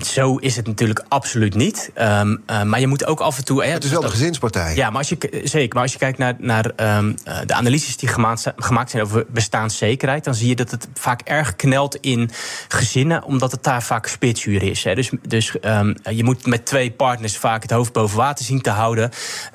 Zo 0.00 0.36
is 0.36 0.56
het 0.56 0.66
natuurlijk 0.66 1.04
absoluut 1.08 1.54
niet. 1.54 1.90
Um, 2.00 2.42
maar 2.46 2.80
je 2.80 2.86
moet 2.86 3.06
ook 3.06 3.20
af 3.20 3.38
en 3.38 3.44
toe. 3.44 3.64
het 3.64 3.84
is 3.84 3.90
wel 3.90 4.00
de 4.00 4.08
gezinspartij. 4.08 4.74
Ja, 4.74 4.88
maar 4.90 4.98
als 4.98 5.08
je, 5.08 5.40
zeker. 5.44 5.74
Maar 5.74 5.82
als 5.82 5.92
je 5.92 5.98
kijkt 5.98 6.18
naar, 6.18 6.34
naar 6.38 6.64
um, 6.98 7.14
de 7.46 7.54
analyses 7.54 7.96
die 7.96 8.08
gemaakt, 8.08 8.52
gemaakt 8.56 8.90
zijn 8.90 9.02
over 9.02 9.24
bestaanszekerheid, 9.28 10.24
dan 10.24 10.34
zie 10.34 10.48
je 10.48 10.56
dat 10.56 10.70
het 10.70 10.88
vaak 10.94 11.20
erg 11.20 11.56
knelt 11.56 11.96
in 11.96 12.30
gezinnen, 12.68 13.24
omdat 13.24 13.50
het 13.50 13.62
daar 13.62 13.82
vaak 13.82 14.06
spitsuur 14.06 14.62
is. 14.62 14.84
Hè. 14.84 14.94
Dus, 14.94 15.10
dus 15.22 15.54
um, 15.62 15.94
je 16.10 16.24
moet 16.24 16.46
met 16.46 16.66
twee 16.66 16.85
twee 16.86 17.08
partners 17.08 17.36
vaak 17.36 17.62
het 17.62 17.70
hoofd 17.70 17.92
boven 17.92 18.16
water 18.16 18.44
zien 18.44 18.60
te 18.60 18.70
houden. 18.70 19.10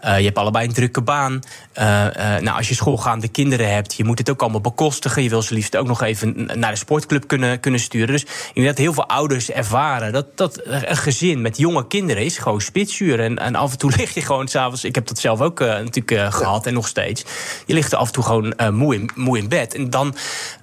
Uh, 0.06 0.17
je 0.17 0.26
hebt 0.26 0.38
allebei 0.38 0.67
een 0.67 0.74
drukke 0.74 1.02
baan. 1.02 1.39
Uh, 1.80 1.84
nou, 2.15 2.50
als 2.50 2.67
je 2.67 2.76
schoolgaande 2.76 3.28
kinderen 3.28 3.74
hebt, 3.74 3.94
je 3.94 4.04
moet 4.04 4.17
het 4.17 4.30
ook 4.30 4.41
allemaal 4.41 4.62
bekostigen. 4.62 5.24
Je 5.24 5.30
wil 5.30 5.41
ze 5.41 5.54
liefst 5.54 5.78
ook 5.78 5.88
nog 5.88 6.02
even 6.02 6.50
naar 6.54 6.72
de 6.72 6.78
sportclub 6.78 7.28
kunnen, 7.28 7.60
kunnen 7.60 7.80
sturen. 7.80 8.08
Dus 8.08 8.26
inderdaad, 8.54 8.80
heel 8.80 8.94
veel 8.94 9.08
ouders 9.08 9.52
ervaren 9.52 10.12
dat, 10.12 10.38
dat 10.38 10.62
een 10.65 10.98
gezin 10.98 11.41
met 11.41 11.58
jonge 11.58 11.88
kinderen 11.88 12.24
is 12.24 12.38
gewoon 12.38 12.62
spitsuur. 12.62 13.20
En, 13.20 13.38
en 13.38 13.56
af 13.56 13.72
en 13.72 13.78
toe 13.78 13.91
lig 13.98 14.13
je 14.13 14.22
gewoon 14.22 14.48
s'avonds. 14.48 14.84
Ik 14.84 14.96
heb 14.96 15.08
dat 15.08 15.20
zelf 15.20 15.41
ook 15.41 15.60
natuurlijk 15.60 16.34
gehad 16.34 16.65
en 16.65 16.74
nog 16.74 16.88
steeds. 16.88 17.26
Je 17.65 17.74
ligt 17.74 17.91
er 17.91 17.98
af 17.98 18.08
en 18.08 18.13
toe 18.13 18.24
gewoon 18.24 18.54
moe, 18.72 18.96
in, 18.96 19.10
moe 19.15 19.38
in 19.38 19.50
bed. 19.50 19.76
En 19.76 19.89
dan 19.89 20.15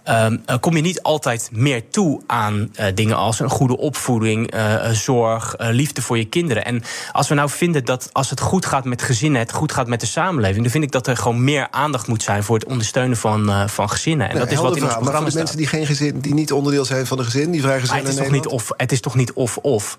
Ehm, 0.08 0.36
eh, 0.46 0.56
kom 0.60 0.76
je 0.76 0.82
niet 0.82 1.02
altijd 1.02 1.48
meer 1.52 1.88
toe 1.90 2.20
aan 2.26 2.70
uh, 2.80 2.86
dingen 2.94 3.16
als 3.16 3.40
een 3.40 3.48
goede 3.48 3.76
opvoeding, 3.76 4.54
uh, 4.54 4.90
zorg, 4.90 5.54
liefde 5.58 6.02
voor 6.02 6.18
je 6.18 6.24
kinderen. 6.24 6.64
En 6.64 6.82
als 7.12 7.28
we 7.28 7.34
nou 7.34 7.50
vinden 7.50 7.84
dat 7.84 8.10
als 8.12 8.30
het 8.30 8.40
goed 8.40 8.66
gaat 8.66 8.84
met 8.84 9.02
gezinnen, 9.02 9.40
het 9.40 9.52
goed 9.52 9.72
gaat 9.72 9.86
met 9.86 10.00
de 10.00 10.06
samenleving, 10.06 10.62
dan 10.62 10.70
vind 10.70 10.84
ik 10.84 10.92
dat 10.92 11.06
er 11.06 11.16
gewoon 11.16 11.44
meer 11.44 11.68
aandacht 11.70 12.06
moet 12.06 12.22
zijn 12.22 12.44
voor 12.44 12.58
het 12.58 12.68
ondersteunen 12.68 13.16
van, 13.16 13.68
van 13.68 13.90
gezinnen. 13.90 14.30
En 14.30 14.38
dat 14.38 14.50
is 14.50 14.56
wat 14.58 14.76
in 14.76 14.82
ons 14.82 14.92
programma 14.92 15.10
maar 15.10 15.20
voor 15.20 15.30
de 15.30 15.36
mensen 15.36 15.56
die 15.56 15.66
geen 15.66 15.86
gezin, 15.86 16.20
die 16.20 16.34
niet 16.34 16.52
onderdeel 16.52 16.84
zijn 16.84 17.06
van 17.06 17.16
de 17.16 17.24
gezin, 17.24 17.50
die 17.50 17.62
vrij 17.62 17.80
gezinnen. 17.80 18.04
Het 18.04 18.14
is, 18.14 18.20
toch 18.20 18.30
niet 18.30 18.46
of, 18.46 18.70
het 18.76 18.92
is 18.92 19.00
toch 19.00 19.14
niet 19.14 19.32
of-of. 19.32 19.98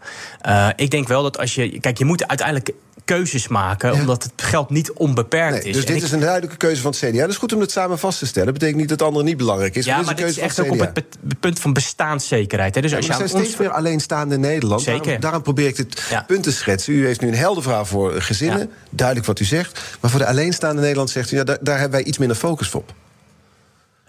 ik 0.75 0.91
denk 0.91 1.07
wel 1.07 1.23
dat 1.23 1.37
als 1.37 1.55
je. 1.55 1.79
Kijk, 1.79 1.97
je 1.97 2.05
moet 2.05 2.27
uiteindelijk 2.27 2.73
keuzes 3.15 3.47
maken, 3.47 3.93
omdat 3.93 4.23
het 4.23 4.31
geld 4.35 4.69
niet 4.69 4.91
onbeperkt 4.91 5.65
is. 5.65 5.75
Dus 5.75 5.85
dit 5.85 6.03
is 6.03 6.11
een 6.11 6.19
duidelijke 6.19 6.57
keuze 6.57 6.81
van 6.81 6.91
het 6.91 6.99
CDA. 6.99 7.19
Dat 7.19 7.29
is 7.29 7.37
goed 7.37 7.53
om 7.53 7.59
het 7.59 7.71
samen 7.71 7.99
vast 7.99 8.19
te 8.19 8.25
stellen. 8.25 8.45
Dat 8.45 8.53
betekent 8.53 8.79
niet 8.79 8.89
dat 8.89 8.99
het 8.99 9.07
andere 9.07 9.25
niet 9.25 9.37
belangrijk 9.37 9.75
is. 9.75 9.85
Ja, 9.85 9.98
maar, 10.05 10.15
dit 10.15 10.27
is 10.27 10.37
echt 10.37 10.59
ook 10.59 10.71
op 10.71 10.79
het 10.79 11.39
punt 11.39 11.59
van 11.59 11.73
bestaanszekerheid. 11.73 12.75
Hè. 12.75 12.81
Dus 12.81 12.95
als 12.95 13.05
je 13.05 13.13
zijn 13.13 13.29
steeds 13.29 13.57
meer 13.57 13.69
alleenstaande 13.69 14.35
in 14.35 14.41
Nederland. 14.41 14.81
Zeker. 14.81 15.19
Daarom, 15.19 15.41
probeer 15.41 15.67
ik 15.67 15.75
dit 15.75 16.03
punt 16.27 16.43
te 16.43 16.51
schetsen. 16.51 16.93
U 16.93 17.05
heeft 17.05 17.21
nu 17.21 17.27
een 17.27 17.35
helder 17.35 17.63
verhaal 17.63 17.85
voor 17.85 18.21
gezinnen. 18.21 18.69
Duidelijk 18.89 19.27
wat 19.27 19.39
u 19.39 19.45
zegt. 19.45 19.81
Maar 19.99 20.11
voor 20.11 20.19
de 20.19 20.27
alleenstaande 20.27 20.81
Nederland 20.81 21.09
zegt 21.09 21.31
u... 21.31 21.37
Ja, 21.37 21.43
daar, 21.43 21.57
daar 21.61 21.79
hebben 21.79 21.99
wij 21.99 22.07
iets 22.07 22.17
minder 22.17 22.37
focus 22.37 22.75
op. 22.75 22.93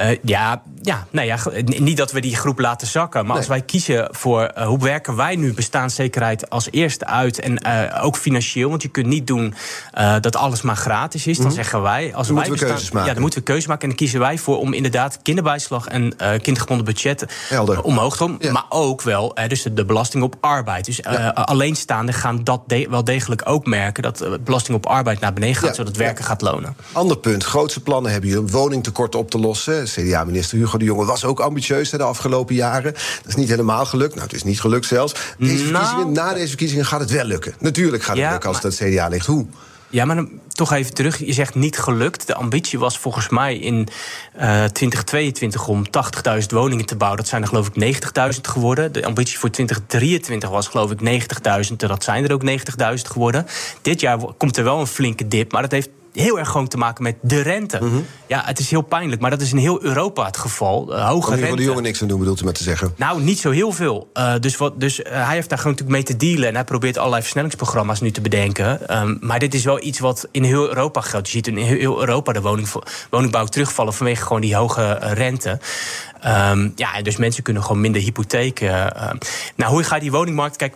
Uh, 0.01 0.17
ja, 0.23 0.63
ja, 0.83 1.07
nou 1.11 1.27
ja, 1.27 1.39
niet 1.65 1.97
dat 1.97 2.13
we 2.13 2.21
die 2.21 2.37
groep 2.37 2.59
laten 2.59 2.87
zakken. 2.87 3.27
Maar 3.27 3.37
als 3.37 3.47
wij 3.47 3.61
kiezen 3.61 4.09
voor 4.11 4.53
uh, 4.59 4.67
hoe 4.67 4.79
werken 4.79 5.17
wij 5.17 5.37
nu 5.37 5.55
bestaanszekerheid 5.55 6.51
als 6.51 6.69
eerste 6.71 7.07
uit. 7.07 7.41
En 7.41 7.61
uh, 7.67 8.05
ook 8.05 8.17
financieel. 8.17 8.69
Want 8.69 8.83
je 8.83 8.89
kunt 8.89 9.07
niet 9.07 9.27
doen 9.27 9.55
dat 10.21 10.37
alles 10.37 10.63
maar 10.63 10.77
gratis 10.77 11.27
is. 11.27 11.37
Dan 11.37 11.47
mm 11.47 11.49
zeggen 11.51 11.83
wij. 11.83 12.15
Als 12.15 12.27
dan 12.27 12.37
wij 12.37 12.49
moeten 12.49 12.67
we 12.67 12.73
keuzes 12.73 12.91
maken. 12.91 13.09
Ja, 13.09 13.13
dan 13.13 13.23
moeten 13.23 13.39
we 13.39 13.45
keuzes 13.45 13.67
maken. 13.67 13.83
En 13.83 13.89
dan 13.89 13.97
kiezen 13.97 14.21
wij 14.21 14.39
voor 14.39 14.59
om 14.59 14.73
inderdaad 14.73 15.19
kinderbijslag 15.23 15.87
en 15.87 16.17
kindergebonden 16.17 16.85
budgetten 16.85 17.29
omhoog 17.83 18.17
te 18.17 18.27
doen. 18.27 18.37
Ja. 18.41 18.53
Maar 18.53 18.65
ook 18.69 19.03
wel 19.03 19.35
dus 19.49 19.63
de, 19.63 19.73
de, 19.75 19.85
belasting 19.85 20.23
op 20.23 20.37
arbeid. 20.41 20.85
Dus 20.85 20.97
ja. 20.97 21.29
alleenstaanden 21.29 22.15
gaan 22.15 22.45
dat 22.45 22.63
de 22.67 22.87
wel 22.91 23.05
degelijk 23.05 23.43
ook 23.45 23.67
merken. 23.67 24.03
Dat 24.03 24.19
de 24.19 24.41
belasting 24.45 24.77
op 24.77 24.87
arbeid 24.87 25.21
naar 25.21 25.33
beneden 25.33 25.57
gaat. 25.57 25.69
Ja. 25.69 25.75
Zodat 25.75 25.97
werken 25.97 26.25
gaat 26.25 26.41
lonen. 26.41 26.77
Ander 26.93 27.19
punt. 27.19 27.45
Grootste 27.45 27.81
plannen 27.81 28.13
hebben 28.13 28.31
jullie 28.31 28.45
om 28.45 28.51
woningtekort 28.51 29.15
op 29.15 29.31
te 29.31 29.39
lossen. 29.39 29.89
CDA-minister 29.91 30.59
Hugo 30.59 30.79
de 30.79 30.85
Jonge 30.85 31.05
was 31.05 31.25
ook 31.25 31.41
ambitieus 31.41 31.91
de 31.91 32.03
afgelopen 32.03 32.55
jaren. 32.55 32.93
Dat 32.93 33.27
is 33.27 33.35
niet 33.35 33.49
helemaal 33.49 33.87
gelukt. 33.87 34.15
Nou, 34.15 34.27
het 34.27 34.37
is 34.37 34.43
niet 34.43 34.61
gelukt 34.61 34.87
zelfs. 34.87 35.15
Deze 35.39 35.71
nou, 35.71 36.11
na 36.11 36.33
deze 36.35 36.49
verkiezingen 36.49 36.85
gaat 36.85 37.01
het 37.01 37.11
wel 37.11 37.25
lukken. 37.25 37.55
Natuurlijk 37.59 38.03
gaat 38.03 38.17
het 38.17 38.31
lukken 38.31 38.49
als 38.49 38.63
het 38.63 38.77
CDA 38.77 39.09
ligt. 39.09 39.27
Hoe? 39.27 39.47
Ja, 39.91 40.05
maar 40.05 40.17
dan, 40.17 40.31
toch 40.49 40.73
even 40.73 40.95
terug. 40.95 41.19
Je 41.19 41.33
zegt 41.33 41.55
niet 41.55 41.79
gelukt. 41.79 42.27
De 42.27 42.35
ambitie 42.35 42.79
was 42.79 42.99
volgens 42.99 43.29
mij 43.29 43.59
in 43.59 43.89
uh, 44.37 44.65
eh, 44.65 44.71
2022 44.71 45.69
om 45.69 45.85
80.000 46.41 46.47
woningen 46.49 46.87
te 46.87 46.97
bouwen. 46.97 47.19
Dat 47.19 47.29
zijn 47.29 47.43
er 47.43 47.49
geloof 47.49 47.71
ik 47.73 47.95
90.000 48.35 48.41
geworden. 48.41 48.93
De 48.93 49.05
ambitie 49.05 49.39
voor 49.39 49.51
2023 49.51 50.49
was 50.49 50.69
geloof 50.69 50.91
ik 50.91 51.25
90.000. 51.71 51.77
Dat 51.77 52.05
zijn 52.05 52.25
er 52.25 52.33
ook 52.33 52.49
90.000 52.49 52.55
geworden. 53.03 53.47
Dit 53.83 54.01
jaar 54.01 54.19
komt 54.37 54.57
er 54.57 54.65
wel 54.65 54.81
een 54.81 54.87
flinke 54.87 55.29
dip. 55.29 55.53
Maar 55.53 55.63
dat 55.63 55.71
heeft 55.71 55.89
heel 56.13 56.39
erg 56.39 56.49
gewoon 56.49 56.69
te 56.69 56.77
maken 56.77 57.03
met 57.03 57.17
de 57.21 57.41
rente. 57.41 57.79
Mhm. 57.83 58.01
Ja, 58.27 58.43
het 58.45 58.59
is 58.59 58.71
heel 58.71 58.83
pijnlijk, 58.83 59.21
maar 59.21 59.31
dat 59.31 59.41
is 59.41 59.53
in 59.53 59.59
heel 59.59 59.83
Europa 59.83 60.25
het 60.25 60.37
geval. 60.37 60.93
Uh, 60.93 61.09
hoge 61.09 61.35
rente. 61.35 61.57
de 61.57 61.63
jongen 61.63 61.83
niks 61.83 62.03
aan 62.03 62.09
doen, 62.09 62.19
bedoelt 62.19 62.41
u 62.41 62.45
met 62.45 62.55
te 62.55 62.63
zeggen? 62.63 62.95
Nou, 62.97 63.23
niet 63.23 63.39
zo 63.39 63.51
heel 63.51 63.73
veel. 63.73 64.11
Uh, 64.15 64.35
dus 64.41 64.57
wat, 64.57 64.81
dus 64.81 65.01
uh, 65.01 65.07
hij 65.07 65.35
heeft 65.35 65.49
daar 65.49 65.59
gewoon 65.59 65.73
natuurlijk 65.73 66.07
mee 66.07 66.17
te 66.17 66.27
dealen. 66.27 66.49
En 66.49 66.55
hij 66.55 66.65
probeert 66.65 66.97
allerlei 66.97 67.23
versnellingsprogramma's 67.23 68.01
nu 68.01 68.11
te 68.11 68.21
bedenken. 68.21 68.99
Um, 69.01 69.19
maar 69.21 69.39
dit 69.39 69.55
is 69.55 69.65
wel 69.65 69.83
iets 69.83 69.99
wat 69.99 70.29
in 70.31 70.43
heel 70.43 70.69
Europa 70.69 71.01
geldt. 71.01 71.27
Je 71.27 71.33
ziet 71.33 71.47
in 71.47 71.57
heel 71.57 72.01
Europa 72.01 72.33
de 72.33 72.41
woning, 72.41 72.69
woningbouw 73.11 73.45
terugvallen 73.45 73.95
vanwege 73.95 74.23
gewoon 74.23 74.41
die 74.41 74.57
hoge 74.57 74.93
rente. 74.93 75.59
Um, 76.27 76.73
ja, 76.77 77.03
dus 77.03 77.17
mensen 77.17 77.43
kunnen 77.43 77.63
gewoon 77.63 77.81
minder 77.81 78.03
hypotheken. 78.03 78.93
nou, 79.57 79.73
hoe 79.73 79.83
gaat 79.83 80.01
die 80.01 80.11
woningmarkt? 80.11 80.57
Kijk, 80.57 80.75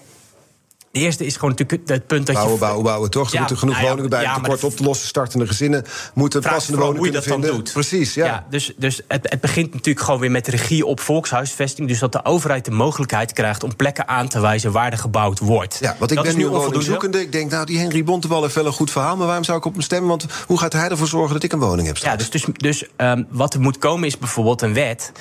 de 0.94 1.00
eerste 1.00 1.26
is 1.26 1.34
gewoon 1.34 1.50
natuurlijk 1.50 1.88
het 1.88 2.06
punt 2.06 2.26
dat 2.26 2.34
bouwen, 2.34 2.54
je... 2.54 2.60
Bouwen, 2.60 2.84
bouwen, 2.84 3.10
toch? 3.10 3.32
Er 3.32 3.38
moeten 3.38 3.58
genoeg 3.58 3.74
nou 3.74 3.88
woningen 3.88 4.10
bij. 4.10 4.22
Ja, 4.22 4.34
tekort 4.34 4.64
op 4.64 4.76
te 4.76 4.82
lossen. 4.82 5.08
Startende 5.08 5.46
gezinnen 5.46 5.84
moeten 6.14 6.40
passende 6.40 6.78
woningen 6.78 6.98
hoe 6.98 7.06
je 7.06 7.12
dat 7.12 7.24
dan 7.24 7.40
doet. 7.40 7.72
Precies, 7.72 8.14
ja. 8.14 8.46
dus 8.50 8.72
dus 8.76 9.00
het, 9.08 9.30
het 9.30 9.40
begint 9.40 9.72
natuurlijk 9.72 10.04
gewoon 10.04 10.20
weer 10.20 10.30
met 10.30 10.48
regie 10.48 10.86
op 10.86 11.00
volkshuisvesting. 11.00 11.88
Dus 11.88 11.98
dat 11.98 12.12
de 12.12 12.24
overheid 12.24 12.64
de 12.64 12.70
mogelijkheid 12.70 13.32
krijgt 13.32 13.62
om 13.62 13.76
plekken 13.76 14.08
aan 14.08 14.28
te 14.28 14.40
wijzen 14.40 14.72
waar 14.72 14.92
er 14.92 14.98
gebouwd 14.98 15.38
wordt. 15.38 15.78
Ja, 15.80 15.96
want 15.98 16.10
ik 16.10 16.22
ben 16.22 16.36
nu 16.36 16.46
een 16.46 16.82
zoekende. 16.82 17.20
Ik 17.20 17.32
denk, 17.32 17.50
nou, 17.50 17.66
die 17.66 17.78
Henry 17.78 18.04
Bontebal 18.04 18.42
heeft 18.42 18.54
wel 18.54 18.66
een 18.66 18.72
goed 18.72 18.90
verhaal. 18.90 19.16
Maar 19.16 19.26
waarom 19.26 19.44
zou 19.44 19.58
ik 19.58 19.64
op 19.64 19.72
hem 19.72 19.82
stemmen? 19.82 20.08
Want 20.08 20.26
hoe 20.46 20.58
gaat 20.58 20.72
hij 20.72 20.88
ervoor 20.88 21.08
zorgen 21.08 21.34
dat 21.34 21.42
ik 21.42 21.52
een 21.52 21.58
woning 21.58 21.86
heb 21.86 21.96
straks? 21.96 22.24
Ja, 22.24 22.30
dus, 22.30 22.42
dus, 22.42 22.54
dus 22.56 22.88
um, 22.96 23.26
wat 23.30 23.54
er 23.54 23.60
moet 23.60 23.78
komen 23.78 24.06
is 24.06 24.18
bijvoorbeeld 24.18 24.62
een 24.62 24.74
wet... 24.74 25.12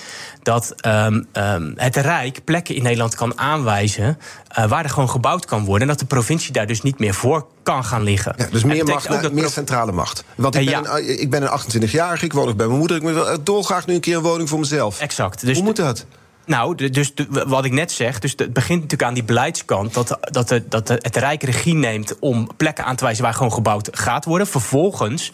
dat 0.43 0.75
um, 0.85 1.27
um, 1.33 1.73
het 1.75 1.95
Rijk 1.95 2.43
plekken 2.43 2.75
in 2.75 2.83
Nederland 2.83 3.15
kan 3.15 3.39
aanwijzen... 3.39 4.17
Uh, 4.59 4.65
waar 4.65 4.83
er 4.83 4.89
gewoon 4.89 5.09
gebouwd 5.09 5.45
kan 5.45 5.62
worden. 5.65 5.81
En 5.81 5.87
dat 5.87 5.99
de 5.99 6.05
provincie 6.05 6.53
daar 6.53 6.67
dus 6.67 6.81
niet 6.81 6.99
meer 6.99 7.13
voor 7.13 7.45
kan 7.63 7.83
gaan 7.83 8.03
liggen. 8.03 8.33
Ja, 8.37 8.47
dus 8.51 8.63
meer 8.63 8.85
macht, 8.85 9.31
meer 9.31 9.49
centrale 9.49 9.91
macht. 9.91 10.23
Want 10.35 10.55
ik, 10.55 10.65
ben, 10.65 10.95
een, 10.95 11.21
ik 11.21 11.29
ben 11.29 11.41
een 11.43 11.59
28-jarige, 11.59 12.25
ik 12.25 12.33
woon 12.33 12.45
nog 12.45 12.55
bij 12.55 12.65
mijn 12.65 12.79
moeder. 12.79 12.97
Ik 12.97 13.03
wil 13.03 13.43
dolgraag 13.43 13.85
nu 13.85 13.93
een 13.93 13.99
keer 13.99 14.15
een 14.15 14.21
woning 14.21 14.49
voor 14.49 14.59
mezelf. 14.59 14.99
Exact. 14.99 15.45
Dus 15.45 15.55
Hoe 15.55 15.65
moet 15.65 15.75
dat? 15.75 16.05
Nou, 16.45 16.89
dus 16.89 17.13
wat 17.29 17.65
ik 17.65 17.71
net 17.71 17.91
zeg, 17.91 18.19
dus 18.19 18.33
het 18.35 18.53
begint 18.53 18.81
natuurlijk 18.81 19.09
aan 19.09 19.13
die 19.13 19.23
beleidskant 19.23 19.93
dat, 19.93 20.17
dat, 20.21 20.47
de, 20.47 20.67
dat 20.67 20.87
het 20.87 21.15
Rijk 21.15 21.43
regie 21.43 21.73
neemt 21.73 22.19
om 22.19 22.49
plekken 22.57 22.85
aan 22.85 22.95
te 22.95 23.03
wijzen 23.03 23.23
waar 23.23 23.33
gewoon 23.33 23.53
gebouwd 23.53 23.89
gaat 23.91 24.25
worden. 24.25 24.47
Vervolgens 24.47 25.31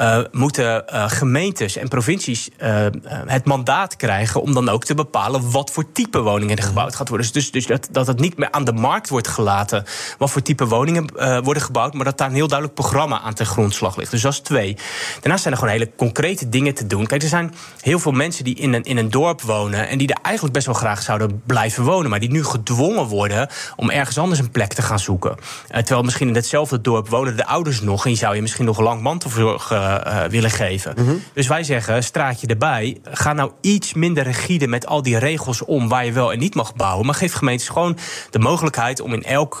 uh, 0.00 0.18
moeten 0.30 0.84
uh, 0.92 1.10
gemeentes 1.10 1.76
en 1.76 1.88
provincies 1.88 2.48
uh, 2.62 2.86
het 3.26 3.44
mandaat 3.44 3.96
krijgen 3.96 4.42
om 4.42 4.54
dan 4.54 4.68
ook 4.68 4.84
te 4.84 4.94
bepalen 4.94 5.50
wat 5.50 5.70
voor 5.70 5.92
type 5.92 6.20
woningen 6.20 6.56
er 6.56 6.62
gebouwd 6.62 6.96
gaat 6.96 7.08
worden. 7.08 7.32
Dus, 7.32 7.50
dus 7.50 7.66
dat, 7.66 7.88
dat 7.90 8.06
het 8.06 8.20
niet 8.20 8.38
meer 8.38 8.50
aan 8.50 8.64
de 8.64 8.72
markt 8.72 9.08
wordt 9.08 9.28
gelaten 9.28 9.84
wat 10.18 10.30
voor 10.30 10.42
type 10.42 10.66
woningen 10.66 11.12
worden 11.44 11.62
gebouwd, 11.62 11.94
maar 11.94 12.04
dat 12.04 12.18
daar 12.18 12.28
een 12.28 12.34
heel 12.34 12.48
duidelijk 12.48 12.78
programma 12.78 13.20
aan 13.20 13.34
ten 13.34 13.46
grondslag 13.46 13.96
ligt. 13.96 14.10
Dus 14.10 14.22
dat 14.22 14.32
is 14.32 14.40
twee. 14.40 14.76
Daarnaast 15.20 15.42
zijn 15.42 15.54
er 15.54 15.60
gewoon 15.60 15.74
hele 15.74 15.90
concrete 15.96 16.48
dingen 16.48 16.74
te 16.74 16.86
doen. 16.86 17.06
Kijk, 17.06 17.22
er 17.22 17.28
zijn 17.28 17.54
heel 17.80 17.98
veel 17.98 18.12
mensen 18.12 18.44
die 18.44 18.54
in 18.54 18.72
een, 18.72 18.82
in 18.82 18.96
een 18.96 19.10
dorp 19.10 19.40
wonen 19.40 19.88
en 19.88 19.98
die 19.98 20.08
er 20.08 20.18
eigenlijk 20.22 20.39
best 20.48 20.66
wel 20.66 20.74
graag 20.74 21.02
zouden 21.02 21.42
blijven 21.46 21.84
wonen, 21.84 22.10
maar 22.10 22.20
die 22.20 22.30
nu 22.30 22.44
gedwongen 22.44 23.04
worden 23.04 23.48
om 23.76 23.90
ergens 23.90 24.18
anders 24.18 24.40
een 24.40 24.50
plek 24.50 24.72
te 24.72 24.82
gaan 24.82 24.98
zoeken. 24.98 25.30
Uh, 25.30 25.76
terwijl 25.76 26.02
misschien 26.02 26.28
in 26.28 26.34
hetzelfde 26.34 26.80
dorp 26.80 27.08
wonen 27.08 27.36
de 27.36 27.46
ouders 27.46 27.80
nog 27.80 28.04
en 28.04 28.10
je 28.10 28.16
zou 28.16 28.34
je 28.34 28.40
misschien 28.42 28.64
nog 28.64 28.80
lang 28.80 29.02
mantelzorg 29.02 29.70
uh, 29.70 30.24
willen 30.28 30.50
geven. 30.50 30.94
Mhm. 30.96 31.14
Dus 31.34 31.46
wij 31.46 31.62
zeggen, 31.62 32.04
straatje 32.04 32.46
erbij, 32.46 32.98
ga 33.04 33.32
nou 33.32 33.50
iets 33.60 33.94
minder 33.94 34.24
rigide 34.24 34.66
met 34.66 34.86
al 34.86 35.02
die 35.02 35.18
regels 35.18 35.64
om 35.64 35.88
waar 35.88 36.04
je 36.04 36.12
wel 36.12 36.32
en 36.32 36.38
niet 36.38 36.54
mag 36.54 36.74
bouwen, 36.74 37.06
maar 37.06 37.14
geef 37.14 37.32
gemeentes 37.32 37.68
gewoon 37.68 37.98
de 38.30 38.38
mogelijkheid 38.38 39.00
om 39.00 39.12
in 39.12 39.22
elk 39.22 39.58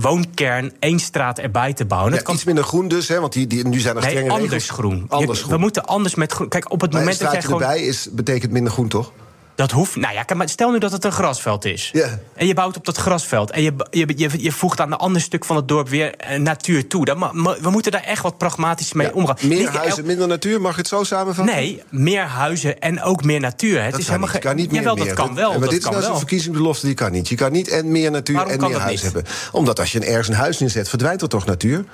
woonkern 0.00 0.72
één 0.78 0.98
straat 0.98 1.38
erbij 1.38 1.72
te 1.72 1.84
bouwen. 1.84 2.12
Ja, 2.12 2.20
kan... 2.20 2.34
Iets 2.34 2.44
minder 2.44 2.64
groen 2.64 2.88
dus, 2.88 3.08
hè, 3.08 3.20
want 3.20 3.32
die, 3.32 3.46
die, 3.46 3.66
nu 3.66 3.78
zijn 3.78 3.96
er 3.96 4.02
nee, 4.02 4.10
strenge 4.10 4.30
anders 4.30 4.52
regels. 4.52 4.70
Groen. 4.70 5.04
Anders 5.08 5.38
je, 5.38 5.44
groen. 5.44 5.56
We 5.56 5.60
moeten 5.60 5.84
anders 5.84 6.14
met 6.14 6.32
groen. 6.32 6.48
Kijk, 6.48 6.72
op 6.72 6.80
het 6.80 6.92
moment 6.92 7.18
dat 7.18 7.32
jij 7.32 7.42
gewoon... 7.42 7.62
erbij 7.62 7.80
is, 7.80 8.08
betekent 8.12 8.52
minder 8.52 8.72
groen, 8.72 8.88
toch? 8.88 9.12
Dat 9.60 9.70
hoeft. 9.70 9.96
Nou 9.96 10.14
ja, 10.14 10.24
maar 10.34 10.48
stel 10.48 10.70
nu 10.70 10.78
dat 10.78 10.92
het 10.92 11.04
een 11.04 11.12
grasveld 11.12 11.64
is. 11.64 11.92
En 12.34 12.46
je 12.46 12.54
bouwt 12.54 12.76
op 12.76 12.84
dat 12.84 12.96
grasveld. 12.96 13.50
En 13.50 13.62
je, 13.62 13.72
je, 13.90 14.12
je, 14.16 14.30
je 14.42 14.52
voegt 14.52 14.80
aan 14.80 14.92
een 14.92 14.98
ander 14.98 15.22
stuk 15.22 15.44
van 15.44 15.56
het 15.56 15.68
dorp 15.68 15.88
weer 15.88 16.14
eh, 16.14 16.38
natuur 16.38 16.86
toe. 16.86 17.04
Dan, 17.04 17.18
we 17.60 17.70
moeten 17.70 17.92
daar 17.92 18.02
echt 18.02 18.22
wat 18.22 18.38
pragmatisch 18.38 18.92
mee 18.92 19.14
omgaan. 19.14 19.36
Meer 19.42 19.68
huizen, 19.68 20.06
minder 20.06 20.28
natuur, 20.28 20.60
mag 20.60 20.76
het 20.76 20.88
zo 20.88 21.04
samenvatten? 21.04 21.54
Nee, 21.54 21.82
meer 21.90 22.22
huizen 22.22 22.80
en 22.80 23.02
ook 23.02 23.24
meer 23.24 23.40
natuur. 23.40 23.82
Het 23.82 23.90
dat 23.90 24.00
is 24.00 24.06
kan 24.06 24.14
helemaal 24.14 24.34
niet. 24.34 24.44
kan 24.44 24.56
niet 24.56 24.70
meer. 24.70 24.80
Jawel, 24.80 24.96
dat 24.96 25.12
kan 25.12 25.34
wel. 25.34 25.58
maar 25.58 25.68
dit 25.68 25.78
is 25.78 25.90
nou 25.90 26.02
zo'n 26.02 26.18
verkiezingsbelofte, 26.18 26.86
die 26.86 26.94
kan 26.94 27.12
niet. 27.12 27.28
Je 27.28 27.36
kan 27.36 27.52
niet 27.52 27.68
en 27.68 27.90
meer 27.90 28.10
natuur 28.10 28.36
Waarom 28.36 28.52
en 28.52 28.60
meer 28.60 28.78
huis 28.78 29.02
hebben. 29.02 29.24
Omdat 29.52 29.80
als 29.80 29.92
je 29.92 30.00
ergens 30.00 30.28
een 30.28 30.34
huis 30.34 30.58
neerzet, 30.58 30.88
verdwijnt 30.88 31.22
er 31.22 31.28
toch 31.28 31.46
natuur? 31.46 31.84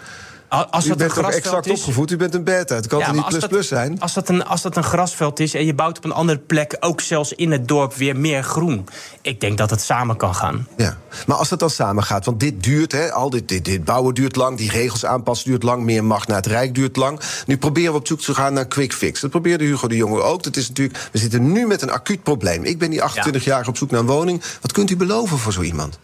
Als 0.49 0.85
u 0.85 0.89
dat 0.89 0.99
bent 0.99 1.15
toch 1.15 1.31
exact 1.31 1.67
is, 1.67 1.73
opgevoed? 1.73 2.11
U 2.11 2.17
bent 2.17 2.35
een 2.35 2.45
beta. 2.45 2.75
Het 2.75 2.87
kan 2.87 2.99
ja, 2.99 3.13
niet 3.13 3.29
plus 3.29 3.47
plus 3.47 3.69
zijn? 3.69 4.01
Als 4.01 4.15
dat, 4.15 4.29
een, 4.29 4.45
als 4.45 4.63
dat 4.63 4.77
een 4.77 4.85
grasveld 4.85 5.41
is 5.41 5.55
en 5.55 5.65
je 5.65 5.75
bouwt 5.75 5.97
op 5.97 6.05
een 6.05 6.13
andere 6.13 6.39
plek... 6.39 6.77
ook 6.81 7.01
zelfs 7.01 7.33
in 7.33 7.51
het 7.51 7.69
dorp 7.69 7.95
weer 7.95 8.17
meer 8.17 8.43
groen. 8.43 8.89
Ik 9.23 9.41
denk 9.41 9.59
dat 9.59 9.71
het 9.71 9.81
samen 9.81 10.17
kan 10.17 10.35
gaan. 10.35 10.69
Ja, 10.77 10.99
maar 11.27 11.37
als 11.37 11.49
dat 11.49 11.59
dan 11.59 11.71
samen 11.71 12.05
gaat, 12.05 12.25
want 12.25 12.41
dit 12.41 12.63
duurt... 12.63 12.93
Hè, 12.93 13.13
al 13.13 13.31
dit, 13.31 13.49
dit, 13.49 13.65
dit 13.65 13.85
bouwen 13.85 14.15
duurt 14.15 14.37
lang, 14.37 14.59
die 14.59 14.71
regels 14.71 15.05
aanpassen 15.05 15.51
duurt 15.51 15.63
lang... 15.63 15.83
meer 15.83 16.05
macht 16.05 16.29
naar 16.29 16.37
het 16.37 16.47
Rijk 16.47 16.75
duurt 16.75 16.97
lang. 16.97 17.21
Nu 17.47 17.59
proberen 17.59 17.93
we 17.93 17.99
op 17.99 18.07
zoek 18.07 18.21
te 18.21 18.35
gaan 18.35 18.53
naar 18.53 18.67
quick 18.67 18.93
fix. 18.93 19.21
Dat 19.21 19.31
probeerde 19.31 19.65
Hugo 19.65 19.89
de 19.89 19.97
Jonge 19.97 20.23
ook. 20.23 20.43
Dat 20.43 20.57
is 20.57 20.69
natuurlijk, 20.69 21.09
we 21.13 21.19
zitten 21.19 21.53
nu 21.53 21.67
met 21.67 21.83
een 21.83 21.91
acuut 21.91 22.23
probleem. 22.23 22.65
Ik 22.65 22.79
ben 22.79 22.91
die 22.91 23.03
28 23.03 23.45
jaar 23.45 23.69
op 23.69 23.77
zoek 23.77 23.91
naar 23.91 24.01
een 24.01 24.07
woning. 24.07 24.43
Wat 24.61 24.73
kunt 24.73 24.91
u 24.91 24.97
beloven 24.97 25.39
voor 25.39 25.53
zo 25.53 25.63
iemand? 25.63 25.99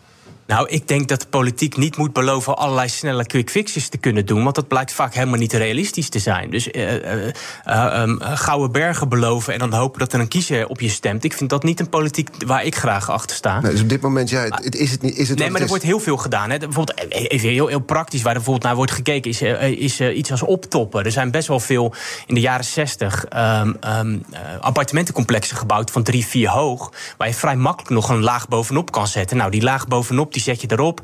Nou, 0.52 0.68
ik 0.68 0.88
denk 0.88 1.08
dat 1.08 1.20
de 1.20 1.26
politiek 1.26 1.76
niet 1.76 1.96
moet 1.96 2.12
beloven 2.12 2.56
allerlei 2.56 2.88
snelle 2.88 3.26
quick 3.26 3.50
fixes 3.50 3.88
te 3.88 3.98
kunnen 3.98 4.26
doen. 4.26 4.42
Want 4.42 4.54
dat 4.54 4.68
blijkt 4.68 4.92
vaak 4.92 5.14
helemaal 5.14 5.38
niet 5.38 5.52
realistisch 5.52 6.08
te 6.08 6.18
zijn. 6.18 6.50
Dus 6.50 6.68
uh, 6.68 6.92
uh, 6.92 7.26
uh, 7.66 8.12
gouden 8.18 8.72
bergen 8.72 9.08
beloven 9.08 9.52
en 9.52 9.58
dan 9.58 9.72
hopen 9.72 9.98
dat 9.98 10.12
er 10.12 10.20
een 10.20 10.28
kiezer 10.28 10.68
op 10.68 10.80
je 10.80 10.88
stemt. 10.88 11.24
Ik 11.24 11.32
vind 11.32 11.50
dat 11.50 11.62
niet 11.62 11.80
een 11.80 11.88
politiek 11.88 12.28
waar 12.46 12.64
ik 12.64 12.76
graag 12.76 13.10
achter 13.10 13.36
sta. 13.36 13.60
Nee, 13.60 13.72
dus 13.72 13.80
op 13.80 13.88
dit 13.88 14.00
moment, 14.00 14.30
ja, 14.30 14.44
het, 14.48 14.76
is 14.76 14.90
het 14.90 15.02
niet. 15.02 15.16
Is 15.16 15.28
het 15.28 15.38
nee, 15.38 15.50
maar 15.50 15.60
er 15.60 15.66
wordt 15.66 15.82
heel 15.82 16.00
veel 16.00 16.16
gedaan. 16.16 16.50
Hè. 16.50 16.58
Bijvoorbeeld, 16.58 17.10
even 17.10 17.48
heel, 17.48 17.66
heel 17.66 17.80
praktisch, 17.80 18.22
waar 18.22 18.32
er 18.32 18.36
bijvoorbeeld 18.36 18.66
naar 18.66 18.76
wordt 18.76 18.92
gekeken, 18.92 19.30
is, 19.30 19.42
is 19.78 20.00
iets 20.00 20.30
als 20.30 20.42
optoppen. 20.42 21.04
Er 21.04 21.12
zijn 21.12 21.30
best 21.30 21.48
wel 21.48 21.60
veel 21.60 21.94
in 22.26 22.34
de 22.34 22.40
jaren 22.40 22.64
zestig 22.64 23.24
um, 23.36 23.76
um, 23.98 24.24
appartementencomplexen 24.60 25.56
gebouwd 25.56 25.90
van 25.90 26.02
drie, 26.02 26.26
vier 26.26 26.48
hoog. 26.48 26.92
Waar 27.16 27.28
je 27.28 27.34
vrij 27.34 27.56
makkelijk 27.56 27.90
nog 27.90 28.08
een 28.08 28.22
laag 28.22 28.48
bovenop 28.48 28.92
kan 28.92 29.06
zetten. 29.06 29.36
Nou, 29.36 29.50
die 29.50 29.62
laag 29.62 29.88
bovenop, 29.88 30.32
die 30.32 30.41
zet 30.42 30.60
je 30.60 30.66
erop. 30.70 31.00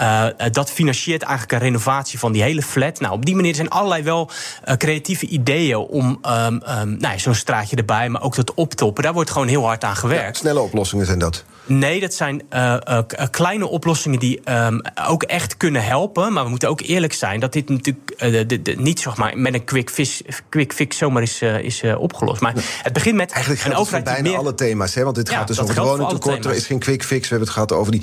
Uh, 0.00 0.26
dat 0.50 0.70
financiert 0.70 1.22
eigenlijk 1.22 1.52
een 1.52 1.68
renovatie 1.68 2.18
van 2.18 2.32
die 2.32 2.42
hele 2.42 2.62
flat. 2.62 3.00
Nou, 3.00 3.14
op 3.14 3.24
die 3.24 3.34
manier 3.34 3.54
zijn 3.54 3.70
allerlei 3.70 4.02
wel 4.02 4.30
uh, 4.64 4.74
creatieve 4.74 5.26
ideeën 5.26 5.76
om 5.76 6.18
um, 6.26 6.62
um, 6.68 6.96
nou, 6.98 7.18
zo'n 7.18 7.34
straatje 7.34 7.76
erbij, 7.76 8.08
maar 8.08 8.22
ook 8.22 8.34
dat 8.34 8.54
optoppen. 8.54 9.02
Daar 9.02 9.12
wordt 9.12 9.30
gewoon 9.30 9.48
heel 9.48 9.64
hard 9.64 9.84
aan 9.84 9.96
gewerkt. 9.96 10.36
Ja, 10.36 10.40
snelle 10.40 10.60
oplossingen 10.60 11.06
zijn 11.06 11.18
dat. 11.18 11.44
Nee, 11.64 12.00
dat 12.00 12.14
zijn 12.14 12.42
uh, 12.50 12.76
uh, 12.88 12.98
kleine 13.30 13.66
oplossingen 13.66 14.18
die 14.18 14.40
um, 14.44 14.80
ook 15.06 15.22
echt 15.22 15.56
kunnen 15.56 15.84
helpen. 15.84 16.32
Maar 16.32 16.44
we 16.44 16.50
moeten 16.50 16.68
ook 16.68 16.80
eerlijk 16.80 17.12
zijn 17.12 17.40
dat 17.40 17.52
dit 17.52 17.68
natuurlijk 17.68 18.14
uh, 18.18 18.48
de, 18.48 18.62
de, 18.62 18.74
niet 18.76 19.00
zeg 19.00 19.16
maar, 19.16 19.38
met 19.38 19.54
een 19.54 19.64
quick 19.64 19.90
fix, 19.90 20.22
quick 20.48 20.72
fix 20.72 20.96
zomaar 20.96 21.22
is, 21.22 21.42
is 21.42 21.82
opgelost. 21.96 22.40
Maar 22.40 22.54
het 22.82 22.92
begint 22.92 23.16
met 23.16 23.30
Eigenlijk 23.30 23.64
een 23.64 23.74
overheid 23.74 24.04
bijna 24.04 24.28
meer... 24.28 24.38
alle 24.38 24.54
thema's. 24.54 24.94
Hè? 24.94 25.04
Want 25.04 25.16
dit 25.16 25.28
ja, 25.28 25.36
gaat 25.36 25.46
dus 25.46 25.60
over 25.60 25.82
woningtekort. 25.82 26.44
Er 26.44 26.54
is 26.54 26.66
geen 26.66 26.78
quick 26.78 27.04
fix. 27.04 27.22
We 27.22 27.28
hebben 27.28 27.46
het 27.46 27.56
gehad 27.56 27.72
over 27.72 27.92
die 27.92 28.02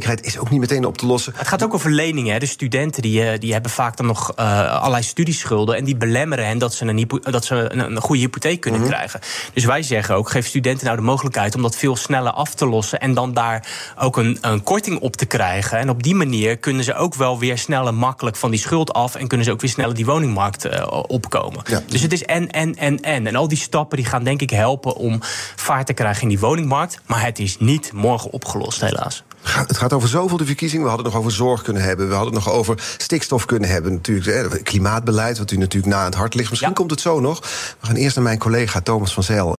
Is 0.00 0.38
ook 0.38 0.50
niet 0.50 0.60
meteen 0.60 0.84
op 0.84 0.98
te 0.98 1.06
lossen. 1.06 1.32
Het 1.36 1.48
gaat 1.48 1.64
ook 1.64 1.74
over 1.74 1.90
leningen. 1.90 2.32
Hè? 2.32 2.38
De 2.38 2.46
studenten 2.46 3.02
die, 3.02 3.38
die 3.38 3.52
hebben 3.52 3.70
vaak 3.70 3.96
dan 3.96 4.06
nog 4.06 4.36
allerlei 4.36 5.02
studieschulden. 5.02 5.76
En 5.76 5.84
die 5.84 5.96
belemmeren 5.96 6.46
hen 6.46 6.58
dat 6.58 6.74
ze 6.74 6.84
een, 6.84 7.10
dat 7.20 7.44
ze 7.44 7.72
een, 7.72 7.78
een 7.78 8.00
goede 8.00 8.20
hypotheek 8.20 8.60
kunnen 8.60 8.80
mm 8.80 8.86
-hmm. 8.86 8.94
krijgen. 8.94 9.20
Dus 9.52 9.64
wij 9.64 9.82
zeggen 9.82 10.14
ook, 10.14 10.30
geef 10.30 10.46
studenten 10.46 10.84
nou 10.84 10.96
de 10.96 11.02
mogelijkheid 11.02 11.54
om 11.54 11.62
dat 11.62 11.76
veel 11.76 11.96
sneller 11.96 12.32
af 12.32 12.54
te 12.54 12.66
lossen. 12.66 13.00
En 13.00 13.14
dan 13.14 13.34
daar 13.34 13.66
ook 13.98 14.16
een, 14.16 14.38
een 14.40 14.62
korting 14.62 14.98
op 14.98 15.16
te 15.16 15.26
krijgen. 15.26 15.78
En 15.78 15.90
op 15.90 16.02
die 16.02 16.14
manier 16.14 16.56
kunnen 16.56 16.84
ze 16.84 16.94
ook 16.94 17.14
wel 17.14 17.38
weer 17.38 17.58
sneller 17.58 17.94
makkelijk 17.94 18.36
van 18.36 18.50
die 18.50 18.60
schuld 18.60 18.92
af. 18.92 19.14
En 19.14 19.28
kunnen 19.28 19.46
ze 19.46 19.52
ook 19.52 19.60
weer 19.60 19.70
sneller 19.70 19.94
die 19.94 20.06
woningmarkt 20.06 20.66
uh, 20.66 21.02
opkomen. 21.06 21.62
Ja. 21.64 21.82
Dus 21.86 22.02
het 22.02 22.12
is 22.12 22.24
en, 22.24 22.50
en, 22.50 22.76
en, 22.76 23.00
en. 23.00 23.26
En 23.26 23.36
al 23.36 23.48
die 23.48 23.58
stappen 23.58 23.96
die 23.96 24.06
gaan 24.06 24.24
denk 24.24 24.40
ik 24.40 24.50
helpen 24.50 24.96
om 24.96 25.18
vaart 25.56 25.86
te 25.86 25.92
krijgen 25.92 26.22
in 26.22 26.28
die 26.28 26.38
woningmarkt. 26.38 27.00
Maar 27.06 27.24
het 27.24 27.38
is 27.38 27.58
niet 27.58 27.92
morgen 27.92 28.30
opgelost, 28.30 28.80
helaas. 28.80 29.22
Het 29.42 29.76
gaat 29.76 29.92
over 29.92 30.08
zoveel 30.08 30.36
de 30.36 30.46
verkiezingen. 30.46 30.84
We 30.84 30.88
hadden 30.88 31.06
het 31.06 31.14
nog 31.14 31.24
over 31.24 31.36
zorg 31.36 31.62
kunnen 31.62 31.82
hebben. 31.82 32.08
We 32.08 32.14
hadden 32.14 32.34
het 32.34 32.44
nog 32.44 32.54
over 32.54 32.94
stikstof 32.96 33.44
kunnen 33.44 33.68
hebben. 33.68 33.92
Natuurlijk, 33.92 34.64
klimaatbeleid, 34.64 35.38
wat 35.38 35.50
u 35.50 35.56
natuurlijk 35.56 35.92
na 35.92 36.04
het 36.04 36.14
hart 36.14 36.34
ligt. 36.34 36.48
Misschien 36.48 36.70
ja. 36.70 36.76
komt 36.76 36.90
het 36.90 37.00
zo 37.00 37.20
nog. 37.20 37.40
We 37.80 37.86
gaan 37.86 37.96
eerst 37.96 38.16
naar 38.16 38.24
mijn 38.24 38.38
collega 38.38 38.80
Thomas 38.80 39.14
van 39.14 39.22
Zijl. 39.22 39.56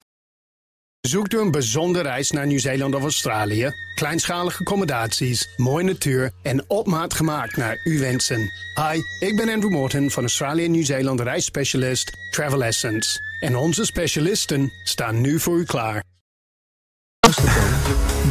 Zoekt 1.08 1.34
u 1.34 1.40
een 1.40 1.52
bijzondere 1.52 2.10
reis 2.10 2.32
naar 2.32 2.48
Nieuw-Zeeland 2.48 2.96
of 2.96 3.02
Australië? 3.02 3.72
Kleinschalige 3.96 4.60
accommodaties, 4.60 5.54
mooie 5.58 5.84
natuur 5.84 6.32
en 6.42 6.64
op 6.68 6.88
maat 6.88 7.14
gemaakt 7.14 7.58
naar 7.58 7.80
uw 7.84 8.00
wensen. 8.00 8.52
Hi, 8.76 9.28
ik 9.28 9.36
ben 9.36 9.50
Andrew 9.50 9.72
Morton 9.72 10.12
van 10.12 10.24
Australië 10.24 10.68
Nieuw-Zeeland 10.68 11.20
reisspecialist 11.20 12.12
Travel 12.32 12.64
Essence. 12.64 13.20
En 13.40 13.56
onze 13.56 13.86
specialisten 13.86 14.72
staan 14.84 15.22
nu 15.22 15.40
voor 15.40 15.58
u 15.58 15.64
klaar. 15.64 16.04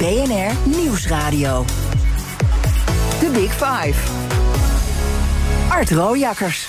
BNR 0.02 0.76
Nieuwsradio. 0.76 1.64
The 3.20 3.30
Big 3.32 3.50
Five. 3.50 3.94
Art 5.68 5.90
Rooijakkers. 5.90 6.66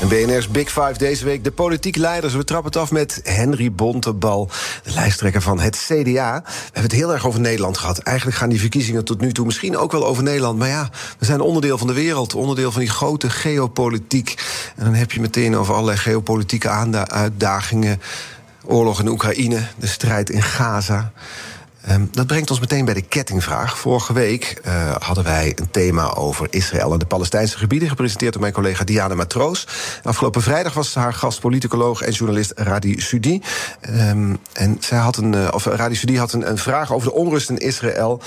En 0.00 0.08
BNR's 0.08 0.48
Big 0.48 0.68
Five 0.68 0.94
deze 0.96 1.24
week. 1.24 1.44
De 1.44 1.50
politieke 1.50 2.00
leiders. 2.00 2.34
We 2.34 2.44
trappen 2.44 2.70
het 2.70 2.80
af 2.80 2.90
met 2.90 3.20
Henry 3.24 3.72
Bontebal, 3.72 4.50
de 4.82 4.92
lijsttrekker 4.92 5.42
van 5.42 5.60
het 5.60 5.76
CDA. 5.76 6.42
We 6.44 6.52
hebben 6.62 6.82
het 6.82 6.92
heel 6.92 7.12
erg 7.12 7.26
over 7.26 7.40
Nederland 7.40 7.78
gehad. 7.78 7.98
Eigenlijk 7.98 8.36
gaan 8.36 8.48
die 8.48 8.60
verkiezingen 8.60 9.04
tot 9.04 9.20
nu 9.20 9.32
toe 9.32 9.46
misschien 9.46 9.76
ook 9.76 9.92
wel 9.92 10.06
over 10.06 10.22
Nederland. 10.22 10.58
Maar 10.58 10.68
ja, 10.68 10.90
we 11.18 11.24
zijn 11.24 11.40
onderdeel 11.40 11.78
van 11.78 11.86
de 11.86 11.92
wereld. 11.92 12.34
Onderdeel 12.34 12.72
van 12.72 12.80
die 12.80 12.90
grote 12.90 13.30
geopolitiek. 13.30 14.34
En 14.76 14.84
dan 14.84 14.94
heb 14.94 15.12
je 15.12 15.20
meteen 15.20 15.56
over 15.56 15.74
allerlei 15.74 15.98
geopolitieke 15.98 16.68
uitdagingen. 17.08 18.00
Oorlog 18.64 19.00
in 19.00 19.08
Oekraïne, 19.08 19.66
de 19.76 19.86
strijd 19.86 20.30
in 20.30 20.42
Gaza. 20.42 21.12
Um, 21.90 22.08
dat 22.12 22.26
brengt 22.26 22.50
ons 22.50 22.60
meteen 22.60 22.84
bij 22.84 22.94
de 22.94 23.02
kettingvraag. 23.02 23.78
Vorige 23.78 24.12
week 24.12 24.60
uh, 24.66 24.94
hadden 24.98 25.24
wij 25.24 25.52
een 25.56 25.70
thema 25.70 26.14
over 26.14 26.46
Israël 26.50 26.92
en 26.92 26.98
de 26.98 27.06
Palestijnse 27.06 27.58
gebieden, 27.58 27.88
gepresenteerd 27.88 28.32
door 28.32 28.42
mijn 28.42 28.52
collega 28.52 28.84
Diana 28.84 29.14
Matroos. 29.14 29.66
Afgelopen 30.02 30.42
vrijdag 30.42 30.74
was 30.74 30.94
haar 30.94 31.14
gast 31.14 31.40
politicoloog 31.40 32.02
en 32.02 32.12
journalist 32.12 32.52
Radi 32.54 33.00
Sudi. 33.00 33.42
Um, 33.90 34.38
en 34.52 34.76
zij 34.80 34.98
had 34.98 35.16
een, 35.16 35.32
uh, 35.32 35.48
of 35.52 35.64
Radi 35.64 35.94
Sudi 35.94 36.18
had 36.18 36.32
een, 36.32 36.48
een 36.50 36.58
vraag 36.58 36.92
over 36.92 37.08
de 37.08 37.14
onrust 37.14 37.50
in 37.50 37.58
Israël. 37.58 38.22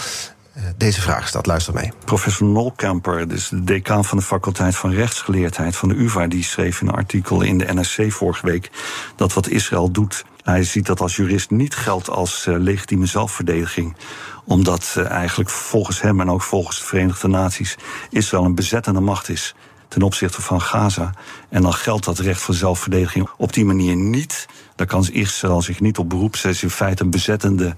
Uh, 0.58 0.64
deze 0.78 1.02
vraag 1.02 1.28
staat, 1.28 1.46
luister 1.46 1.74
mee. 1.74 1.92
Professor 2.06 2.48
Nolkamper, 2.48 3.28
dus 3.28 3.50
de 3.50 3.64
decaan 3.64 4.06
van 4.06 4.18
de 4.18 4.24
faculteit 4.24 4.76
van 4.76 4.92
rechtsgeleerdheid 4.92 5.76
van 5.76 5.90
de 5.90 5.96
UvA, 5.96 6.28
die 6.28 6.44
schreef 6.44 6.82
in 6.82 6.88
een 6.88 6.94
artikel 6.94 7.42
in 7.42 7.58
de 7.58 7.74
NRC 7.74 8.12
vorige 8.12 8.46
week 8.46 8.70
dat 9.16 9.34
wat 9.34 9.48
Israël 9.48 9.92
doet 9.92 10.26
hij 10.44 10.64
ziet 10.64 10.86
dat 10.86 11.02
als 11.02 11.16
jurist 11.16 11.50
niet 11.50 11.76
geldt 11.76 12.10
als 12.10 12.46
uh, 12.46 12.58
legitieme 12.58 13.06
zelfverdediging. 13.06 13.96
Omdat 14.46 14.96
uh, 14.98 15.10
eigenlijk 15.10 15.50
volgens 15.50 16.02
hem 16.02 16.22
en 16.22 16.30
ook 16.30 16.42
volgens 16.42 16.80
de 16.80 16.86
Verenigde 16.86 17.28
Naties 17.28 17.76
Israël 18.10 18.46
een 18.46 18.56
bezettende 18.56 19.00
macht 19.00 19.30
is 19.30 19.56
ten 19.88 20.02
opzichte 20.02 20.42
van 20.42 20.62
Gaza. 20.62 21.14
En 21.50 21.62
dan 21.62 21.74
geldt 21.74 22.06
dat 22.06 22.20
recht 22.20 22.42
van 22.42 22.54
zelfverdediging 22.54 23.30
op 23.38 23.54
die 23.54 23.66
manier 23.66 23.96
niet. 23.96 24.48
Daar 24.76 24.88
kan 24.88 25.08
Israël 25.12 25.62
zich 25.62 25.80
niet 25.80 25.98
op 25.98 26.10
beroepen. 26.10 26.40
Zij 26.40 26.52
is 26.52 26.64
in 26.64 26.70
feite 26.70 27.04
een 27.04 27.10
bezettende 27.10 27.76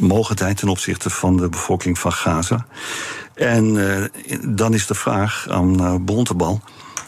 mogelijkheid 0.00 0.56
ten 0.56 0.68
opzichte 0.68 1.10
van 1.10 1.36
de 1.36 1.48
bevolking 1.48 1.98
van 1.98 2.12
Gaza. 2.12 2.66
En 3.34 3.74
uh, 3.74 4.04
dan 4.48 4.74
is 4.74 4.86
de 4.86 4.94
vraag 4.94 5.46
aan 5.48 5.80
uh, 5.80 5.94
Bontebal: 6.00 6.60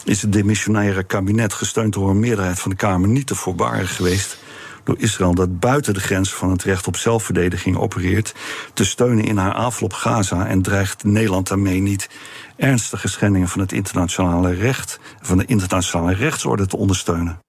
is 0.03 0.21
het 0.21 0.33
demissionaire 0.33 1.03
kabinet, 1.03 1.53
gesteund 1.53 1.93
door 1.93 2.09
een 2.09 2.19
meerderheid 2.19 2.59
van 2.59 2.71
de 2.71 2.77
Kamer, 2.77 3.09
niet 3.09 3.27
te 3.27 3.35
voorbaren 3.35 3.87
geweest? 3.87 4.43
door 4.85 4.99
Israël 4.99 5.35
dat 5.35 5.59
buiten 5.59 5.93
de 5.93 5.99
grens 5.99 6.33
van 6.33 6.49
het 6.49 6.63
recht 6.63 6.87
op 6.87 6.97
zelfverdediging 6.97 7.77
opereert, 7.77 8.33
te 8.73 8.85
steunen 8.85 9.25
in 9.25 9.37
haar 9.37 9.53
aanval 9.53 9.87
op 9.87 9.93
Gaza 9.93 10.47
en 10.47 10.61
dreigt 10.61 11.03
Nederland 11.03 11.47
daarmee 11.47 11.81
niet 11.81 12.09
ernstige 12.55 13.07
schendingen 13.07 13.47
van 13.47 13.61
het 13.61 13.71
internationale 13.71 14.53
recht, 14.53 14.99
van 15.21 15.37
de 15.37 15.45
internationale 15.45 16.13
rechtsorde 16.13 16.65
te 16.65 16.77
ondersteunen. 16.77 17.44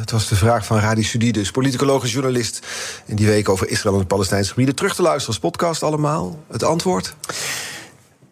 Dat 0.00 0.10
was 0.10 0.28
de 0.28 0.36
vraag 0.36 0.66
van 0.66 0.78
Radi 0.78 1.02
Sudi, 1.02 1.30
dus 1.30 1.50
politicoloog 1.50 2.06
journalist. 2.06 2.66
In 3.06 3.16
die 3.16 3.26
week 3.26 3.48
over 3.48 3.68
Israël 3.68 3.94
en 3.94 4.00
de 4.00 4.06
Palestijnse 4.06 4.48
gebieden. 4.48 4.74
Terug 4.74 4.94
te 4.94 5.02
luisteren 5.02 5.28
als 5.28 5.38
podcast 5.38 5.82
allemaal. 5.82 6.44
Het 6.48 6.62
antwoord? 6.62 7.14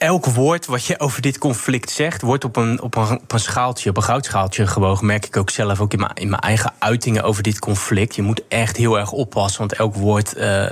Elk 0.02 0.26
woord 0.26 0.66
wat 0.66 0.84
je 0.84 1.00
over 1.00 1.22
dit 1.22 1.38
conflict 1.38 1.90
zegt, 1.90 2.22
wordt 2.22 2.44
op 2.44 2.56
een, 2.56 2.80
op 2.80 2.96
een, 2.96 3.20
op 3.20 3.32
een 3.32 3.40
schaaltje, 3.40 3.90
op 3.90 3.96
een 3.96 4.02
goudschaaltje 4.02 4.66
gewogen. 4.66 5.06
Merk 5.06 5.26
ik 5.26 5.36
ook 5.36 5.50
zelf 5.50 5.80
ook 5.80 5.92
in 5.92 5.98
mijn, 5.98 6.12
in 6.14 6.28
mijn 6.28 6.40
eigen 6.40 6.72
uitingen 6.78 7.22
over 7.22 7.42
dit 7.42 7.58
conflict. 7.58 8.14
Je 8.14 8.22
moet 8.22 8.42
echt 8.48 8.76
heel 8.76 8.98
erg 8.98 9.12
oppassen, 9.12 9.58
want 9.58 9.72
elk 9.72 9.94
woord 9.94 10.36
uh, 10.36 10.42
uh, 10.42 10.68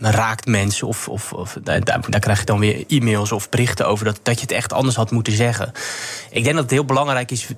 raakt 0.00 0.46
mensen. 0.46 0.86
Of, 0.86 1.08
of, 1.08 1.32
of 1.32 1.58
daar, 1.62 1.84
daar, 1.84 2.20
krijg 2.20 2.38
je 2.38 2.44
dan 2.44 2.58
weer 2.58 2.84
e-mails 2.88 3.32
of 3.32 3.48
berichten 3.48 3.86
over 3.86 4.04
dat, 4.04 4.20
dat 4.22 4.34
je 4.34 4.40
het 4.40 4.52
echt 4.52 4.72
anders 4.72 4.96
had 4.96 5.10
moeten 5.10 5.32
zeggen. 5.32 5.72
Ik 6.30 6.42
denk 6.42 6.54
dat 6.54 6.64
het 6.64 6.72
heel 6.72 6.84
belangrijk 6.84 7.30
is. 7.30 7.48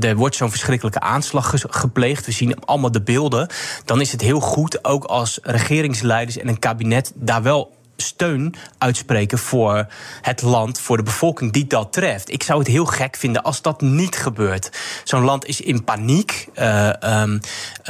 Er 0.00 0.16
wordt 0.16 0.36
zo'n 0.36 0.50
verschrikkelijke 0.50 1.00
aanslag 1.00 1.54
gepleegd. 1.68 2.26
We 2.26 2.32
zien 2.32 2.64
allemaal 2.64 2.92
de 2.92 3.02
beelden. 3.02 3.48
Dan 3.84 4.00
is 4.00 4.12
het 4.12 4.20
heel 4.20 4.40
goed, 4.40 4.84
ook 4.84 5.04
als 5.04 5.38
regeringsleiders 5.42 6.38
en 6.38 6.48
een 6.48 6.58
kabinet, 6.58 7.12
daar 7.14 7.42
wel 7.42 7.75
steun 7.96 8.54
uitspreken 8.78 9.38
voor 9.38 9.86
het 10.22 10.42
land, 10.42 10.80
voor 10.80 10.96
de 10.96 11.02
bevolking 11.02 11.52
die 11.52 11.66
dat 11.66 11.92
treft. 11.92 12.32
Ik 12.32 12.42
zou 12.42 12.58
het 12.58 12.68
heel 12.68 12.86
gek 12.86 13.16
vinden 13.16 13.42
als 13.42 13.62
dat 13.62 13.80
niet 13.80 14.16
gebeurt. 14.16 14.70
Zo'n 15.04 15.24
land 15.24 15.46
is 15.46 15.60
in 15.60 15.84
paniek 15.84 16.48
uh, 16.54 16.90
um, 17.02 17.40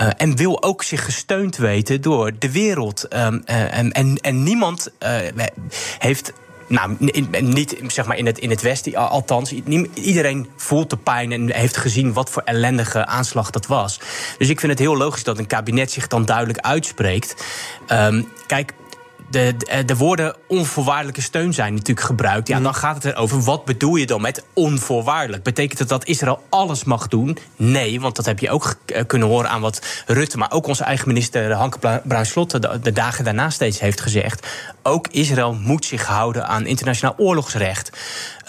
uh, 0.01 0.09
en 0.17 0.37
wil 0.37 0.63
ook 0.63 0.83
zich 0.83 1.05
gesteund 1.05 1.57
weten 1.57 2.01
door 2.01 2.33
de 2.39 2.53
wereld. 2.53 3.15
Um, 3.15 3.43
uh, 3.47 3.79
en, 3.79 3.93
en, 3.93 4.17
en 4.21 4.43
niemand 4.43 4.91
heeft 5.99 6.33
nou, 6.69 6.97
niet 7.41 7.77
zeg 7.87 8.07
maar 8.07 8.17
in 8.17 8.27
het, 8.27 8.39
in 8.39 8.51
het 8.51 8.63
Westen, 8.63 8.95
althans. 8.95 9.53
Iedereen 9.95 10.51
voelt 10.57 10.91
de 10.91 10.97
pijn 10.97 11.33
en 11.33 11.53
heeft 11.53 11.77
gezien 11.77 12.13
wat 12.13 12.31
voor 12.31 12.43
ellendige 12.43 13.07
aanslag 13.07 13.51
dat 13.51 13.67
was. 13.67 14.01
Dus 14.39 14.49
ik 14.49 14.61
vind 14.61 14.73
het 14.73 14.81
heel 14.81 14.97
logisch 14.97 15.25
dat 15.25 15.39
een 15.39 15.47
kabinet 15.47 15.91
zich 15.91 16.07
dan 16.07 16.25
duidelijk 16.25 16.59
uitspreekt. 16.59 17.45
Um, 17.89 18.29
kijk, 18.47 18.73
de, 19.31 19.55
de, 19.87 19.97
woorden 19.97 20.37
onvoorwaardelijke 20.49 21.21
steun 21.21 21.55
zijn 21.55 21.73
natuurlijk 21.73 22.07
gebruikt. 22.07 22.49
Ja, 22.49 22.55
mhm. 22.55 22.65
dan 22.65 22.75
gaat 22.75 22.95
het 22.95 23.05
erover. 23.05 23.43
Wat 23.43 23.65
bedoel 23.65 23.97
je 23.97 24.07
dan 24.07 24.21
met 24.21 24.45
onvoorwaardelijk? 24.53 25.43
Betekent 25.43 25.79
het 25.79 25.89
dat 25.89 26.05
Israël 26.05 26.43
alles 26.49 26.85
mag 26.85 27.09
doen? 27.09 27.39
Nee, 27.57 28.01
want 28.01 28.17
dat 28.17 28.25
heb 28.25 28.39
je 28.39 28.51
ook 28.51 28.75
eh, 28.87 29.03
kunnen 29.07 29.29
horen 29.29 29.51
aan 29.51 29.61
wat 29.61 30.03
Rutte, 30.07 30.39
maar 30.39 30.53
ook 30.53 30.67
onze 30.67 30.85
eigen 30.85 31.09
minister 31.09 31.53
Hanke 31.53 32.03
Bruins-Slotte 32.05 32.59
de, 32.59 32.81
de 32.83 32.93
dagen 32.93 33.25
daarna 33.25 33.51
steeds 33.51 33.81
heeft 33.81 34.01
gezegd. 34.01 34.47
Ook 34.87 35.09
Israël 35.09 35.55
moet 35.55 35.85
zich 35.85 36.05
houden 36.05 36.47
aan 36.47 36.67
internationaal 36.67 37.15
oorlogsrecht. 37.17 37.91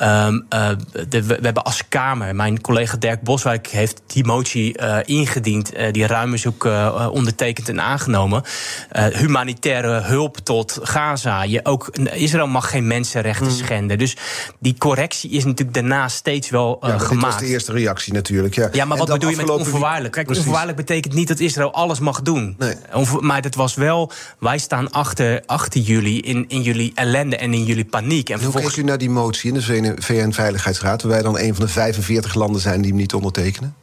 Um, 0.02 0.46
uh, 0.54 0.70
de, 1.10 1.24
we, 1.24 1.38
hebben 1.42 1.64
als 1.64 1.88
Kamer, 1.90 2.36
mijn 2.36 2.62
collega 2.62 2.98
Dirk 2.98 3.22
Boswijk 3.22 3.68
heeft 3.68 4.02
die 4.08 4.26
motie 4.26 4.82
uh, 4.82 4.98
ingediend. 5.06 5.78
Uh, 5.78 5.92
die 5.92 6.08
ruim 6.08 6.34
is 6.34 6.48
ook 6.48 6.66
ondertekend 7.12 7.70
en 7.70 7.82
aangenomen. 7.82 8.44
humanitaire 9.12 10.02
hulp 10.02 10.38
tot 10.38 10.80
Gaza. 10.82 11.44
Je 11.44 11.66
ook, 11.66 11.90
Israël 12.14 12.48
mag 12.48 12.70
geen 12.70 12.88
mensenrechten 12.88 13.48
mm. 13.48 13.54
schenden. 13.54 13.98
Dus 13.98 14.18
die 14.60 14.76
correctie 14.78 15.30
is 15.30 15.46
natuurlijk 15.46 15.78
daarna 15.78 16.08
steeds 16.08 16.50
wel 16.50 16.78
ja, 16.82 16.88
gemaakt. 16.88 17.10
Dat 17.10 17.32
was 17.32 17.38
de 17.38 17.46
eerste 17.46 17.72
reactie 17.72 18.14
natuurlijk. 18.14 18.56
Ja, 18.56 18.70
ja 18.72 18.86
maar 18.86 18.98
wat 18.98 19.08
bedoel 19.08 19.30
je 19.30 19.36
met 19.36 19.50
onvoorwaardelijk? 19.50 20.14
Kijk, 20.14 20.26
Precies. 20.26 20.46
onvoorwaardelijk 20.46 20.88
betekent 20.88 21.14
niet 21.14 21.28
dat 21.28 21.40
Israël 21.40 21.74
alles 21.74 22.00
mag 22.00 22.22
doen. 22.22 22.56
Nee. 22.58 22.76
Maar 23.20 23.42
het 23.42 23.56
was 23.56 23.76
wel, 23.76 24.12
wij 24.40 24.58
staan 24.58 24.92
achter, 24.92 25.44
achter 25.46 25.82
jullie 25.82 26.22
in, 26.28 26.46
in 26.48 26.62
jullie 26.62 26.92
ellende 26.96 27.38
en 27.38 27.54
in 27.54 27.64
jullie 27.64 27.86
paniek. 27.86 28.30
En, 28.30 28.44
hoe 28.44 28.54
kijkt 28.54 28.78
u 28.78 28.84
naar 28.84 28.98
die 28.98 29.10
motie 29.10 29.54
in 29.54 29.60
de 29.60 29.94
VN-veiligheidsraad... 29.98 31.02
waar 31.02 31.12
wij 31.12 31.22
dan 31.22 31.40
een 31.40 31.56
van 31.56 31.66
de 31.66 31.72
45 31.72 32.36
landen 32.36 32.62
zijn 32.62 32.82
die 32.82 32.90
hem 32.90 33.00
niet 33.00 33.14
ondertekenen? 33.14 33.76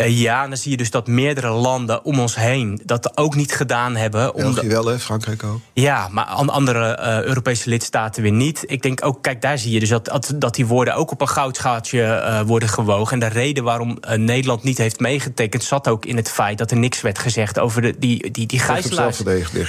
Uh, 0.00 0.18
ja, 0.18 0.42
en 0.42 0.48
dan 0.48 0.58
zie 0.58 0.70
je 0.70 0.76
dus 0.76 0.90
dat 0.90 1.06
meerdere 1.06 1.50
landen 1.50 2.04
om 2.04 2.20
ons 2.20 2.36
heen 2.36 2.80
dat 2.84 3.16
ook 3.16 3.34
niet 3.34 3.52
gedaan 3.52 3.96
hebben. 3.96 4.32
België 4.36 4.68
wel, 4.68 4.86
hè? 4.86 4.98
Frankrijk 4.98 5.44
ook. 5.44 5.60
Ja, 5.72 6.08
maar 6.10 6.24
andere 6.24 6.98
uh, 7.00 7.22
Europese 7.22 7.68
lidstaten 7.68 8.22
weer 8.22 8.32
niet. 8.32 8.64
Ik 8.66 8.82
denk 8.82 9.04
ook, 9.04 9.22
kijk, 9.22 9.42
daar 9.42 9.58
zie 9.58 9.72
je 9.72 9.80
dus 9.80 9.88
dat, 9.88 10.34
dat, 10.34 10.54
die 10.54 10.66
woorden 10.66 10.94
ook 10.94 11.10
op 11.10 11.20
een 11.20 11.28
goudschaaltje 11.28 12.00
uh, 12.00 12.40
worden 12.40 12.68
gewogen. 12.68 13.12
En 13.12 13.28
de 13.28 13.34
reden 13.34 13.64
waarom 13.64 13.98
Nederland 14.16 14.62
niet 14.62 14.78
heeft 14.78 15.00
meegetekend... 15.00 15.62
zat 15.62 15.88
ook 15.88 16.04
in 16.04 16.16
het 16.16 16.30
feit 16.30 16.58
dat 16.58 16.70
er 16.70 16.76
niks 16.76 17.00
werd 17.00 17.18
gezegd 17.18 17.58
over 17.58 17.82
de, 17.82 17.94
die, 17.98 18.30
die, 18.30 18.46
die 18.46 18.58
gijzelaars. 18.58 19.22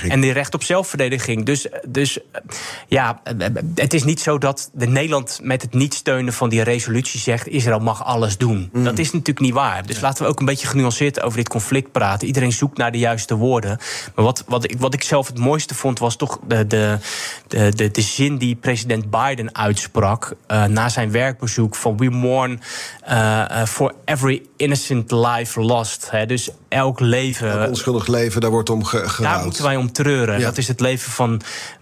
En 0.07 0.21
die 0.21 0.31
recht 0.31 0.53
op 0.53 0.63
zelfverdediging. 0.63 1.45
Dus, 1.45 1.67
dus 1.87 2.19
ja, 2.87 3.21
het 3.75 3.93
is 3.93 4.03
niet 4.03 4.21
zo 4.21 4.37
dat 4.37 4.69
de 4.73 4.87
Nederland 4.87 5.39
met 5.43 5.61
het 5.61 5.73
niet 5.73 5.93
steunen 5.93 6.33
van 6.33 6.49
die 6.49 6.61
resolutie 6.61 7.19
zegt... 7.19 7.47
Israël 7.47 7.79
mag 7.79 8.05
alles 8.05 8.37
doen. 8.37 8.69
Mm. 8.73 8.83
Dat 8.83 8.99
is 8.99 9.11
natuurlijk 9.11 9.39
niet 9.39 9.53
waar. 9.53 9.85
Dus 9.85 9.99
laten 9.99 10.18
we 10.23 10.31
ook 10.31 10.39
een 10.39 10.45
beetje 10.45 10.67
genuanceerd 10.67 11.21
over 11.21 11.37
dit 11.37 11.49
conflict 11.49 11.91
praten. 11.91 12.27
Iedereen 12.27 12.51
zoekt 12.51 12.77
naar 12.77 12.91
de 12.91 12.97
juiste 12.97 13.35
woorden. 13.35 13.77
Maar 14.15 14.25
wat, 14.25 14.43
wat, 14.47 14.63
ik, 14.63 14.75
wat 14.79 14.93
ik 14.93 15.03
zelf 15.03 15.27
het 15.27 15.37
mooiste 15.37 15.75
vond, 15.75 15.99
was 15.99 16.15
toch 16.15 16.39
de, 16.47 16.67
de, 16.67 16.97
de, 17.47 17.91
de, 17.91 18.01
zin 18.01 18.37
die 18.37 18.55
president 18.55 19.09
Biden 19.09 19.55
uitsprak 19.55 20.33
uh, 20.47 20.65
na 20.65 20.89
zijn 20.89 21.11
werkbezoek: 21.11 21.75
van 21.75 21.97
We 21.97 22.09
mourn 22.09 22.61
uh, 23.09 23.65
for 23.65 23.93
every 24.05 24.48
innocent 24.59 25.11
life 25.11 25.61
lost. 25.61 26.07
Hè. 26.11 26.25
Dus 26.25 26.49
elk 26.67 26.99
leven. 26.99 27.61
Een 27.61 27.67
onschuldig 27.67 28.07
leven, 28.07 28.41
daar 28.41 28.49
wordt 28.49 28.69
om 28.69 28.83
ge 28.83 29.21
Daar 29.21 29.43
moeten 29.43 29.63
wij 29.63 29.75
om 29.75 29.91
treuren. 29.91 30.41
Dat 30.41 30.57
is 30.57 30.67
het 30.67 30.79
leven 30.79 31.11
van 31.11 31.41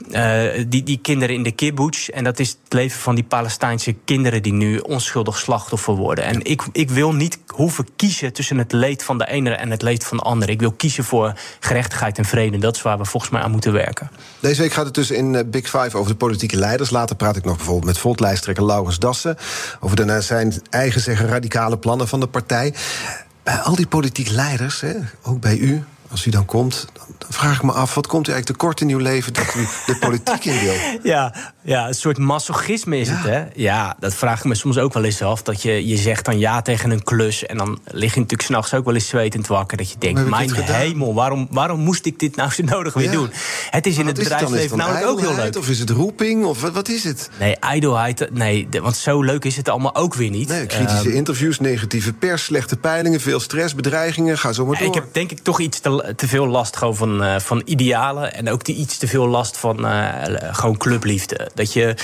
uh, 0.10 0.66
die, 0.68 0.84
die 0.84 1.00
kinderen 1.02 1.36
in 1.36 1.44
de 1.44 1.52
kibbutz. 1.52 2.10
En 2.10 2.24
dat 2.24 2.40
is 2.40 2.50
het 2.50 2.74
leven 2.74 3.00
van 3.00 3.16
die 3.16 3.24
Palestijnse 3.24 3.96
kinderen 4.06 4.44
die 4.44 4.54
nu 4.54 4.78
onschuldig 4.78 5.38
slachtoffer 5.38 5.96
worden. 5.96 6.24
En 6.24 6.44
ik, 6.44 6.62
ik 6.72 6.90
wil 6.90 7.14
niet 7.14 7.40
hoeven 7.48 7.88
kiezen 7.96 8.34
tussen 8.34 8.58
het 8.58 8.72
leed 8.72 9.04
van 9.04 9.18
de 9.18 9.28
ene 9.28 9.50
en 9.50 9.72
het 9.72 9.82
leed 9.82 10.04
van 10.04 10.18
de 10.18 10.24
andere. 10.24 10.52
Ik 10.52 10.60
wil 10.60 10.72
kiezen 10.72 11.04
voor 11.04 11.34
gerechtigheid 11.60 12.18
en 12.18 12.26
vrede. 12.26 12.58
Dat 12.58 12.76
is 12.76 12.82
waar 12.82 12.98
we 12.98 13.06
volgens 13.06 13.32
mij 13.32 13.42
aan 13.42 13.52
moeten 13.52 13.74
werken. 13.74 14.10
Deze 14.40 14.62
week 14.62 14.74
gaat 14.74 14.86
het 14.86 14.94
dus 14.94 15.12
in 15.12 15.36
eh, 15.36 15.44
Big 15.46 15.66
Five 15.66 15.98
over 15.98 16.12
de 16.12 16.18
politieke 16.18 16.58
leiders. 16.58 16.90
Later 16.90 17.16
praat 17.16 17.36
ik 17.36 17.46
nog 17.46 17.56
bijvoorbeeld 17.56 17.86
met 17.86 17.98
Voltlijsttrekker 17.98 18.66
Laurens 18.66 19.00
Dassen... 19.00 19.38
over 19.80 19.96
de, 19.96 20.06
naar 20.06 20.24
zijn 20.24 20.62
eigen 20.70 21.02
zeggen 21.02 21.28
radicale 21.28 21.78
plannen 21.78 22.08
van 22.08 22.20
de 22.20 22.28
partij. 22.28 22.67
Bij 23.44 23.58
al 23.58 23.76
die 23.76 23.88
politieke 23.88 24.34
leiders, 24.34 24.82
hè, 24.82 24.94
ook 25.24 25.40
bij 25.40 25.58
u, 25.58 25.84
als 26.12 26.26
u 26.26 26.30
dan 26.30 26.46
komt, 26.46 26.88
dan 27.18 27.30
vraag 27.30 27.56
ik 27.56 27.64
me 27.64 27.72
af, 27.72 27.96
wat 27.96 28.08
komt 28.08 28.28
u 28.28 28.32
eigenlijk 28.32 28.60
tekort 28.60 28.82
in 28.82 28.90
uw 28.90 28.98
leven 28.98 29.34
dat 29.34 29.54
u 29.56 29.68
de 29.86 29.98
politiek 30.00 30.46
in 30.46 30.60
wil? 30.60 30.74
Ja, 31.04 31.34
ja, 31.62 31.88
een 31.88 31.94
soort 31.94 32.18
masochisme 32.18 33.00
is 33.00 33.10
het, 33.10 33.24
hè? 33.24 33.44
Ja, 33.56 33.96
dat 34.00 34.14
vraag 34.14 34.40
ik 34.40 34.46
me 34.46 34.56
soms 34.56 34.78
ook 34.78 34.94
wel 34.94 35.04
eens 35.04 35.22
af. 35.22 35.42
Dat 35.42 35.62
je, 35.62 35.88
je 35.88 35.98
zegt 35.98 36.26
dan 36.26 36.40
ja 36.40 36.62
tegen 36.62 36.92
een 36.92 37.04
klus 37.04 37.46
en 37.46 37.58
dan 37.58 37.80
lig 37.84 38.14
je 38.14 38.20
natuurlijk 38.20 38.50
s'nachts 38.50 38.74
ook 38.74 38.86
wel 38.86 38.94
eens 38.94 39.08
zwetend 39.08 39.48
wakker. 39.48 39.78
Dat 39.78 39.92
je 39.92 39.96
denkt, 40.00 40.30
mijn 40.30 40.52
hemel, 40.54 41.14
waarom, 41.14 41.48
waarom 41.52 41.80
moest 41.80 42.06
ik 42.06 42.20
dit 42.20 42.36
nou 42.36 42.52
zo 42.52 42.64
nodig 42.64 42.94
weer 42.94 43.12
doen? 43.12 43.30
Het 43.70 43.88
is 43.88 43.98
in 43.98 44.06
het 44.06 44.18
bedrijfsleven 44.18 44.78
namelijk 44.78 45.06
ook 45.06 45.20
heel 45.20 45.36
leuk. 45.36 45.58
Of 45.58 45.70
is 45.70 45.80
het 45.80 45.90
roeping, 45.90 46.46
of 46.46 46.62
wat, 46.62 46.74
wat 46.74 46.90
is 46.90 47.04
het? 47.04 47.30
Nee, 47.40 47.56
ijdelheid, 47.56 48.28
nee, 48.32 48.68
want 48.82 48.96
zo 48.96 49.22
leuk 49.22 49.46
is 49.46 49.56
het 49.56 49.70
allemaal 49.70 49.96
ook 49.96 50.14
weer 50.14 50.30
niet. 50.30 50.48
Nee, 50.48 50.66
kritische 50.66 51.10
um, 51.10 51.16
interviews, 51.16 51.60
negatieve 51.60 52.14
pers, 52.14 52.44
slechte 52.44 52.78
peilingen, 52.78 53.22
veel 53.22 53.40
stress, 53.40 53.76
bedreigingen, 53.76 54.38
ga 54.38 54.52
zo 54.54 54.66
maar 54.66 54.78
door. 54.78 54.88
Ik 54.88 54.94
heb 54.94 55.06
denk 55.12 55.32
ik 55.32 55.40
toch 55.40 55.60
iets 55.60 55.80
te, 55.80 55.97
te 56.16 56.28
veel 56.28 56.48
last 56.48 56.76
gewoon 56.76 56.96
van, 56.96 57.24
uh, 57.24 57.40
van 57.40 57.62
idealen 57.66 58.34
en 58.34 58.50
ook 58.50 58.66
die 58.66 58.76
iets 58.76 58.98
te 58.98 59.08
veel 59.08 59.28
last 59.28 59.58
van 59.58 59.86
uh, 59.86 60.08
gewoon 60.52 60.78
clubliefde. 60.78 61.50
Dat 61.54 61.74
je. 61.74 61.96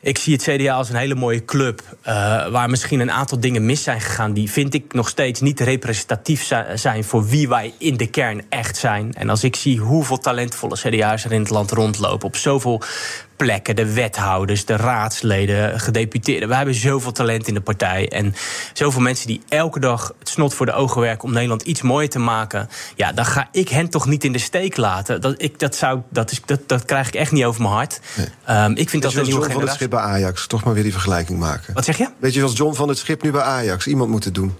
Ik 0.00 0.18
zie 0.18 0.32
het 0.32 0.42
CDA 0.42 0.74
als 0.74 0.88
een 0.88 0.96
hele 0.96 1.14
mooie 1.14 1.44
club. 1.44 1.82
Uh, 2.08 2.14
waar 2.48 2.70
misschien 2.70 3.00
een 3.00 3.10
aantal 3.10 3.40
dingen 3.40 3.66
mis 3.66 3.82
zijn 3.82 4.00
gegaan. 4.00 4.32
Die 4.32 4.50
vind 4.50 4.74
ik 4.74 4.92
nog 4.92 5.08
steeds 5.08 5.40
niet 5.40 5.60
representatief 5.60 6.50
zijn 6.74 7.04
voor 7.04 7.26
wie 7.26 7.48
wij 7.48 7.74
in 7.78 7.96
de 7.96 8.06
kern 8.06 8.42
echt 8.48 8.76
zijn. 8.76 9.14
En 9.14 9.28
als 9.28 9.44
ik 9.44 9.56
zie 9.56 9.78
hoeveel 9.78 10.18
talentvolle 10.18 10.76
CDA's 10.76 11.24
er 11.24 11.32
in 11.32 11.40
het 11.40 11.50
land 11.50 11.70
rondlopen. 11.70 12.26
op 12.26 12.36
zoveel 12.36 12.82
plekken, 13.42 13.76
de 13.76 13.92
wethouders, 13.92 14.64
de 14.64 14.76
raadsleden, 14.76 15.80
gedeputeerden. 15.80 16.48
We 16.48 16.54
hebben 16.54 16.74
zoveel 16.74 17.12
talent 17.12 17.48
in 17.48 17.54
de 17.54 17.60
partij. 17.60 18.08
En 18.08 18.34
zoveel 18.72 19.00
mensen 19.00 19.26
die 19.26 19.42
elke 19.48 19.80
dag 19.80 20.12
het 20.18 20.28
snot 20.28 20.54
voor 20.54 20.66
de 20.66 20.72
ogen 20.72 21.00
werken 21.00 21.24
om 21.24 21.32
Nederland 21.32 21.62
iets 21.62 21.82
mooier 21.82 22.10
te 22.10 22.18
maken. 22.18 22.68
Ja, 22.96 23.12
dan 23.12 23.24
ga 23.24 23.48
ik 23.52 23.68
hen 23.68 23.88
toch 23.88 24.06
niet 24.06 24.24
in 24.24 24.32
de 24.32 24.38
steek 24.38 24.76
laten. 24.76 25.20
Dat, 25.20 25.34
ik, 25.36 25.58
dat, 25.58 25.74
zou, 25.74 26.00
dat, 26.08 26.30
is, 26.30 26.40
dat, 26.44 26.60
dat 26.66 26.84
krijg 26.84 27.06
ik 27.06 27.14
echt 27.14 27.32
niet 27.32 27.44
over 27.44 27.62
mijn 27.62 27.74
hart. 27.74 28.00
Nee. 28.16 28.56
Um, 28.64 28.76
ik 28.76 28.88
vind 28.88 29.02
dat 29.02 29.14
een 29.14 29.24
nieuwe 29.24 29.40
John 29.40 29.52
van 29.52 29.62
het 29.62 29.72
Schip 29.72 29.90
bij 29.90 30.00
Ajax, 30.00 30.46
toch 30.46 30.64
maar 30.64 30.74
weer 30.74 30.82
die 30.82 30.92
vergelijking 30.92 31.38
maken. 31.38 31.74
Wat 31.74 31.84
zeg 31.84 31.98
je? 31.98 32.08
Weet 32.18 32.32
je, 32.32 32.38
zoals 32.38 32.56
John 32.56 32.74
van 32.74 32.88
het 32.88 32.98
Schip 32.98 33.22
nu 33.22 33.30
bij 33.30 33.42
Ajax. 33.42 33.86
Iemand 33.86 34.10
moet 34.10 34.24
het 34.24 34.34
doen. 34.34 34.54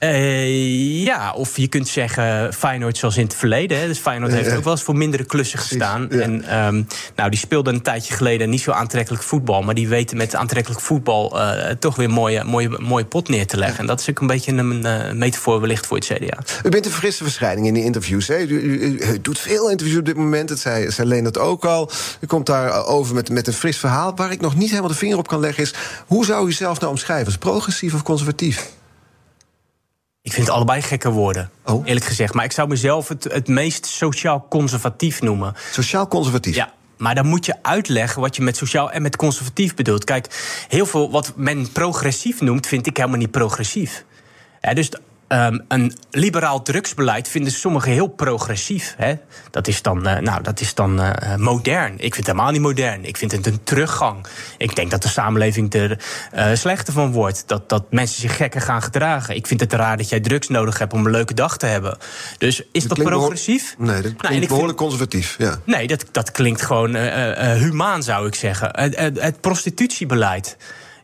Uh, 0.00 1.04
ja, 1.04 1.32
of 1.32 1.56
je 1.56 1.68
kunt 1.68 1.88
zeggen 1.88 2.54
Feyenoord 2.54 2.96
zoals 2.96 3.16
in 3.16 3.24
het 3.24 3.34
verleden. 3.34 3.78
Hè. 3.78 3.86
Dus 3.86 3.98
Feyenoord 3.98 4.32
heeft 4.32 4.56
ook 4.56 4.64
wel 4.64 4.72
eens 4.72 4.82
voor 4.82 4.96
mindere 4.96 5.24
klussen 5.24 5.58
gestaan. 5.58 6.10
En 6.10 6.58
um, 6.58 6.86
nou, 7.16 7.30
die 7.30 7.38
speelde 7.38 7.70
een 7.70 7.82
tijdje 7.82 8.14
geleden 8.14 8.50
niet 8.50 8.60
zo 8.60 8.70
aantrekkelijk 8.70 9.22
voetbal. 9.22 9.62
Maar 9.62 9.74
die 9.74 9.88
weten 9.88 10.16
met 10.16 10.34
aantrekkelijk 10.34 10.80
voetbal 10.80 11.38
uh, 11.40 11.70
toch 11.78 11.96
weer 11.96 12.06
een 12.06 12.12
mooie, 12.12 12.44
mooie, 12.44 12.68
mooie 12.78 13.04
pot 13.04 13.28
neer 13.28 13.46
te 13.46 13.56
leggen. 13.56 13.78
En 13.78 13.86
dat 13.86 14.00
is 14.00 14.10
ook 14.10 14.20
een 14.20 14.26
beetje 14.26 14.52
een 14.52 14.84
uh, 14.84 15.12
metafoor 15.12 15.60
wellicht 15.60 15.86
voor 15.86 15.96
het 15.96 16.06
CDA. 16.06 16.38
U 16.64 16.68
bent 16.68 16.86
een 16.86 16.92
frisse 16.92 17.22
verschijning 17.22 17.66
in 17.66 17.74
die 17.74 17.84
interviews. 17.84 18.28
Hè? 18.28 18.38
U, 18.38 18.60
u, 18.60 18.80
u, 18.80 19.20
doet 19.20 19.38
veel 19.38 19.70
interviews 19.70 19.98
op 19.98 20.06
dit 20.06 20.16
moment. 20.16 20.48
Dat 20.48 20.58
zei, 20.58 20.90
zei 20.90 21.08
Leen 21.08 21.24
dat 21.24 21.38
ook 21.38 21.64
al. 21.64 21.90
U 22.20 22.26
komt 22.26 22.46
daar 22.46 22.86
over 22.86 23.14
met, 23.14 23.30
met 23.30 23.46
een 23.46 23.52
fris 23.52 23.76
verhaal. 23.76 24.16
Waar 24.16 24.32
ik 24.32 24.40
nog 24.40 24.56
niet 24.56 24.68
helemaal 24.68 24.90
de 24.90 24.96
vinger 24.96 25.18
op 25.18 25.28
kan 25.28 25.40
leggen 25.40 25.62
is... 25.62 25.74
hoe 26.06 26.24
zou 26.24 26.48
u 26.48 26.52
zelf 26.52 26.80
nou 26.80 26.92
omschrijven? 26.92 27.26
Als 27.26 27.36
progressief 27.36 27.94
of 27.94 28.02
conservatief? 28.02 28.72
Ik 30.24 30.32
vind 30.32 30.46
het 30.46 30.56
allebei 30.56 30.82
gekke 30.82 31.10
woorden, 31.10 31.50
oh. 31.64 31.86
eerlijk 31.86 32.04
gezegd. 32.04 32.34
Maar 32.34 32.44
ik 32.44 32.52
zou 32.52 32.68
mezelf 32.68 33.08
het, 33.08 33.24
het 33.24 33.48
meest 33.48 33.86
sociaal 33.86 34.46
conservatief 34.48 35.22
noemen. 35.22 35.54
Sociaal 35.70 36.08
conservatief? 36.08 36.54
Ja. 36.54 36.72
Maar 36.96 37.14
dan 37.14 37.26
moet 37.26 37.46
je 37.46 37.54
uitleggen 37.62 38.20
wat 38.20 38.36
je 38.36 38.42
met 38.42 38.56
sociaal 38.56 38.90
en 38.90 39.02
met 39.02 39.16
conservatief 39.16 39.74
bedoelt. 39.74 40.04
Kijk, 40.04 40.26
heel 40.68 40.86
veel 40.86 41.10
wat 41.10 41.32
men 41.36 41.72
progressief 41.72 42.40
noemt, 42.40 42.66
vind 42.66 42.86
ik 42.86 42.96
helemaal 42.96 43.18
niet 43.18 43.30
progressief. 43.30 44.04
Ja, 44.60 44.74
dus 44.74 44.90
Um, 45.34 45.64
een 45.68 45.96
liberaal 46.10 46.62
drugsbeleid 46.62 47.28
vinden 47.28 47.52
sommigen 47.52 47.92
heel 47.92 48.06
progressief. 48.06 48.94
Hè? 48.96 49.14
Dat 49.50 49.68
is 49.68 49.82
dan, 49.82 50.08
uh, 50.08 50.18
nou, 50.18 50.42
dat 50.42 50.60
is 50.60 50.74
dan 50.74 51.00
uh, 51.00 51.10
modern. 51.36 51.92
Ik 51.92 52.14
vind 52.14 52.16
het 52.16 52.26
helemaal 52.26 52.50
niet 52.50 52.60
modern. 52.60 53.04
Ik 53.04 53.16
vind 53.16 53.32
het 53.32 53.46
een 53.46 53.64
teruggang. 53.64 54.26
Ik 54.58 54.76
denk 54.76 54.90
dat 54.90 55.02
de 55.02 55.08
samenleving 55.08 55.74
er 55.74 56.04
uh, 56.34 56.46
slechter 56.54 56.92
van 56.92 57.12
wordt. 57.12 57.42
Dat, 57.46 57.68
dat 57.68 57.84
mensen 57.90 58.20
zich 58.20 58.36
gekker 58.36 58.60
gaan 58.60 58.82
gedragen. 58.82 59.36
Ik 59.36 59.46
vind 59.46 59.60
het 59.60 59.72
raar 59.72 59.96
dat 59.96 60.08
jij 60.08 60.20
drugs 60.20 60.48
nodig 60.48 60.78
hebt 60.78 60.92
om 60.92 61.04
een 61.06 61.12
leuke 61.12 61.34
dag 61.34 61.56
te 61.56 61.66
hebben. 61.66 61.98
Dus 62.38 62.62
is 62.72 62.84
dat, 62.84 62.96
dat 62.96 63.06
progressief? 63.06 63.74
Nee, 63.78 63.94
dat 63.94 64.02
nou, 64.02 64.14
klinkt 64.16 64.30
nou, 64.30 64.46
behoorlijk 64.46 64.78
conservatief. 64.78 65.34
Ja. 65.38 65.58
Nee, 65.64 65.86
dat, 65.86 66.04
dat 66.10 66.30
klinkt 66.30 66.62
gewoon 66.62 66.96
humaan, 67.54 68.02
zou 68.02 68.26
ik 68.26 68.34
zeggen. 68.34 68.68
Het, 68.72 69.20
het 69.20 69.40
prostitutiebeleid. 69.40 70.56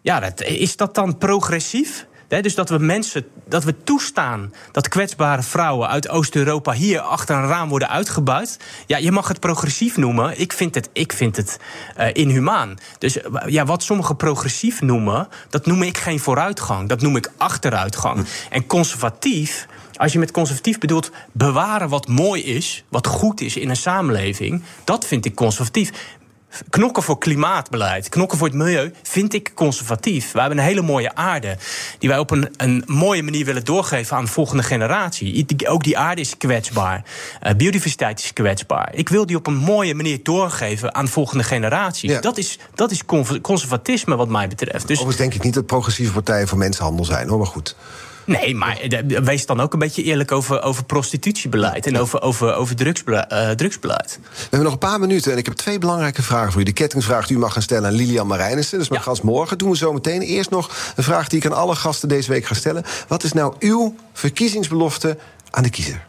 Ja, 0.03 0.21
dat, 0.21 0.43
is 0.43 0.77
dat 0.77 0.95
dan 0.95 1.19
progressief? 1.19 2.07
Dus 2.39 2.55
dat 2.55 2.69
we 2.69 2.79
mensen, 2.79 3.27
dat 3.49 3.65
we 3.65 3.83
toestaan 3.83 4.53
dat 4.73 4.89
kwetsbare 4.89 5.43
vrouwen 5.43 5.89
uit 5.89 6.09
Oost-Europa 6.09 6.73
hier 6.73 7.01
achter 7.01 7.37
een 7.37 7.47
raam 7.47 7.69
worden 7.69 7.89
uitgebuit. 7.89 8.59
Ja, 8.87 8.97
je 8.97 9.13
mag 9.13 9.29
het 9.29 9.41
progressief 9.41 9.97
noemen. 9.97 10.41
Ik 10.41 10.53
vind 10.53 10.75
het, 10.75 10.89
ik 10.93 11.13
vind 11.13 11.37
het 11.37 11.59
uh, 11.99 12.07
inhumaan. 12.13 12.79
Dus 12.99 13.21
eh, 13.21 13.43
ja, 13.47 13.65
wat 13.65 13.83
sommigen 13.83 14.17
progressief 14.17 14.81
noemen, 14.81 15.29
dat 15.49 15.67
noem 15.67 15.83
ik 15.83 15.99
geen 15.99 16.21
vooruitgang. 16.21 16.89
Dat 16.89 17.01
noem 17.01 17.17
ik 17.17 17.33
achteruitgang. 17.37 18.17
Hm. 18.17 18.25
En 18.51 18.67
conservatief. 18.67 19.67
Als 19.97 20.13
je 20.13 20.19
met 20.19 20.31
conservatief 20.31 20.79
bedoelt 20.79 21.11
bewaren 21.33 21.89
wat 21.89 22.09
mooi 22.09 22.45
is, 22.45 22.85
wat 22.89 23.07
goed 23.07 23.41
is 23.41 23.57
in 23.57 23.69
een 23.69 23.77
samenleving, 23.77 24.63
dat 24.85 25.07
vind 25.07 25.25
ik 25.25 25.35
conservatief. 25.35 26.19
Knokken 26.71 27.03
voor 27.03 27.19
klimaatbeleid, 27.19 28.09
knokken 28.09 28.39
voor 28.39 28.47
het 28.47 28.57
milieu, 28.57 28.93
vind 29.03 29.35
ik 29.35 29.53
conservatief. 29.55 30.33
We 30.33 30.41
hebben 30.41 30.59
een 30.59 30.65
hele 30.65 30.83
mooie 30.83 31.15
aarde 31.15 31.57
die 31.99 32.09
wij 32.09 32.19
op 32.19 32.31
een, 32.31 32.49
een 32.57 32.83
mooie 32.87 33.23
manier 33.23 33.45
willen 33.45 33.65
doorgeven 33.65 34.17
aan 34.17 34.25
de 34.25 34.31
volgende 34.31 34.63
generatie. 34.63 35.47
Ook 35.69 35.85
die 35.85 35.99
aarde 35.99 36.21
is 36.21 36.37
kwetsbaar. 36.37 37.05
Uh, 37.43 37.53
biodiversiteit 37.55 38.19
is 38.19 38.33
kwetsbaar. 38.33 38.95
Ik 38.95 39.09
wil 39.09 39.27
die 39.27 39.37
op 39.37 39.47
een 39.47 39.57
mooie 39.57 39.95
manier 39.95 40.23
doorgeven 40.23 40.95
aan 40.95 41.05
de 41.05 41.11
volgende 41.11 41.45
generatie. 41.45 42.21
Dat, 42.21 42.39
is, 42.39 42.59
dat 42.75 42.91
is 42.91 43.05
conservatisme 43.43 44.17
wat 44.17 44.29
mij 44.29 44.49
betreft. 44.49 44.87
Dus, 44.87 44.97
Overigens 44.97 45.17
denk 45.17 45.35
ik 45.35 45.43
niet 45.43 45.55
dat 45.55 45.67
progressieve 45.67 46.13
partijen 46.13 46.49
voor 46.49 46.59
mensenhandel 46.59 47.05
zijn, 47.05 47.29
hoor, 47.29 47.39
maar 47.39 47.47
goed. 47.47 47.77
Nee, 48.25 48.55
maar 48.55 48.81
wees 49.07 49.47
dan 49.47 49.61
ook 49.61 49.73
een 49.73 49.79
beetje 49.79 50.03
eerlijk 50.03 50.33
over, 50.33 50.63
over 50.63 50.85
prostitutiebeleid 50.85 51.87
en 51.87 51.99
over, 51.99 52.23
over, 52.23 52.55
over 52.55 52.77
drugsbeleid, 52.77 53.33
uh, 53.33 53.51
drugsbeleid. 53.51 54.19
We 54.23 54.39
hebben 54.41 54.63
nog 54.63 54.73
een 54.73 54.79
paar 54.79 55.01
minuten 55.01 55.33
en 55.33 55.39
ik 55.39 55.45
heb 55.45 55.55
twee 55.55 55.79
belangrijke 55.79 56.23
vragen 56.23 56.53
voor 56.53 56.61
u. 56.61 56.65
De 56.65 56.73
kettingvraag 56.73 57.27
die 57.27 57.37
u 57.37 57.41
mag 57.41 57.53
gaan 57.53 57.63
stellen 57.63 57.89
aan 57.89 57.95
Lilian 57.95 58.27
Marijnissen. 58.27 58.77
Dat 58.77 58.85
is 58.85 58.91
mijn 58.91 59.03
gast 59.03 59.23
morgen. 59.23 59.59
Doen 59.59 59.71
we 59.71 59.77
zo 59.77 59.93
meteen. 59.93 60.21
Eerst 60.21 60.51
nog 60.51 60.93
een 60.97 61.05
vraag 61.05 61.29
die 61.29 61.39
ik 61.39 61.47
aan 61.47 61.57
alle 61.57 61.75
gasten 61.75 62.09
deze 62.09 62.31
week 62.31 62.45
ga 62.45 62.55
stellen. 62.55 62.85
Wat 63.09 63.23
is 63.23 63.33
nou 63.33 63.55
uw 63.59 63.95
verkiezingsbelofte 64.13 65.17
aan 65.51 65.63
de 65.63 65.71
kiezer? 65.71 66.09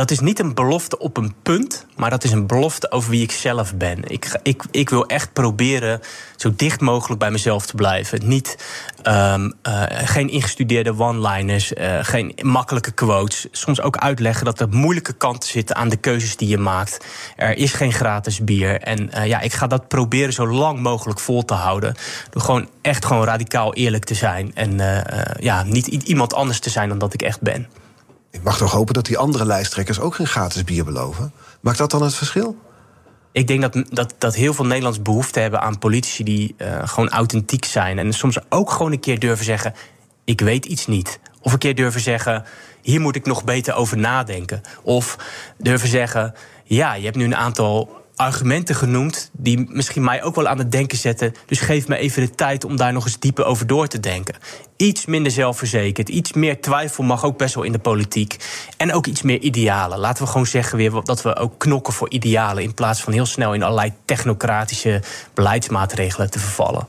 Dat 0.00 0.10
is 0.10 0.20
niet 0.20 0.38
een 0.38 0.54
belofte 0.54 0.98
op 0.98 1.16
een 1.16 1.34
punt, 1.42 1.86
maar 1.96 2.10
dat 2.10 2.24
is 2.24 2.30
een 2.30 2.46
belofte 2.46 2.90
over 2.90 3.10
wie 3.10 3.22
ik 3.22 3.32
zelf 3.32 3.74
ben. 3.74 4.02
Ik, 4.04 4.38
ik, 4.42 4.62
ik 4.70 4.90
wil 4.90 5.06
echt 5.06 5.32
proberen 5.32 6.00
zo 6.36 6.52
dicht 6.56 6.80
mogelijk 6.80 7.20
bij 7.20 7.30
mezelf 7.30 7.66
te 7.66 7.74
blijven. 7.74 8.28
Niet, 8.28 8.56
um, 9.04 9.44
uh, 9.68 9.82
geen 9.88 10.28
ingestudeerde 10.28 10.98
one-liners, 10.98 11.72
uh, 11.72 11.98
geen 12.00 12.34
makkelijke 12.42 12.90
quotes. 12.90 13.46
Soms 13.50 13.80
ook 13.80 13.96
uitleggen 13.96 14.44
dat 14.44 14.60
er 14.60 14.68
moeilijke 14.68 15.12
kanten 15.12 15.48
zitten 15.48 15.76
aan 15.76 15.88
de 15.88 15.96
keuzes 15.96 16.36
die 16.36 16.48
je 16.48 16.58
maakt. 16.58 17.06
Er 17.36 17.56
is 17.56 17.72
geen 17.72 17.92
gratis 17.92 18.44
bier. 18.44 18.80
En 18.80 19.10
uh, 19.14 19.26
ja, 19.26 19.40
ik 19.40 19.52
ga 19.52 19.66
dat 19.66 19.88
proberen 19.88 20.32
zo 20.32 20.46
lang 20.48 20.78
mogelijk 20.78 21.20
vol 21.20 21.44
te 21.44 21.54
houden. 21.54 21.94
Door 22.30 22.42
gewoon 22.42 22.68
echt 22.82 23.04
gewoon 23.04 23.24
radicaal 23.24 23.74
eerlijk 23.74 24.04
te 24.04 24.14
zijn. 24.14 24.54
En 24.54 24.80
ja, 25.40 25.62
niet 25.62 25.86
iemand 25.86 26.34
anders 26.34 26.58
te 26.58 26.70
zijn 26.70 26.88
dan 26.88 26.98
dat 26.98 27.14
ik 27.14 27.22
echt 27.22 27.40
ben. 27.40 27.79
Ik 28.30 28.42
mag 28.42 28.56
toch 28.56 28.72
hopen 28.72 28.94
dat 28.94 29.06
die 29.06 29.18
andere 29.18 29.44
lijsttrekkers 29.44 30.00
ook 30.00 30.14
geen 30.14 30.26
gratis 30.26 30.64
bier 30.64 30.84
beloven? 30.84 31.32
Maakt 31.60 31.78
dat 31.78 31.90
dan 31.90 32.02
het 32.02 32.14
verschil? 32.14 32.56
Ik 33.32 33.46
denk 33.46 33.60
dat, 33.60 33.84
dat, 33.90 34.14
dat 34.18 34.34
heel 34.34 34.54
veel 34.54 34.64
Nederlands 34.64 35.02
behoefte 35.02 35.40
hebben 35.40 35.60
aan 35.60 35.78
politici 35.78 36.24
die 36.24 36.54
uh, 36.58 36.88
gewoon 36.88 37.08
authentiek 37.08 37.64
zijn. 37.64 37.98
En 37.98 38.12
soms 38.12 38.38
ook 38.48 38.70
gewoon 38.70 38.92
een 38.92 39.00
keer 39.00 39.18
durven 39.18 39.44
zeggen: 39.44 39.74
Ik 40.24 40.40
weet 40.40 40.64
iets 40.64 40.86
niet. 40.86 41.20
Of 41.40 41.52
een 41.52 41.58
keer 41.58 41.74
durven 41.74 42.00
zeggen: 42.00 42.44
Hier 42.82 43.00
moet 43.00 43.16
ik 43.16 43.26
nog 43.26 43.44
beter 43.44 43.74
over 43.74 43.98
nadenken. 43.98 44.60
Of 44.82 45.16
durven 45.58 45.88
zeggen: 45.88 46.34
Ja, 46.64 46.94
je 46.94 47.04
hebt 47.04 47.16
nu 47.16 47.24
een 47.24 47.36
aantal 47.36 47.99
argumenten 48.20 48.74
genoemd 48.74 49.30
die 49.32 49.66
misschien 49.68 50.04
mij 50.04 50.22
ook 50.22 50.34
wel 50.34 50.48
aan 50.48 50.58
het 50.58 50.72
denken 50.72 50.98
zetten. 50.98 51.34
Dus 51.46 51.60
geef 51.60 51.88
me 51.88 51.96
even 51.96 52.22
de 52.22 52.30
tijd 52.30 52.64
om 52.64 52.76
daar 52.76 52.92
nog 52.92 53.04
eens 53.04 53.18
dieper 53.18 53.44
over 53.44 53.66
door 53.66 53.86
te 53.86 54.00
denken. 54.00 54.34
Iets 54.76 55.06
minder 55.06 55.32
zelfverzekerd, 55.32 56.08
iets 56.08 56.32
meer 56.32 56.60
twijfel 56.60 57.04
mag 57.04 57.24
ook 57.24 57.38
best 57.38 57.54
wel 57.54 57.64
in 57.64 57.72
de 57.72 57.78
politiek. 57.78 58.36
En 58.76 58.92
ook 58.92 59.06
iets 59.06 59.22
meer 59.22 59.38
idealen. 59.38 59.98
Laten 59.98 60.24
we 60.24 60.30
gewoon 60.30 60.46
zeggen 60.46 60.76
weer 60.76 61.04
dat 61.04 61.22
we 61.22 61.36
ook 61.36 61.58
knokken 61.58 61.92
voor 61.92 62.10
idealen 62.10 62.62
in 62.62 62.74
plaats 62.74 63.02
van 63.02 63.12
heel 63.12 63.26
snel 63.26 63.54
in 63.54 63.62
allerlei 63.62 63.92
technocratische 64.04 65.02
beleidsmaatregelen 65.34 66.30
te 66.30 66.38
vervallen. 66.38 66.86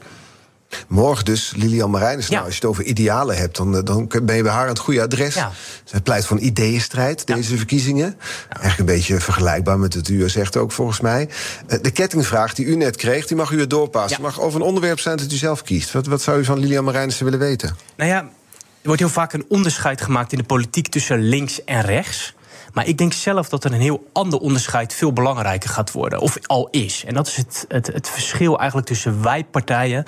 Morgen 0.88 1.26
dus 1.26 1.54
Lilian 1.56 1.90
Marijnis. 1.90 2.30
Nou, 2.30 2.44
als 2.44 2.54
je 2.54 2.60
het 2.60 2.70
over 2.70 2.84
idealen 2.84 3.38
hebt, 3.38 3.58
dan, 3.58 3.76
eh, 3.76 3.84
dan 3.84 4.08
ben 4.24 4.36
je 4.36 4.44
bij 4.44 4.52
haar 4.52 4.64
aan 4.64 4.68
het 4.68 4.80
goede 4.80 5.02
adres. 5.02 5.34
Ja. 5.34 5.52
Zij 5.84 6.02
pleit 6.02 6.26
voor 6.26 6.38
een 6.38 6.46
ideeënstrijd, 6.46 7.28
deze 7.28 7.58
verkiezingen. 7.58 8.18
Eigenlijk 8.50 8.80
een 8.80 8.96
beetje 8.96 9.20
vergelijkbaar 9.20 9.80
met 9.80 9.96
wat 9.96 10.08
u 10.08 10.30
zegt 10.30 10.58
ook, 10.58 10.72
volgens 10.72 11.00
mij. 11.00 11.30
Eh, 11.68 11.78
de 11.82 11.92
kettingvraag 11.92 12.54
die 12.54 12.66
u 12.66 12.76
net 12.76 12.96
kreeg, 12.96 13.28
die 13.28 13.38
mag 13.38 13.52
u 13.52 13.60
er 13.60 13.68
doorpassen. 13.68 14.22
mag 14.22 14.40
over 14.40 14.60
een 14.60 14.66
onderwerp 14.66 15.00
zijn 15.00 15.18
dat 15.18 15.32
u 15.32 15.36
zelf 15.36 15.64
kiest. 15.64 15.92
Wat, 15.92 16.06
wat 16.06 16.22
zou 16.22 16.40
u 16.40 16.46
van 16.46 16.60
Lilian 16.60 16.84
Marijnissen 16.84 17.26
willen 17.26 17.40
weten? 17.40 17.76
Nou 17.98 18.10
ja, 18.10 18.20
er 18.20 18.88
wordt 18.88 19.00
heel 19.00 19.10
vaak 19.10 19.34
een 19.34 19.46
onderscheid 19.50 20.02
gemaakt 20.02 20.32
in 20.32 20.38
de 20.38 20.44
politiek 20.44 20.88
tussen 20.88 21.20
links 21.20 21.64
en 21.64 21.82
rechts. 21.82 22.34
Maar 22.74 22.88
ik 22.88 22.98
denk 22.98 23.14
zelf 23.14 23.50
dat 23.50 23.64
er 23.64 23.74
een 23.74 23.82
heel 23.82 24.10
ander 24.14 24.40
onderscheid 24.40 24.94
veel 24.94 25.14
belangrijker 25.14 25.70
gaat 25.70 25.92
worden. 25.92 26.20
Of 26.20 26.38
al 26.46 26.68
is. 26.72 27.04
En 27.08 27.14
dat 27.14 27.28
is 27.28 27.36
het, 27.36 27.66
het, 27.68 27.88
het 27.88 28.10
verschil 28.10 28.58
eigenlijk 28.58 28.88
tussen 28.88 29.24
wij-partijen 29.24 30.06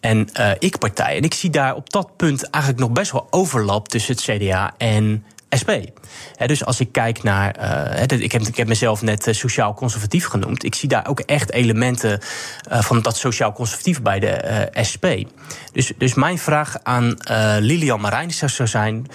en 0.00 0.28
uh, 0.40 0.50
ik-partij. 0.58 1.16
En 1.16 1.22
ik 1.22 1.34
zie 1.34 1.50
daar 1.50 1.74
op 1.74 1.90
dat 1.90 2.16
punt 2.16 2.50
eigenlijk 2.50 2.84
nog 2.84 2.92
best 2.92 3.12
wel 3.12 3.26
overlap 3.30 3.88
tussen 3.88 4.14
het 4.14 4.24
CDA 4.24 4.74
en 4.78 5.24
SP. 5.60 5.70
dus 6.46 6.64
als 6.64 6.80
ik 6.80 6.92
kijk 6.92 7.22
naar. 7.22 7.56
Uh, 7.60 8.02
ik, 8.02 8.32
heb, 8.32 8.42
ik 8.42 8.56
heb 8.56 8.68
mezelf 8.68 9.02
net 9.02 9.26
uh, 9.26 9.34
sociaal-conservatief 9.34 10.26
genoemd. 10.26 10.64
Ik 10.64 10.74
zie 10.74 10.88
daar 10.88 11.08
ook 11.08 11.20
echt 11.20 11.52
elementen 11.52 12.20
uh, 12.72 12.82
van 12.82 13.02
dat 13.02 13.16
sociaal-conservatief 13.16 14.02
bij 14.02 14.18
de 14.20 14.68
SP. 14.90 15.06
Dus, 15.72 15.92
dus 15.98 16.14
mijn 16.14 16.38
vraag 16.38 16.76
aan 16.82 17.16
Lilian 17.58 18.00
Marijn 18.00 18.30
zou 18.30 18.68
zijn. 18.68 19.06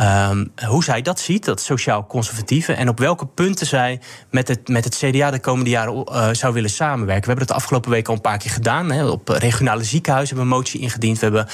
Um, 0.00 0.52
hoe 0.66 0.84
zij 0.84 1.02
dat 1.02 1.20
ziet, 1.20 1.44
dat 1.44 1.60
sociaal-conservatieve. 1.60 2.72
En 2.72 2.88
op 2.88 2.98
welke 2.98 3.26
punten 3.26 3.66
zij 3.66 4.00
met 4.30 4.48
het, 4.48 4.68
met 4.68 4.84
het 4.84 4.96
CDA 4.96 5.30
de 5.30 5.40
komende 5.40 5.70
jaren 5.70 5.94
uh, 5.94 6.28
zou 6.32 6.52
willen 6.52 6.70
samenwerken. 6.70 7.22
We 7.22 7.26
hebben 7.26 7.46
het 7.46 7.48
de 7.48 7.54
afgelopen 7.54 7.90
week 7.90 8.08
al 8.08 8.14
een 8.14 8.20
paar 8.20 8.38
keer 8.38 8.50
gedaan. 8.50 8.90
Hè. 8.90 9.06
Op 9.06 9.28
regionale 9.28 9.84
ziekenhuizen 9.84 10.36
hebben 10.36 10.52
we 10.52 10.56
een 10.56 10.62
motie 10.62 10.80
ingediend. 10.80 11.18
We 11.18 11.24
hebben 11.24 11.48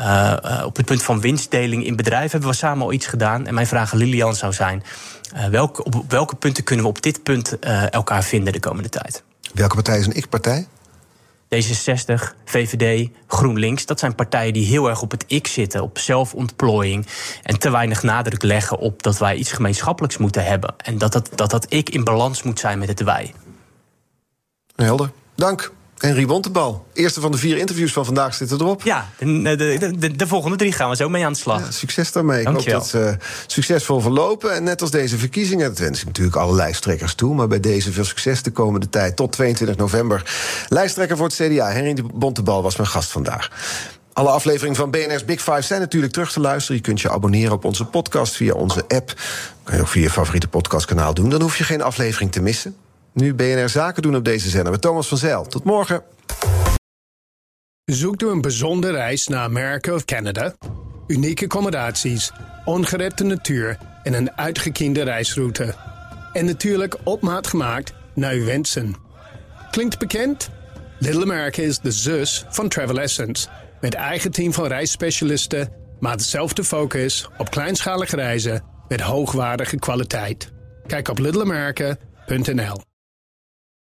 uh, 0.00 0.64
op 0.64 0.76
het 0.76 0.86
punt 0.86 1.02
van 1.02 1.20
winstdeling 1.20 1.86
in 1.86 1.96
bedrijven 1.96 2.30
hebben 2.30 2.48
we 2.48 2.56
samen 2.56 2.84
al 2.84 2.92
iets 2.92 3.06
gedaan. 3.06 3.46
En 3.46 3.54
mijn 3.54 3.66
vraag 3.66 3.92
aan 3.92 3.98
Lilian 3.98 4.34
zou 4.34 4.52
zijn: 4.52 4.82
welke, 5.50 5.84
op 5.84 6.04
welke 6.08 6.36
punten 6.36 6.64
kunnen 6.64 6.84
we 6.84 6.90
op 6.90 7.02
dit 7.02 7.22
punt 7.22 7.58
elkaar 7.90 8.24
vinden 8.24 8.52
de 8.52 8.60
komende 8.60 8.88
tijd? 8.88 9.22
Welke 9.54 9.74
partij 9.74 9.98
is 9.98 10.06
een 10.06 10.16
ik-partij? 10.16 10.66
D66, 11.54 12.34
VVD, 12.44 13.10
GroenLinks, 13.26 13.86
dat 13.86 13.98
zijn 13.98 14.14
partijen 14.14 14.52
die 14.52 14.66
heel 14.66 14.88
erg 14.88 15.02
op 15.02 15.10
het 15.10 15.24
ik 15.26 15.46
zitten, 15.46 15.82
op 15.82 15.98
zelfontplooiing. 15.98 17.06
En 17.42 17.58
te 17.58 17.70
weinig 17.70 18.02
nadruk 18.02 18.42
leggen 18.42 18.78
op 18.78 19.02
dat 19.02 19.18
wij 19.18 19.36
iets 19.36 19.52
gemeenschappelijks 19.52 20.16
moeten 20.16 20.44
hebben. 20.44 20.74
En 20.76 20.98
dat 20.98 21.12
dat, 21.12 21.30
dat, 21.34 21.50
dat 21.50 21.66
ik 21.68 21.90
in 21.90 22.04
balans 22.04 22.42
moet 22.42 22.60
zijn 22.60 22.78
met 22.78 22.88
het 22.88 23.02
wij. 23.02 23.34
Helder. 24.76 25.10
Dank. 25.34 25.72
Henry 26.02 26.26
Wontebal, 26.26 26.86
eerste 26.92 27.20
van 27.20 27.30
de 27.32 27.38
vier 27.38 27.58
interviews 27.58 27.92
van 27.92 28.04
vandaag 28.04 28.34
zitten 28.34 28.60
erop. 28.60 28.82
Ja, 28.82 29.08
de, 29.18 29.42
de, 29.56 29.92
de, 29.98 30.16
de 30.16 30.26
volgende 30.26 30.56
drie 30.56 30.72
gaan 30.72 30.90
we 30.90 30.96
zo 30.96 31.08
mee 31.08 31.24
aan 31.24 31.32
de 31.32 31.38
slag. 31.38 31.60
Ja, 31.60 31.70
succes 31.70 32.12
daarmee. 32.12 32.40
Ik 32.40 32.46
hoop 32.46 32.64
dat 32.64 32.92
uh, 32.96 33.10
succesvol 33.46 34.00
verlopen. 34.00 34.54
En 34.54 34.64
net 34.64 34.80
als 34.80 34.90
deze 34.90 35.18
verkiezingen, 35.18 35.68
dat 35.68 35.78
wens 35.78 36.00
ik 36.00 36.06
natuurlijk 36.06 36.36
alle 36.36 36.54
lijsttrekkers 36.54 37.14
toe... 37.14 37.34
maar 37.34 37.48
bij 37.48 37.60
deze 37.60 37.92
veel 37.92 38.04
succes 38.04 38.42
de 38.42 38.50
komende 38.50 38.88
tijd 38.88 39.16
tot 39.16 39.32
22 39.32 39.76
november. 39.76 40.32
Lijsttrekker 40.68 41.16
voor 41.16 41.26
het 41.26 41.34
CDA, 41.34 41.70
Henry 41.70 42.04
Bontebal, 42.14 42.62
was 42.62 42.76
mijn 42.76 42.88
gast 42.88 43.10
vandaag. 43.10 43.50
Alle 44.12 44.30
afleveringen 44.30 44.76
van 44.76 44.90
BNR's 44.90 45.24
Big 45.24 45.42
Five 45.42 45.62
zijn 45.62 45.80
natuurlijk 45.80 46.12
terug 46.12 46.32
te 46.32 46.40
luisteren. 46.40 46.76
Je 46.76 46.82
kunt 46.82 47.00
je 47.00 47.10
abonneren 47.10 47.52
op 47.52 47.64
onze 47.64 47.84
podcast 47.84 48.36
via 48.36 48.52
onze 48.52 48.82
app. 48.88 49.06
Dat 49.06 49.16
kan 49.64 49.76
je 49.76 49.80
ook 49.80 49.88
via 49.88 50.02
je 50.02 50.10
favoriete 50.10 50.48
podcastkanaal 50.48 51.14
doen. 51.14 51.28
Dan 51.28 51.42
hoef 51.42 51.58
je 51.58 51.64
geen 51.64 51.82
aflevering 51.82 52.32
te 52.32 52.40
missen. 52.40 52.76
Nu 53.14 53.34
BNR 53.34 53.68
Zaken 53.68 54.02
doen 54.02 54.16
op 54.16 54.24
deze 54.24 54.48
zender 54.48 54.72
met 54.72 54.80
Thomas 54.80 55.08
van 55.08 55.18
Zijl. 55.18 55.44
Tot 55.44 55.64
morgen. 55.64 56.02
Zoekt 57.84 58.22
u 58.22 58.28
een 58.28 58.40
bijzondere 58.40 58.92
reis 58.92 59.26
naar 59.26 59.42
Amerika 59.42 59.94
of 59.94 60.04
Canada? 60.04 60.54
Unieke 61.06 61.44
accommodaties, 61.44 62.32
ongerepte 62.64 63.24
natuur 63.24 63.78
en 64.02 64.14
een 64.14 64.32
uitgekiende 64.32 65.02
reisroute. 65.02 65.74
En 66.32 66.44
natuurlijk 66.44 66.96
op 67.04 67.22
maat 67.22 67.46
gemaakt 67.46 67.94
naar 68.14 68.32
uw 68.32 68.44
wensen. 68.44 68.94
Klinkt 69.70 69.98
bekend? 69.98 70.50
Little 70.98 71.22
America 71.22 71.62
is 71.62 71.78
de 71.78 71.92
zus 71.92 72.44
van 72.48 72.68
Travel 72.68 73.00
Essence. 73.00 73.48
Met 73.80 73.94
eigen 73.94 74.30
team 74.30 74.52
van 74.52 74.66
reisspecialisten, 74.66 75.72
maar 76.00 76.16
dezelfde 76.16 76.64
focus 76.64 77.28
op 77.38 77.50
kleinschalige 77.50 78.16
reizen 78.16 78.64
met 78.88 79.00
hoogwaardige 79.00 79.76
kwaliteit. 79.76 80.52
Kijk 80.86 81.08
op 81.08 81.18
littleamerica.nl 81.18 82.91